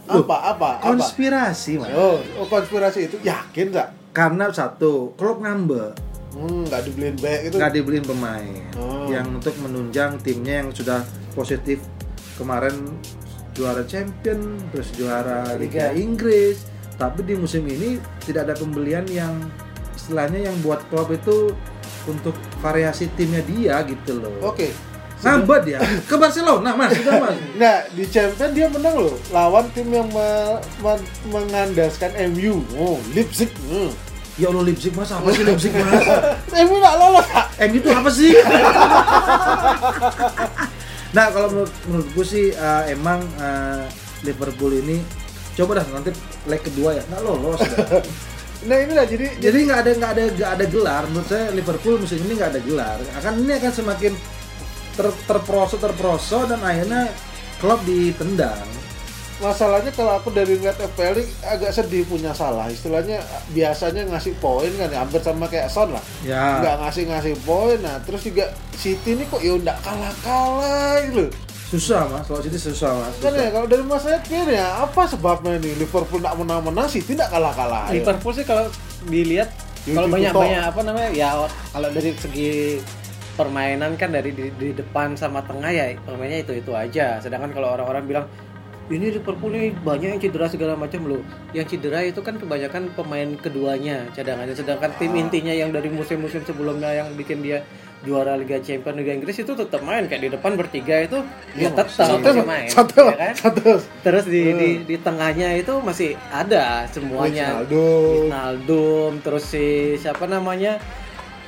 Apa 0.08 0.22
apa 0.22 0.38
apa? 0.51 0.70
konspirasi 0.86 1.78
mas 1.78 1.89
Oh, 1.91 2.18
oh, 2.36 2.45
konspirasi 2.45 2.99
itu 3.06 3.18
yakin 3.22 3.70
nggak? 3.70 3.89
karena 4.12 4.47
satu 4.49 5.12
klub 5.14 5.39
ngambek 5.39 5.91
Hmm, 6.32 6.64
nggak 6.64 6.82
dibeliin 6.84 7.16
back 7.16 7.39
itu. 7.43 7.56
nggak 7.56 7.72
dibeliin 7.74 8.03
pemain 8.03 8.64
Oh. 8.76 9.08
yang 9.08 9.28
untuk 9.32 9.56
menunjang 9.58 10.20
timnya 10.20 10.60
yang 10.60 10.70
sudah 10.70 10.99
positif 11.32 11.80
kemarin 12.36 12.76
juara 13.51 13.82
champion 13.84 14.39
terus 14.70 14.91
juara 14.91 15.56
Liga 15.56 15.89
Inggris 15.91 16.68
tapi 16.93 17.24
di 17.24 17.34
musim 17.34 17.64
ini 17.64 17.95
tidak 18.20 18.45
ada 18.45 18.56
pembelian 18.56 19.08
yang 19.08 19.32
istilahnya 19.95 20.43
yang 20.43 20.56
buat 20.60 20.84
klub 20.86 21.08
itu 21.10 21.56
untuk 22.06 22.36
variasi 22.60 23.08
timnya 23.16 23.39
dia 23.41 23.80
gitu 23.82 24.20
loh 24.20 24.36
Oke, 24.43 24.76
Hambat 25.26 25.66
ya. 25.66 25.82
Ke 26.06 26.16
Barcelona 26.16 26.70
Mas, 26.72 26.94
sudah 26.98 27.18
Mas. 27.18 27.36
Nggak, 27.58 27.80
di 27.92 28.04
Champion 28.06 28.50
dia 28.54 28.68
menang 28.70 28.96
loh 28.96 29.16
lawan 29.30 29.66
tim 29.74 29.90
yang 29.90 30.06
me- 30.08 30.62
me- 30.80 31.06
mengandaskan 31.28 32.14
MU. 32.30 32.62
Oh, 32.74 33.02
Leipzig. 33.12 33.50
Hmm. 33.66 33.90
Ya 34.36 34.52
Allah 34.52 34.64
Leipzig 34.64 34.94
Mas, 34.94 35.10
apa 35.10 35.26
sih 35.32 35.42
Leipzig 35.42 35.72
Mas? 35.72 36.06
MU 36.64 36.76
nggak 36.78 36.96
lolos, 36.96 37.26
Kak. 37.26 37.48
MU 37.66 37.76
itu 37.76 37.90
apa 37.90 38.10
sih? 38.10 38.32
nah 41.16 41.32
kalau 41.32 41.48
menurut 41.48 41.72
menurut 41.88 42.08
gue 42.12 42.26
sih 42.28 42.46
eh, 42.52 42.84
emang 42.92 43.24
eh, 43.40 43.88
Liverpool 44.22 44.76
ini 44.76 45.00
coba 45.56 45.80
dah 45.80 45.86
nanti 45.90 46.12
leg 46.46 46.60
kedua 46.60 46.92
ya 46.94 47.04
nggak 47.08 47.22
lolos 47.24 47.60
dah. 47.64 48.04
Nah, 48.66 48.82
inilah 48.82 49.06
jadi 49.06 49.38
jadi 49.38 49.58
nggak 49.62 49.80
ada 49.80 49.92
nggak 49.94 50.12
ada 50.12 50.24
nggak 50.34 50.52
ada 50.58 50.66
gelar 50.66 51.04
menurut 51.08 51.28
saya 51.30 51.54
Liverpool 51.54 51.96
musim 51.96 52.20
ini 52.20 52.34
nggak 52.34 52.52
ada 52.52 52.60
gelar 52.60 52.98
akan 53.16 53.34
ini 53.40 53.54
akan 53.56 53.72
semakin 53.72 54.14
ter, 54.96 55.08
terperosok 55.28 55.80
terperosok 55.80 56.50
dan 56.50 56.60
akhirnya 56.64 57.12
klub 57.60 57.80
ditendang 57.84 58.66
masalahnya 59.43 59.91
kalau 59.91 60.16
aku 60.16 60.32
dari 60.32 60.56
ngeliat 60.56 60.80
FPL 60.80 61.20
agak 61.43 61.72
sedih 61.76 62.08
punya 62.08 62.32
salah. 62.32 62.72
Istilahnya 62.72 63.20
biasanya 63.52 64.08
ngasih 64.08 64.32
poin 64.39 64.72
kan 64.80 64.88
ya, 64.88 65.04
hampir 65.04 65.20
sama 65.20 65.52
kayak 65.52 65.68
Son 65.68 65.91
lah. 65.91 66.04
Ya. 66.24 66.64
Nggak 66.64 66.76
ngasih 66.88 67.04
ngasih 67.12 67.36
poin 67.43 67.78
nah 67.84 68.00
terus 68.08 68.24
juga 68.24 68.56
City 68.80 69.20
ini 69.20 69.28
kok 69.28 69.43
ya 69.43 69.60
nggak 69.60 69.80
kalah 69.84 70.14
kalah 70.24 70.96
gitu 71.12 71.28
susah 71.66 72.08
mas. 72.08 72.24
Kalau 72.30 72.39
jadi 72.39 72.58
susah 72.62 72.91
mas. 72.93 73.14
Kan 73.20 73.34
ya 73.36 73.50
kalau 73.52 73.68
dari 73.68 73.84
Mas 73.84 74.06
gini 74.30 74.54
ya 74.56 74.86
apa 74.86 75.02
sebabnya 75.10 75.58
ini 75.60 75.76
Liverpool 75.82 76.22
nggak 76.22 76.38
menang 76.39 76.62
menang 76.64 76.88
City 76.88 77.18
nggak 77.18 77.32
kalah 77.34 77.52
kalah 77.52 77.89
Liverpool 77.91 78.32
sih 78.32 78.46
kalau 78.46 78.70
dilihat 79.10 79.50
Yuki 79.84 79.98
kalau 79.98 80.08
banyak 80.10 80.32
Kuto. 80.34 80.41
banyak 80.46 80.62
apa 80.62 80.80
namanya 80.86 81.10
ya 81.14 81.30
kalau 81.74 81.89
dari 81.93 82.10
segi 82.18 82.80
permainan 83.36 84.00
kan 84.00 84.10
dari 84.16 84.32
di, 84.32 84.50
di 84.56 84.72
depan 84.72 85.20
sama 85.20 85.44
tengah 85.44 85.70
ya 85.70 85.94
permainnya 86.02 86.42
itu 86.42 86.56
itu 86.56 86.72
aja. 86.72 87.20
Sedangkan 87.20 87.52
kalau 87.52 87.76
orang-orang 87.76 88.04
bilang 88.08 88.26
ini 88.86 89.10
Liverpool 89.18 89.50
ini 89.58 89.74
banyak 89.74 90.14
yang 90.14 90.22
cedera 90.22 90.46
segala 90.46 90.78
macam 90.78 91.10
loh. 91.10 91.22
Yang 91.58 91.78
cedera 91.78 92.06
itu 92.06 92.22
kan 92.22 92.38
kebanyakan 92.38 92.94
pemain 92.94 93.34
keduanya 93.42 94.06
cadangannya. 94.14 94.54
Sedangkan 94.54 94.94
tim 95.02 95.10
Ah. 95.18 95.22
intinya 95.26 95.54
yang 95.54 95.74
dari 95.74 95.90
musim-musim 95.90 96.46
sebelumnya 96.46 96.94
yang 96.94 97.10
bikin 97.18 97.42
dia 97.42 97.66
juara 98.06 98.38
Liga 98.38 98.62
Champions 98.62 99.02
Liga 99.02 99.18
Inggris 99.18 99.42
itu 99.42 99.58
tetap 99.58 99.82
main. 99.82 100.06
Kayak 100.06 100.22
di 100.22 100.30
depan 100.38 100.54
bertiga 100.54 101.02
itu 101.02 101.18
dia 101.58 101.74
tetap 101.74 101.90
satu 101.90 102.46
main 102.46 102.70
satu 102.70 103.10
ya 103.10 103.18
kan? 103.18 103.34
satu. 103.34 103.82
Terus 104.06 104.26
di, 104.30 104.42
di 104.54 104.70
di 104.86 104.96
tengahnya 105.02 105.58
itu 105.58 105.74
masih 105.82 106.14
ada 106.30 106.86
semuanya. 106.94 107.66
Wijnaldum 107.66 109.18
terus 109.26 109.50
si 109.50 109.98
siapa 109.98 110.30
namanya? 110.30 110.78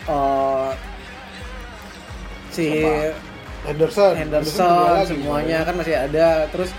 Eh, 0.09 0.96
si? 2.57 2.67
Henderson 3.63 4.13
Henderson 4.15 5.03
semuanya 5.05 5.61
kan 5.61 5.75
masih 5.75 5.95
ada 5.99 6.47
terus 6.47 6.71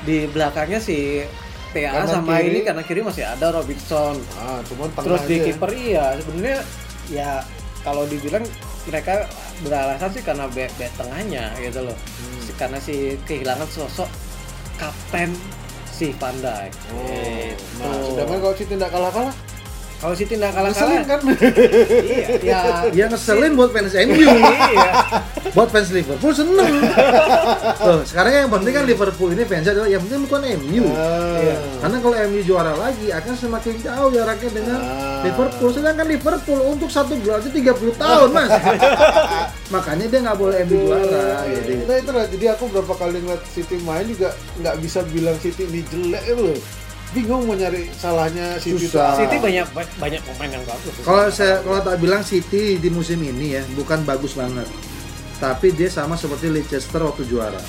di 0.00 0.24
belakangnya 0.26 0.78
si 0.78 1.26
TA 1.68 1.90
Kanan 1.90 2.08
sama 2.08 2.38
kiri. 2.38 2.48
ini 2.48 2.60
kanan 2.62 2.80
kiri 2.82 3.00
masih 3.02 3.24
ada 3.24 3.50
Robinson 3.50 4.16
ah 4.36 4.62
cuman 4.64 4.88
terus 4.94 5.22
di 5.24 5.36
kiper 5.42 5.70
iya 5.70 6.16
sebenarnya 6.16 6.60
ya 7.08 7.30
kalau 7.82 8.04
dibilang 8.04 8.44
mereka 8.84 9.28
beralasan 9.60 10.08
sih 10.10 10.22
karena 10.22 10.48
back, 10.48 10.72
back 10.74 10.92
tengahnya 10.94 11.52
gitu 11.58 11.82
loh 11.82 11.96
Hmm. 11.98 12.40
Si- 12.40 12.54
karena 12.54 12.78
si 12.78 12.96
kehilangan 13.22 13.68
sosok 13.68 14.08
kapten 14.76 15.34
si 15.88 16.14
Dijk 16.14 16.72
Oh, 16.88 17.04
Gitu. 17.04 17.64
nah 17.76 17.92
sedangkan 18.06 18.38
kalau 18.38 18.54
City 18.54 18.72
nggak 18.72 18.88
kalah 18.88 19.10
kalah 19.10 19.34
kalau 19.98 20.14
si 20.14 20.24
tidak 20.24 20.54
kalah 20.54 20.70
ngeselin 20.70 21.02
kalah 21.02 21.08
kan 21.10 21.20
iya 22.00 22.26
ya 22.38 22.58
dia 22.88 23.04
ngeselin 23.06 23.52
buat 23.52 23.70
fans 23.70 23.94
MU 23.98 24.14
iya 24.14 24.90
buat 25.50 25.68
fans 25.68 25.90
Liverpool 25.90 26.30
seneng 26.30 26.72
tuh 27.76 28.00
sekarang 28.04 28.32
yang 28.38 28.50
penting 28.52 28.72
kan 28.72 28.84
Liverpool 28.84 29.30
ini 29.30 29.42
fansnya 29.42 29.74
adalah 29.74 29.88
yang 29.88 30.02
penting 30.02 30.20
bukan 30.24 30.40
MU 30.56 30.84
Ah. 30.88 31.38
Iya. 31.38 31.56
Karena 31.78 31.96
kalau 31.98 32.16
MU 32.26 32.40
juara 32.42 32.72
lagi 32.74 33.06
akan 33.08 33.34
semakin 33.34 33.74
jauh 33.78 34.10
jaraknya 34.10 34.50
dengan 34.50 34.78
Ah. 34.78 35.22
Liverpool. 35.22 35.70
Sedangkan 35.70 36.06
Liverpool 36.06 36.60
untuk 36.64 36.88
satu 36.88 37.14
gelar 37.18 37.38
aja 37.38 37.50
30 37.50 37.94
tahun 37.94 38.28
mas. 38.30 38.50
Makanya 39.68 40.06
dia 40.08 40.18
nggak 40.22 40.38
boleh 40.38 40.56
MU 40.64 40.76
juara. 40.84 41.44
Gitu. 41.46 41.84
Nah 41.84 41.96
itu 41.96 42.10
lah, 42.10 42.24
jadi 42.26 42.44
aku 42.54 42.64
berapa 42.68 42.94
kali 42.94 43.18
ngeliat 43.20 43.42
City 43.46 43.76
main 43.82 44.06
juga 44.06 44.30
nggak 44.58 44.74
bisa 44.80 45.00
bilang 45.06 45.36
City 45.38 45.66
ini 45.66 45.80
jelek 45.86 46.22
itu 46.24 46.42
loh. 46.42 46.58
Bingung 47.10 47.44
mau 47.44 47.54
nyari 47.54 47.88
salahnya 47.90 48.60
City 48.60 48.84
Susah. 48.84 49.16
City 49.16 49.40
banyak 49.40 49.64
banyak 49.96 50.20
pemain 50.22 50.50
yang 50.50 50.64
bagus 50.64 50.92
Kalau 51.00 51.24
saya 51.28 51.64
kalau 51.64 51.80
tak 51.80 51.96
bilang 51.98 52.20
City 52.20 52.76
di 52.76 52.88
musim 52.88 53.16
ini 53.18 53.56
ya 53.56 53.62
bukan 53.72 54.04
bagus 54.04 54.32
banget. 54.32 54.68
Tapi 55.36 55.70
dia 55.70 55.88
sama 55.88 56.14
seperti 56.14 56.48
Leicester 56.48 57.00
waktu 57.00 57.24
juara. 57.24 57.62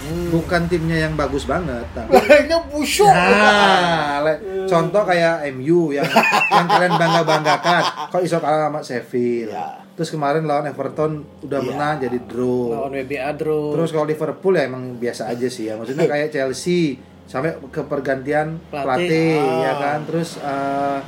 Hmm. 0.00 0.32
Bukan 0.32 0.64
timnya 0.64 0.96
yang 0.98 1.12
bagus 1.12 1.44
banget, 1.44 1.84
tapi 1.92 2.16
Lainnya 2.16 2.56
busuk. 2.66 3.04
Nah, 3.04 4.24
le- 4.24 4.40
contoh 4.64 5.04
kayak 5.04 5.44
MU 5.52 5.92
yang 5.92 6.08
yang 6.48 6.64
kalian 6.64 6.96
bangga 6.96 7.20
banggakan, 7.20 7.82
kok 8.08 8.22
iso 8.24 8.40
kalah 8.40 8.66
sama 8.66 8.80
Sheffield. 8.80 9.52
Ya. 9.52 9.76
Terus 9.92 10.08
kemarin 10.08 10.48
lawan 10.48 10.64
Everton 10.64 11.20
udah 11.44 11.60
Ya. 11.60 11.66
menang 11.68 11.94
jadi 12.00 12.16
draw. 12.18 12.72
lawan 12.80 12.96
WBA 12.96 13.20
Adro 13.28 13.76
Terus 13.76 13.92
kalau 13.92 14.08
Liverpool 14.08 14.56
ya 14.56 14.64
emang 14.64 14.96
biasa 14.96 15.28
aja 15.28 15.44
sih 15.46 15.68
ya. 15.68 15.76
Maksudnya 15.76 16.08
kayak 16.16 16.32
Chelsea 16.32 16.96
sampai 17.30 17.54
ke 17.70 17.80
pergantian 17.82 18.58
Pelatih. 18.66 18.82
pelatih, 18.82 19.38
Ah. 19.38 19.58
ya 19.62 19.72
kan. 19.76 19.98
Terus 20.02 20.30
eh, 20.36 20.98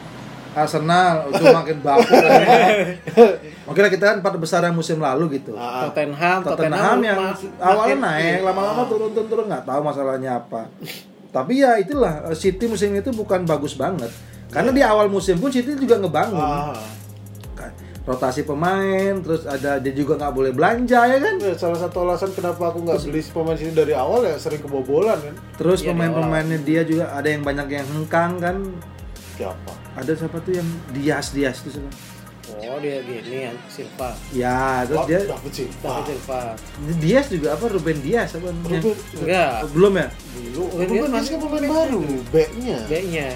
Arsenal 0.52 1.32
itu 1.32 1.44
makin 1.44 1.76
baku 1.80 2.12
kan. 2.12 2.40
Oke 3.70 3.80
lah 3.80 3.88
kita 3.88 4.04
kan 4.06 4.16
empat 4.20 4.36
besar 4.36 4.60
yang 4.60 4.72
musim 4.72 4.96
lalu 4.96 5.34
gitu. 5.34 5.56
Ah, 5.56 5.88
Tottenham 5.88 6.38
Tottenham 6.44 6.98
yang 7.00 7.16
ma- 7.16 7.34
awalnya 7.58 7.96
naik, 7.98 8.34
iya. 8.34 8.44
lama-lama 8.44 8.82
turun-turun 8.84 9.48
nggak 9.48 9.64
tahu 9.64 9.80
masalahnya 9.80 10.38
apa. 10.38 10.68
Tapi 11.32 11.58
ya 11.58 11.74
itulah 11.76 12.28
eh, 12.28 12.36
City 12.36 12.68
musim 12.68 12.92
itu 12.92 13.10
bukan 13.10 13.42
bagus 13.42 13.74
banget. 13.74 14.12
Karena 14.46 14.68
di 14.68 14.84
awal 14.84 15.08
musim 15.08 15.40
pun 15.40 15.48
City 15.48 15.72
juga 15.74 15.96
ngebangun 15.96 16.36
ah. 16.38 16.76
Rotasi 18.02 18.42
pemain, 18.42 19.14
terus 19.22 19.46
ada 19.46 19.78
dia 19.78 19.94
juga 19.94 20.18
nggak 20.18 20.34
boleh 20.34 20.50
belanja 20.50 21.06
ya 21.06 21.18
kan. 21.22 21.34
Ya, 21.38 21.54
salah 21.54 21.78
satu 21.78 22.02
alasan 22.02 22.34
kenapa 22.34 22.74
aku 22.74 22.82
nggak 22.82 22.98
beli 23.04 23.22
pemain 23.24 23.54
sini 23.54 23.70
dari 23.70 23.94
awal 23.94 24.26
ya 24.26 24.34
sering 24.34 24.58
kebobolan 24.58 25.22
kan. 25.22 25.34
Terus 25.54 25.80
di 25.80 25.88
pemain-pemainnya 25.88 26.58
dia 26.60 26.82
juga 26.82 27.14
ada 27.14 27.30
yang 27.30 27.46
banyak 27.46 27.68
yang 27.70 27.86
hengkang 27.86 28.42
kan. 28.42 28.56
Siapa? 29.38 29.72
Ada 29.94 30.18
siapa 30.18 30.42
tuh 30.42 30.58
yang 30.58 30.68
Dias 30.90 31.30
Dias 31.30 31.62
tuh 31.62 31.70
siapa? 31.70 31.90
oh 32.52 32.76
dia 32.82 33.00
gini 33.00 33.48
ya 33.48 33.52
Silva 33.70 34.10
Ya, 34.34 34.84
terus 34.84 34.98
Wah, 34.98 35.06
dia 35.08 35.18
dapet 35.24 35.52
Silva. 35.54 35.90
David 35.94 36.06
Silva 36.10 36.40
Dias 37.00 37.26
juga 37.30 37.48
apa 37.54 37.64
Ruben 37.70 37.98
Dias 38.02 38.30
apa 38.34 38.48
namanya? 38.50 38.80
Ruben- 38.82 39.00
enggak 39.22 39.52
Belum 39.72 39.92
ya? 39.94 40.06
Dulu, 40.10 40.62
Ruben 40.68 40.86
Ruben 40.86 40.90
Dias 40.92 41.10
masih 41.12 41.30
kan 41.30 41.40
pemain 41.40 41.62
pemain 41.62 41.72
baru, 41.72 42.00
backnya. 42.28 42.78
backnya 42.90 43.28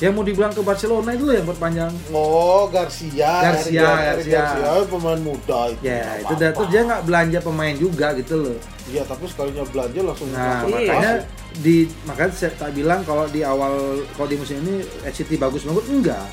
Yang 0.00 0.12
mau 0.16 0.24
dibilang 0.24 0.52
ke 0.56 0.64
Barcelona 0.64 1.12
itu 1.12 1.24
loh 1.28 1.34
yang 1.36 1.44
berpanjang. 1.44 1.92
Oh, 2.08 2.64
Garcia. 2.72 3.52
Garcia, 3.52 4.16
Eric 4.16 4.32
Garcia. 4.32 4.68
Oh, 4.72 4.84
pemain 4.88 5.20
muda 5.20 5.60
itu. 5.68 5.84
Ya, 5.84 6.00
nggak 6.00 6.24
itu 6.24 6.34
dah 6.40 6.50
dia 6.72 6.80
nggak 6.88 7.02
belanja 7.04 7.38
pemain 7.44 7.74
juga 7.76 8.06
gitu 8.16 8.34
loh. 8.40 8.58
Iya, 8.88 9.02
tapi 9.04 9.28
sekalinya 9.28 9.62
belanja 9.68 10.00
langsung 10.00 10.28
Nah, 10.32 10.40
langsung 10.40 10.70
Iya. 10.72 10.88
makanya 10.88 11.14
di 11.60 11.76
makanya 12.08 12.32
saya 12.32 12.52
tak 12.56 12.70
bilang 12.72 13.04
kalau 13.04 13.28
di 13.28 13.40
awal 13.44 14.00
kalau 14.16 14.28
di 14.32 14.36
musim 14.40 14.56
ini 14.64 14.80
City 15.12 15.36
bagus 15.36 15.68
banget 15.68 15.84
enggak. 15.92 16.26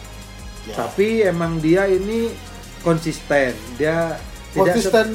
Ya. 0.63 0.76
Tapi 0.88 1.07
emang 1.28 1.59
dia 1.59 1.91
ini 1.91 2.32
konsisten. 2.88 3.51
Dia 3.76 4.15
tidak 4.55 4.80
konsisten 4.80 5.07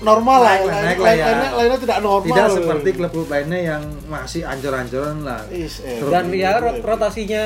normal 0.00 0.38
lah, 0.38 0.50
Naik 0.50 0.60
lah, 0.60 0.72
lain- 0.72 0.86
naik 0.86 0.98
lah 0.98 1.12
ya. 1.12 1.24
lainnya, 1.26 1.50
lainnya 1.54 1.78
tidak 1.78 1.98
normal. 2.00 2.26
tidak 2.26 2.46
seperti 2.52 2.88
klub-klub 2.92 3.28
lainnya 3.28 3.60
yang 3.66 3.82
masih 4.06 4.42
ancur-ancuran 4.42 5.18
lah. 5.20 5.40
Is, 5.48 5.80
eh, 5.80 6.00
dan 6.02 6.24
ya 6.30 6.50
eh, 6.50 6.56
rot- 6.58 6.80
rotasinya 6.80 7.44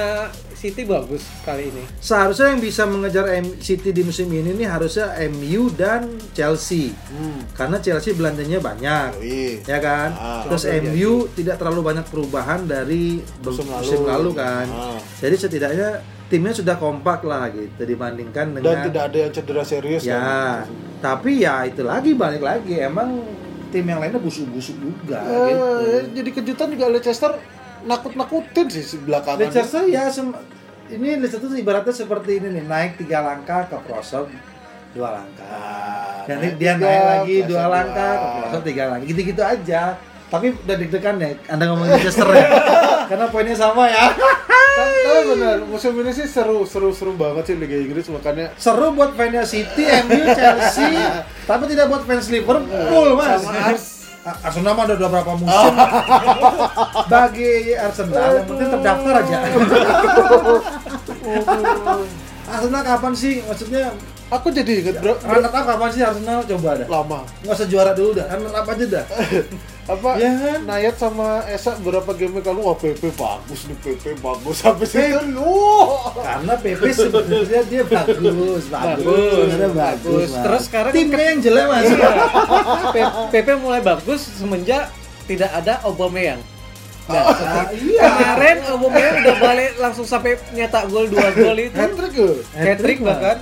City 0.54 0.80
bagus 0.82 1.20
kali 1.44 1.68
ini 1.68 1.84
Seharusnya 1.94 2.48
yang 2.48 2.58
bisa 2.58 2.82
mengejar 2.84 3.28
M- 3.28 3.58
City 3.58 3.90
di 3.90 4.00
musim 4.00 4.24
ini 4.26 4.54
nih 4.54 4.64
harusnya 4.64 5.12
MU 5.28 5.68
dan 5.70 6.08
Chelsea. 6.30 6.88
Hmm. 7.06 7.44
Karena 7.52 7.76
Chelsea 7.78 8.12
belanjanya 8.12 8.58
banyak. 8.58 9.08
Yoi. 9.18 9.60
ya 9.62 9.76
kan? 9.78 10.08
Ah, 10.14 10.40
Terus 10.46 10.64
MU 10.80 11.28
tidak 11.30 11.58
terlalu 11.58 11.84
banyak 11.84 12.06
perubahan 12.06 12.64
dari 12.64 13.20
Musim 13.38 13.68
musim, 13.68 14.00
lalu. 14.00 14.30
lalu. 14.30 14.30
kan. 14.34 14.66
Ah. 14.66 14.96
Jadi 15.18 15.36
setidaknya 15.36 16.00
timnya 16.34 16.50
sudah 16.50 16.74
kompak 16.74 17.22
lah 17.22 17.46
gitu 17.48 17.78
dibandingkan 17.80 18.50
Dan 18.50 18.58
dengan 18.58 18.82
tidak 18.84 19.02
ada 19.06 19.18
yang 19.20 19.30
cedera 19.30 19.62
serius 19.62 20.02
ya. 20.02 20.18
kan. 20.18 20.66
Tapi 20.98 21.30
ya 21.38 21.62
itu 21.62 21.80
lagi 21.80 22.10
balik 22.12 22.42
lagi 22.42 22.74
emang 22.76 23.22
tim 23.70 23.84
yang 23.84 23.98
lainnya 23.98 24.18
busuk-busuk 24.18 24.74
juga 24.74 25.18
Eh, 25.20 25.46
gitu. 25.46 25.66
jadi 26.12 26.30
kejutan 26.32 26.68
juga 26.70 26.86
Leicester 26.88 27.32
nakut-nakutin 27.82 28.66
sih 28.66 28.82
si 28.82 28.96
belakangan. 28.98 29.46
Leicester 29.46 29.86
ya 29.86 30.10
ini 30.86 31.08
Leicester 31.16 31.38
tuh 31.40 31.54
ibaratnya 31.54 31.92
seperti 31.92 32.38
ini 32.38 32.50
nih 32.52 32.64
naik 32.64 32.98
tiga 32.98 33.22
langkah 33.22 33.64
ke 33.64 33.76
prosok 33.80 34.26
dua 34.90 35.10
langkah. 35.12 35.46
Ah, 35.48 36.22
Dan 36.24 36.38
naik 36.40 36.54
dia 36.56 36.72
tiga, 36.72 36.82
naik 36.82 37.04
lagi 37.04 37.36
dua 37.44 37.64
langkah, 37.68 38.10
ke 38.10 38.18
dua. 38.20 38.34
pelosok 38.36 38.62
tiga 38.64 38.84
lagi, 38.88 39.04
gitu-gitu 39.06 39.42
aja. 39.42 39.82
Tapi 40.24 40.46
udah 40.56 40.76
deg-degan 40.76 41.14
ya, 41.16 41.28
Anda 41.46 41.64
ngomongin 41.66 41.94
Leicester 41.94 42.26
ya, 42.28 42.46
karena 43.10 43.26
poinnya 43.28 43.54
sama 43.54 43.86
ya. 43.86 44.04
Tapi 45.14 45.30
benar 45.30 45.62
musim 45.62 45.94
ini 45.94 46.10
sih 46.10 46.26
seru 46.26 46.62
seru 46.64 46.90
seru 46.90 47.14
banget 47.14 47.44
sih 47.44 47.54
Liga 47.54 47.76
Inggris 47.76 48.06
makanya 48.08 48.50
Seru 48.54 48.90
buat 48.90 49.14
fansnya 49.14 49.44
City, 49.44 49.86
MU, 50.02 50.26
Chelsea, 50.28 50.90
tapi 51.48 51.64
tidak 51.66 51.86
buat 51.86 52.02
fans 52.02 52.26
Liverpool, 52.28 53.08
Mas. 53.14 53.40
Sama 53.40 53.60
Ars- 53.64 53.92
Arsenal 54.42 54.72
mah 54.72 54.84
udah 54.86 54.96
berapa 54.98 55.32
musim. 55.36 55.74
Bagi 57.12 57.52
Arsenal 57.74 58.28
yang 58.34 58.46
penting 58.46 58.68
terdaftar 58.70 59.14
aja. 59.20 59.36
Arsenal 62.46 62.82
kapan 62.82 63.12
sih? 63.14 63.34
Maksudnya 63.42 63.92
aku 64.26 64.48
jadi 64.48 64.72
inget 64.80 64.96
bro, 64.98 65.16
runner 65.20 65.48
up 65.48 65.64
kapan 65.64 65.88
sih 65.90 66.00
Arsenal? 66.00 66.40
Coba 66.42 66.70
dah. 66.74 66.86
lama 66.86 67.20
Nggak 67.40 67.54
usah 67.54 67.68
juara 67.68 67.92
dulu 67.92 68.10
dah, 68.14 68.26
runner 68.28 68.52
up 68.52 68.66
aja 68.66 68.84
dah. 68.90 69.04
Apa 69.84 70.16
Ya 70.16 70.32
kan? 70.32 70.58
Nayat 70.64 70.96
sama 70.96 71.44
Esa 71.44 71.76
berapa 71.76 72.08
game 72.10 72.40
kalau 72.40 72.64
wah 72.64 72.74
PP 72.74 73.12
bagus 73.12 73.64
nih 73.64 73.76
PP 73.76 74.16
bagus 74.18 74.58
habis 74.60 74.90
itu 74.90 75.20
wah 75.36 76.16
Karena 76.16 76.54
PP 76.56 76.82
sebenarnya 76.88 77.60
dia 77.64 77.82
bagus, 77.84 78.16
bagus, 78.16 78.64
Bagus, 78.64 79.50
bagus. 79.52 79.72
bagus. 79.74 80.28
Terus 80.32 80.62
sekarang 80.64 80.92
timnya 80.92 81.24
yang 81.26 81.40
jelek 81.40 81.66
mas. 81.66 81.86
P- 82.90 83.12
PP 83.30 83.48
mulai 83.56 83.80
bagus 83.80 84.20
semenjak 84.30 84.88
tidak 85.24 85.52
ada 85.52 85.80
Aubameyang. 85.82 86.40
Nah, 87.04 87.20
Ah, 87.20 87.68
iya. 87.68 88.00
kemarin 88.00 88.58
Aubameyang 88.64 89.16
udah 89.20 89.36
balik 89.36 89.72
langsung 89.76 90.08
sampai 90.08 90.40
nyetak 90.50 90.88
gol 90.88 91.04
dua 91.04 91.28
gol 91.30 91.58
itu. 91.58 91.76
Hendrik 91.76 92.12
ya 92.16 92.32
Hat-trick 92.56 92.98
bahkan 92.98 93.36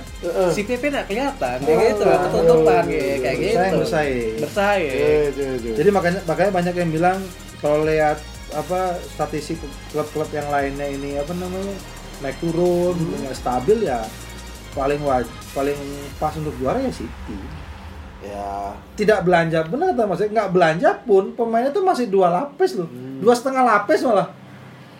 si 0.51 0.61
PP 0.61 0.83
nggak 0.85 1.07
kelihatan 1.07 1.57
kayak 1.59 1.79
gitu 1.89 2.03
ketutupan 2.03 2.83
kayak 2.83 3.17
kayak 3.17 3.37
gitu 3.37 3.55
Bersaing, 3.55 3.73
bersaing. 3.79 4.33
bersaing 4.37 4.91
eh, 4.91 5.27
eh. 5.31 5.75
Jadi 5.75 5.89
makanya 5.89 6.19
makanya 6.23 6.51
banyak 6.51 6.75
yang 6.75 6.91
bilang 6.91 7.17
kalau 7.57 7.87
lihat 7.87 8.19
apa 8.51 8.79
statistik 9.09 9.57
klub-klub 9.89 10.27
yang 10.29 10.45
lainnya 10.47 10.85
ini 10.85 11.15
apa 11.15 11.31
namanya 11.31 11.73
naik 12.19 12.35
turun, 12.37 12.93
nggak 13.17 13.33
stabil 13.33 13.87
ya 13.87 14.03
paling 14.71 14.99
waj 14.99 15.23
paling 15.51 15.79
pas 16.19 16.35
untuk 16.35 16.51
juara 16.57 16.77
ya 16.77 16.91
City. 16.91 17.37
Ya 18.23 18.71
Tidak 18.93 19.19
belanja 19.21 19.65
benar 19.65 19.91
kata 19.91 20.03
Mas, 20.05 20.21
nggak 20.23 20.49
belanja 20.49 20.89
pun 21.03 21.33
pemainnya 21.33 21.69
tuh 21.69 21.81
masih 21.81 22.07
dua 22.07 22.29
lapis 22.29 22.73
loh, 22.73 22.87
dua 23.19 23.33
setengah 23.33 23.61
lapis 23.61 24.01
malah. 24.01 24.29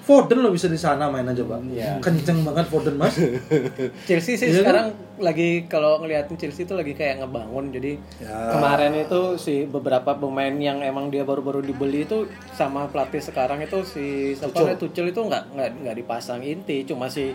Foden 0.03 0.43
loh 0.43 0.51
bisa 0.51 0.67
di 0.67 0.75
sana 0.75 1.07
main 1.07 1.23
aja 1.23 1.39
pak, 1.41 1.63
Iya. 1.65 1.95
kenceng 1.97 2.43
banget 2.43 2.67
Foden 2.67 2.99
mas. 2.99 3.15
Chelsea 4.07 4.35
sih 4.35 4.51
Iya 4.51 4.59
kan? 4.59 4.59
sekarang 4.59 4.87
lagi 5.15 5.49
kalau 5.65 5.95
ngeliatin 5.97 6.35
Chelsea 6.35 6.67
itu 6.67 6.75
lagi 6.75 6.91
kayak 6.91 7.23
ngebangun 7.23 7.71
jadi 7.71 7.95
Ya. 8.19 8.51
kemarin 8.51 8.91
itu 8.97 9.21
si 9.37 9.63
beberapa 9.63 10.11
pemain 10.13 10.51
yang 10.51 10.83
emang 10.83 11.07
dia 11.07 11.23
baru-baru 11.23 11.63
dibeli 11.63 12.03
itu 12.03 12.27
sama 12.51 12.83
pelatih 12.85 13.23
sekarang 13.23 13.63
itu 13.63 13.79
si 13.83 14.05
siapa 14.33 14.51
Tuchel. 14.51 14.75
Tuchel 14.75 15.07
itu 15.07 15.21
nggak 15.21 15.43
nggak 15.49 15.69
nggak 15.81 15.95
dipasang 15.95 16.43
inti 16.43 16.83
cuma 16.83 17.07
si 17.07 17.31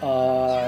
eh, 0.00 0.66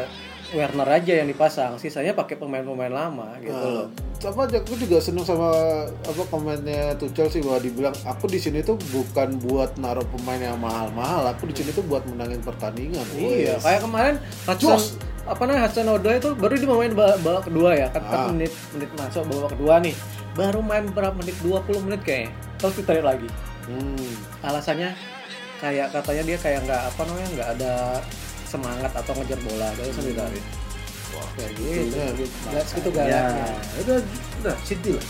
Werner 0.54 0.88
aja 0.88 1.12
yang 1.18 1.26
dipasang 1.26 1.76
sisanya 1.76 2.14
pakai 2.14 2.38
pemain-pemain 2.38 2.88
lama 2.88 3.34
gitu 3.38 3.52
loh 3.52 3.86
apa 4.24 4.48
aku 4.48 4.72
juga 4.80 4.96
seneng 4.96 5.20
sama 5.20 5.52
apa 5.84 6.22
komennya 6.32 6.96
Tuchel 6.96 7.28
sih 7.28 7.44
bahwa 7.44 7.60
dibilang 7.60 7.92
aku 8.08 8.24
di 8.24 8.40
sini 8.40 8.64
tuh 8.64 8.80
bukan 8.88 9.36
buat 9.36 9.76
naruh 9.76 10.06
pemain 10.08 10.40
yang 10.40 10.56
mahal-mahal 10.56 11.28
aku 11.28 11.44
di 11.44 11.60
sini 11.60 11.76
tuh 11.76 11.84
buat 11.84 12.00
menangin 12.08 12.40
pertandingan 12.40 13.04
Iya, 13.12 13.60
Wes. 13.60 13.62
kayak 13.62 13.80
kemarin 13.84 14.16
Hudson 14.48 14.80
apa 15.24 15.40
namanya 15.44 15.68
Hudson 15.68 15.88
Odoi 15.88 16.16
itu 16.20 16.30
baru 16.36 16.52
dia 16.56 16.68
main 16.68 16.92
babak 16.92 17.16
babak 17.20 17.42
kedua 17.48 17.70
ya, 17.72 17.88
kan 17.92 18.00
Ah. 18.04 18.28
menit 18.28 18.52
menit 18.72 18.88
masuk 18.96 19.24
babak 19.24 19.56
kedua 19.56 19.74
nih. 19.80 19.94
Baru 20.36 20.60
main 20.60 20.84
berapa 20.88 21.16
menit 21.16 21.36
20 21.40 21.80
menit 21.80 22.00
kayaknya. 22.04 22.30
Terus 22.60 22.74
ditarik 22.76 23.04
lagi. 23.04 23.28
hmm. 23.64 24.12
Alasannya 24.44 24.92
kayak 25.64 25.96
katanya 25.96 26.22
dia 26.28 26.36
kayak 26.36 26.60
nggak 26.68 26.82
apa 26.92 27.00
namanya 27.08 27.28
nggak 27.40 27.48
ada 27.56 27.72
semangat 28.54 28.92
atau 28.94 29.12
ngejar 29.18 29.40
bola, 29.42 29.68
terus 29.74 29.98
hmm. 29.98 30.06
ditarik. 30.06 30.44
Wah, 31.14 31.28
kayak 31.34 31.50
gitu. 31.54 31.94
Itunya. 31.94 32.06
That's 32.50 32.70
gitu 32.74 32.90
Ya, 32.90 32.94
galaknya. 32.94 33.46
udah, 34.42 34.56
City 34.62 34.90
lah. 34.94 35.04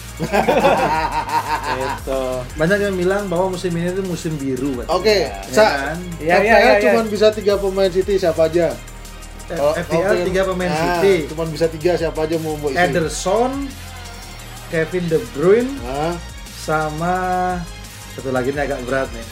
Gitu. 1.75 2.23
Banyak 2.61 2.79
yang 2.81 2.97
bilang 2.97 3.23
bahwa 3.29 3.47
musim 3.53 3.73
ini 3.73 3.89
tuh 3.93 4.05
musim 4.05 4.33
biru. 4.37 4.85
Oke 4.87 5.33
Ya 5.33 5.41
Sa 5.49 5.65
kan? 5.65 5.99
Iya, 6.21 6.35
FPL 6.41 6.45
iya, 6.45 6.57
iya, 6.57 6.73
iya. 6.77 6.83
cuma 6.85 7.01
bisa 7.05 7.27
tiga 7.33 7.57
pemain 7.57 7.89
City 7.89 8.15
siapa 8.17 8.49
aja 8.49 8.73
FPL 9.45 9.85
pengen- 10.09 10.27
tiga 10.29 10.43
pemain 10.49 10.73
Nah, 10.73 10.81
City. 11.01 11.15
cuma 11.29 11.45
bisa 11.45 11.67
tiga 11.69 11.93
siapa 12.01 12.25
aja 12.25 12.37
mau 12.41 12.57
mau 12.57 12.73
isi 12.73 12.81
Ederson, 12.81 13.69
Kevin 14.73 15.05
De 15.05 15.19
Bruyne, 15.37 15.69
nah, 15.85 16.17
sama 16.57 17.15
satu 18.17 18.33
lagi 18.33 18.57
ini 18.57 18.61
agak 18.61 18.81
berat 18.89 19.09
nih. 19.13 19.27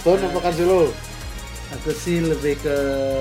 Stone 0.00 0.24
apa 0.24 0.38
Cancelo 0.40 0.88
Aku 1.68 1.90
sih 1.90 2.22
lebih 2.22 2.54
ke 2.58 2.76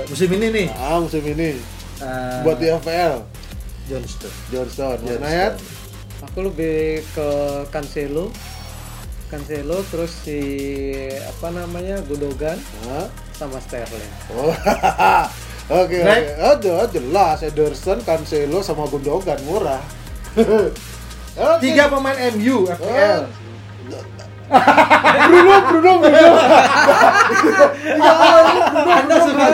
musim 0.06 0.30
ini 0.32 0.48
nih. 0.50 0.68
ah 0.72 1.02
musim 1.02 1.22
ini 1.22 1.58
eh, 1.98 2.40
buat 2.42 2.58
di 2.58 2.70
FPL 2.70 3.26
Johnston. 3.86 4.32
Johnston 4.50 4.98
Johnston. 5.00 5.20
Nayat 5.20 5.54
Aku 6.24 6.42
lebih 6.42 7.06
ke 7.12 7.30
Cancelo. 7.70 8.30
Cancelo 9.26 9.82
terus 9.90 10.14
si 10.22 10.40
apa 11.18 11.50
namanya 11.50 11.98
Gundogan 12.02 12.58
Hah? 12.86 13.10
sama 13.32 13.58
Sterling. 13.60 14.14
Oh, 14.32 14.50
oke 15.70 15.86
oke. 15.86 15.98
Next. 16.00 16.30
Oh, 16.40 16.56
je- 16.56 16.90
jelas 16.94 17.38
Ederson, 17.42 18.00
Cancelo 18.02 18.62
sama 18.62 18.86
Gundogan 18.86 19.38
murah. 19.44 19.82
Oke. 21.36 21.60
Tiga 21.62 21.92
pemain 21.92 22.16
MU 22.32 22.64
FPL. 22.66 23.28
Bruno, 24.46 25.56
Bruno, 25.66 25.92
Bruno. 26.06 26.30
Anda 28.86 29.16
suka 29.26 29.46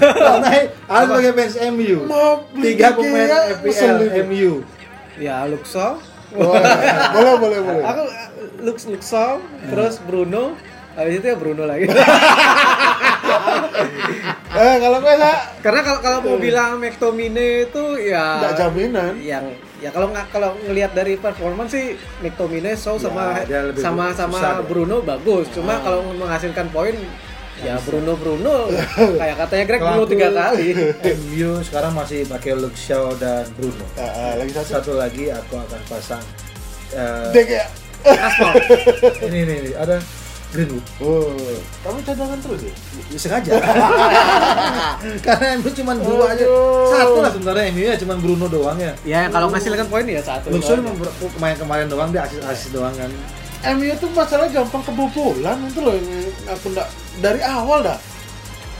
Karena 0.00 0.48
Anda 0.88 1.04
sebagai 1.04 1.32
fans 1.36 1.56
MU. 1.76 1.98
Tiga 2.60 2.88
pemain 2.96 3.28
Ikea, 3.28 3.60
FPL. 3.60 3.96
MU. 4.24 4.52
Ya 5.20 5.44
Luxor. 5.44 6.00
Wah, 6.30 6.62
boleh, 7.12 7.34
boleh, 7.42 7.58
boleh. 7.60 7.84
Aku 7.84 8.02
Lux 8.62 8.86
Luxor, 8.86 9.42
terus 9.68 9.98
Bruno. 10.00 10.54
Habis 10.94 11.22
itu 11.22 11.26
ya 11.28 11.36
Bruno 11.38 11.64
lagi. 11.66 11.86
Eh, 14.50 14.74
kalau 14.82 14.98
gue 14.98 15.14
Karena 15.62 15.80
kalau 15.86 16.00
kalau 16.02 16.18
mau 16.26 16.36
bilang 16.36 16.76
McTominay 16.82 17.70
itu 17.70 17.84
ya 18.02 18.42
nggak 18.42 18.54
jaminan. 18.58 19.12
yang 19.22 19.46
ya 19.80 19.88
kalau 19.88 20.12
nggak 20.12 20.26
kalau 20.28 20.52
ngelihat 20.68 20.92
dari 20.92 21.16
performance 21.16 21.72
sih 21.72 21.96
McTominay 22.20 22.76
show 22.76 23.00
sama 23.00 23.40
dia 23.48 23.64
lebih 23.64 23.80
sama 23.80 24.12
susah 24.12 24.28
sama 24.28 24.38
deh. 24.60 24.68
Bruno 24.68 24.96
bagus. 25.00 25.48
Cuma 25.56 25.80
kalau 25.80 26.04
menghasilkan 26.12 26.68
poin 26.68 26.92
ya 27.60 27.76
Bruno 27.84 28.16
Bruno 28.16 28.68
kayak 29.20 29.36
katanya 29.40 29.64
Greg 29.64 29.80
Bruno 29.80 30.04
tiga 30.04 30.28
kali. 30.28 30.68
MU 31.32 31.64
sekarang 31.64 31.92
masih 31.96 32.28
pakai 32.28 32.52
Luke 32.56 32.76
Shaw 32.76 33.16
dan 33.16 33.48
Bruno. 33.56 33.84
Ah, 33.96 34.04
ah, 34.04 34.32
lagi 34.36 34.52
satu. 34.52 34.68
Satu 34.76 34.92
lagi 35.00 35.32
aku 35.32 35.56
akan 35.56 35.80
pasang 35.88 36.24
eh, 36.92 37.32
Dek 37.32 37.48
ya. 37.48 37.64
Aspal. 38.00 38.54
ini 39.28 39.40
nih, 39.44 39.76
ada 39.76 40.00
Greenwood. 40.50 40.84
Oh, 40.98 41.30
kamu 41.86 41.98
cadangan 42.02 42.38
terus 42.42 42.60
ya? 42.66 42.74
Ya, 43.06 43.18
sengaja. 43.18 43.52
Karena 45.26 45.46
MU 45.62 45.70
cuma 45.70 45.92
dua 45.94 46.34
aja. 46.34 46.44
Satu 46.90 47.18
lah 47.22 47.30
sebenarnya 47.30 47.64
MU 47.70 47.82
ya 47.86 47.94
cuma 47.94 48.14
Bruno 48.18 48.46
doang 48.50 48.74
ya. 48.74 48.92
Ya 49.06 49.30
kalau 49.30 49.46
menghasilkan 49.46 49.86
poin 49.86 50.02
ya 50.10 50.18
satu. 50.18 50.50
Aja. 50.50 50.74
cuma 51.38 51.54
kemarin 51.54 51.86
doang 51.86 52.10
dia 52.10 52.26
asis 52.26 52.42
asis 52.42 52.68
doang 52.74 52.90
kan. 52.98 53.10
MU 53.76 53.92
tuh 54.00 54.10
masalah 54.10 54.48
gampang 54.50 54.82
kebobolan 54.82 55.58
itu 55.68 55.80
loh 55.84 55.94
yang 55.94 56.08
aku 56.48 56.72
nggak 56.72 56.88
dari 57.20 57.40
awal 57.44 57.84
dah 57.84 58.00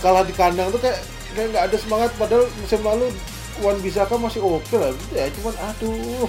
kalah 0.01 0.25
di 0.25 0.33
kandang 0.33 0.73
tuh 0.73 0.81
kayak 0.81 0.97
kayak 1.37 1.53
nggak 1.53 1.64
ada 1.68 1.77
semangat 1.77 2.11
padahal 2.16 2.49
musim 2.49 2.81
lalu 2.81 3.07
Wan 3.61 3.77
Bisaka 3.85 4.16
masih 4.16 4.41
oke 4.41 4.73
lah 4.81 4.89
ya 5.12 5.29
cuman 5.37 5.55
aduh 5.61 6.29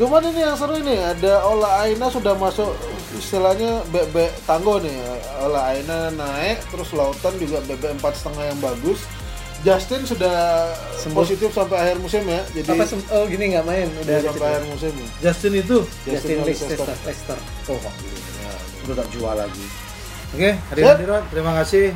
cuman 0.00 0.24
ini 0.24 0.40
yang 0.40 0.56
seru 0.56 0.80
ini 0.80 0.96
ada 0.96 1.44
Ola 1.44 1.84
Aina 1.84 2.08
sudah 2.08 2.32
masuk 2.32 2.72
istilahnya 3.12 3.84
bebek 3.92 4.32
tanggo 4.48 4.80
nih 4.80 4.96
Ola 5.44 5.76
Aina 5.76 6.08
naik 6.12 6.64
terus 6.72 6.96
Lautan 6.96 7.36
juga 7.36 7.60
bebek 7.68 8.00
empat 8.00 8.16
setengah 8.16 8.44
yang 8.52 8.60
bagus 8.64 9.04
Justin 9.62 10.02
sudah 10.02 10.74
Sembuh. 10.98 11.22
positif 11.22 11.54
sampai 11.54 11.76
akhir 11.78 12.02
musim 12.02 12.26
ya 12.26 12.42
jadi 12.50 12.74
Apa 12.74 12.82
sem- 12.82 13.08
oh 13.14 13.24
gini 13.30 13.54
nggak 13.54 13.66
main 13.68 13.86
udah 14.02 14.18
udah 14.18 14.30
sampai 14.34 14.46
akhir 14.50 14.64
musim 14.66 14.92
ya. 14.98 15.08
Justin 15.30 15.52
itu 15.54 15.76
Justin 16.02 16.36
dari 16.42 16.54
Leicester. 17.06 17.38
Oh 17.70 17.78
Ya, 17.78 18.52
udah 18.90 18.94
tak 18.98 19.08
jual 19.14 19.34
lagi. 19.38 19.66
Oke, 20.34 20.50
Siap. 20.58 20.96
Dirot, 20.98 21.24
terima 21.30 21.52
kasih. 21.62 21.94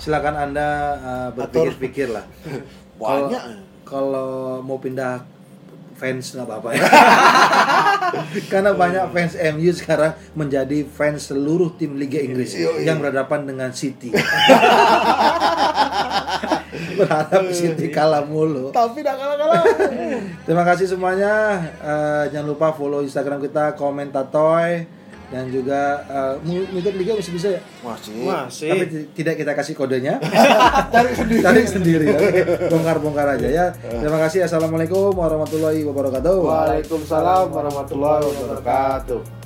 Silakan 0.00 0.34
Anda 0.38 0.68
uh, 1.02 1.28
berpikir-pikir 1.36 2.14
lah. 2.14 2.24
Banyak 3.02 3.42
Kalau 3.84 4.62
mau 4.64 4.80
pindah 4.80 5.20
fans 6.02 6.34
nggak 6.34 6.46
apa-apa 6.50 6.68
ya. 6.74 6.82
Karena 8.50 8.74
banyak 8.74 9.14
fans 9.14 9.38
MU 9.54 9.70
sekarang 9.70 10.18
menjadi 10.34 10.82
fans 10.82 11.30
seluruh 11.30 11.78
tim 11.78 11.94
Liga 11.94 12.18
Inggris 12.18 12.58
yang 12.82 12.98
berhadapan 12.98 13.46
dengan 13.46 13.70
City. 13.70 14.10
Berharap 16.98 17.54
City 17.54 17.86
kalah 17.94 18.26
mulu. 18.26 18.74
tapi 18.74 19.00
tidak 19.04 19.16
kalah-kalah 19.20 19.62
Terima 20.42 20.64
kasih 20.66 20.90
semuanya. 20.90 21.62
Eh, 21.78 22.24
jangan 22.34 22.48
lupa 22.50 22.74
follow 22.74 23.06
Instagram 23.06 23.38
kita 23.38 23.78
Komentatoy 23.78 25.01
dan 25.32 25.48
juga 25.48 25.80
uh, 26.06 26.34
mengikuti 26.38 26.92
liga 26.94 27.12
masih 27.14 27.32
bisa 27.32 27.48
ya 27.50 27.60
Masih. 27.80 28.12
Masih. 28.22 28.68
tapi 28.68 28.84
ti- 28.86 29.08
tidak 29.14 29.34
kita 29.34 29.52
kasih 29.54 29.72
kodenya 29.72 30.20
Cari 30.94 31.10
sendiri. 31.12 31.40
cari 31.40 31.62
sendiri 31.64 32.06
Oke, 32.06 32.40
bongkar-bongkar 32.68 33.26
aja 33.32 33.48
ya 33.48 33.66
terima 33.74 34.20
kasih 34.20 34.44
assalamualaikum 34.44 35.10
warahmatullahi 35.10 35.80
wabarakatuh 35.82 36.36
Waalaikumsalam 36.38 37.48
warahmatullahi 37.48 38.22
wabarakatuh. 38.22 39.41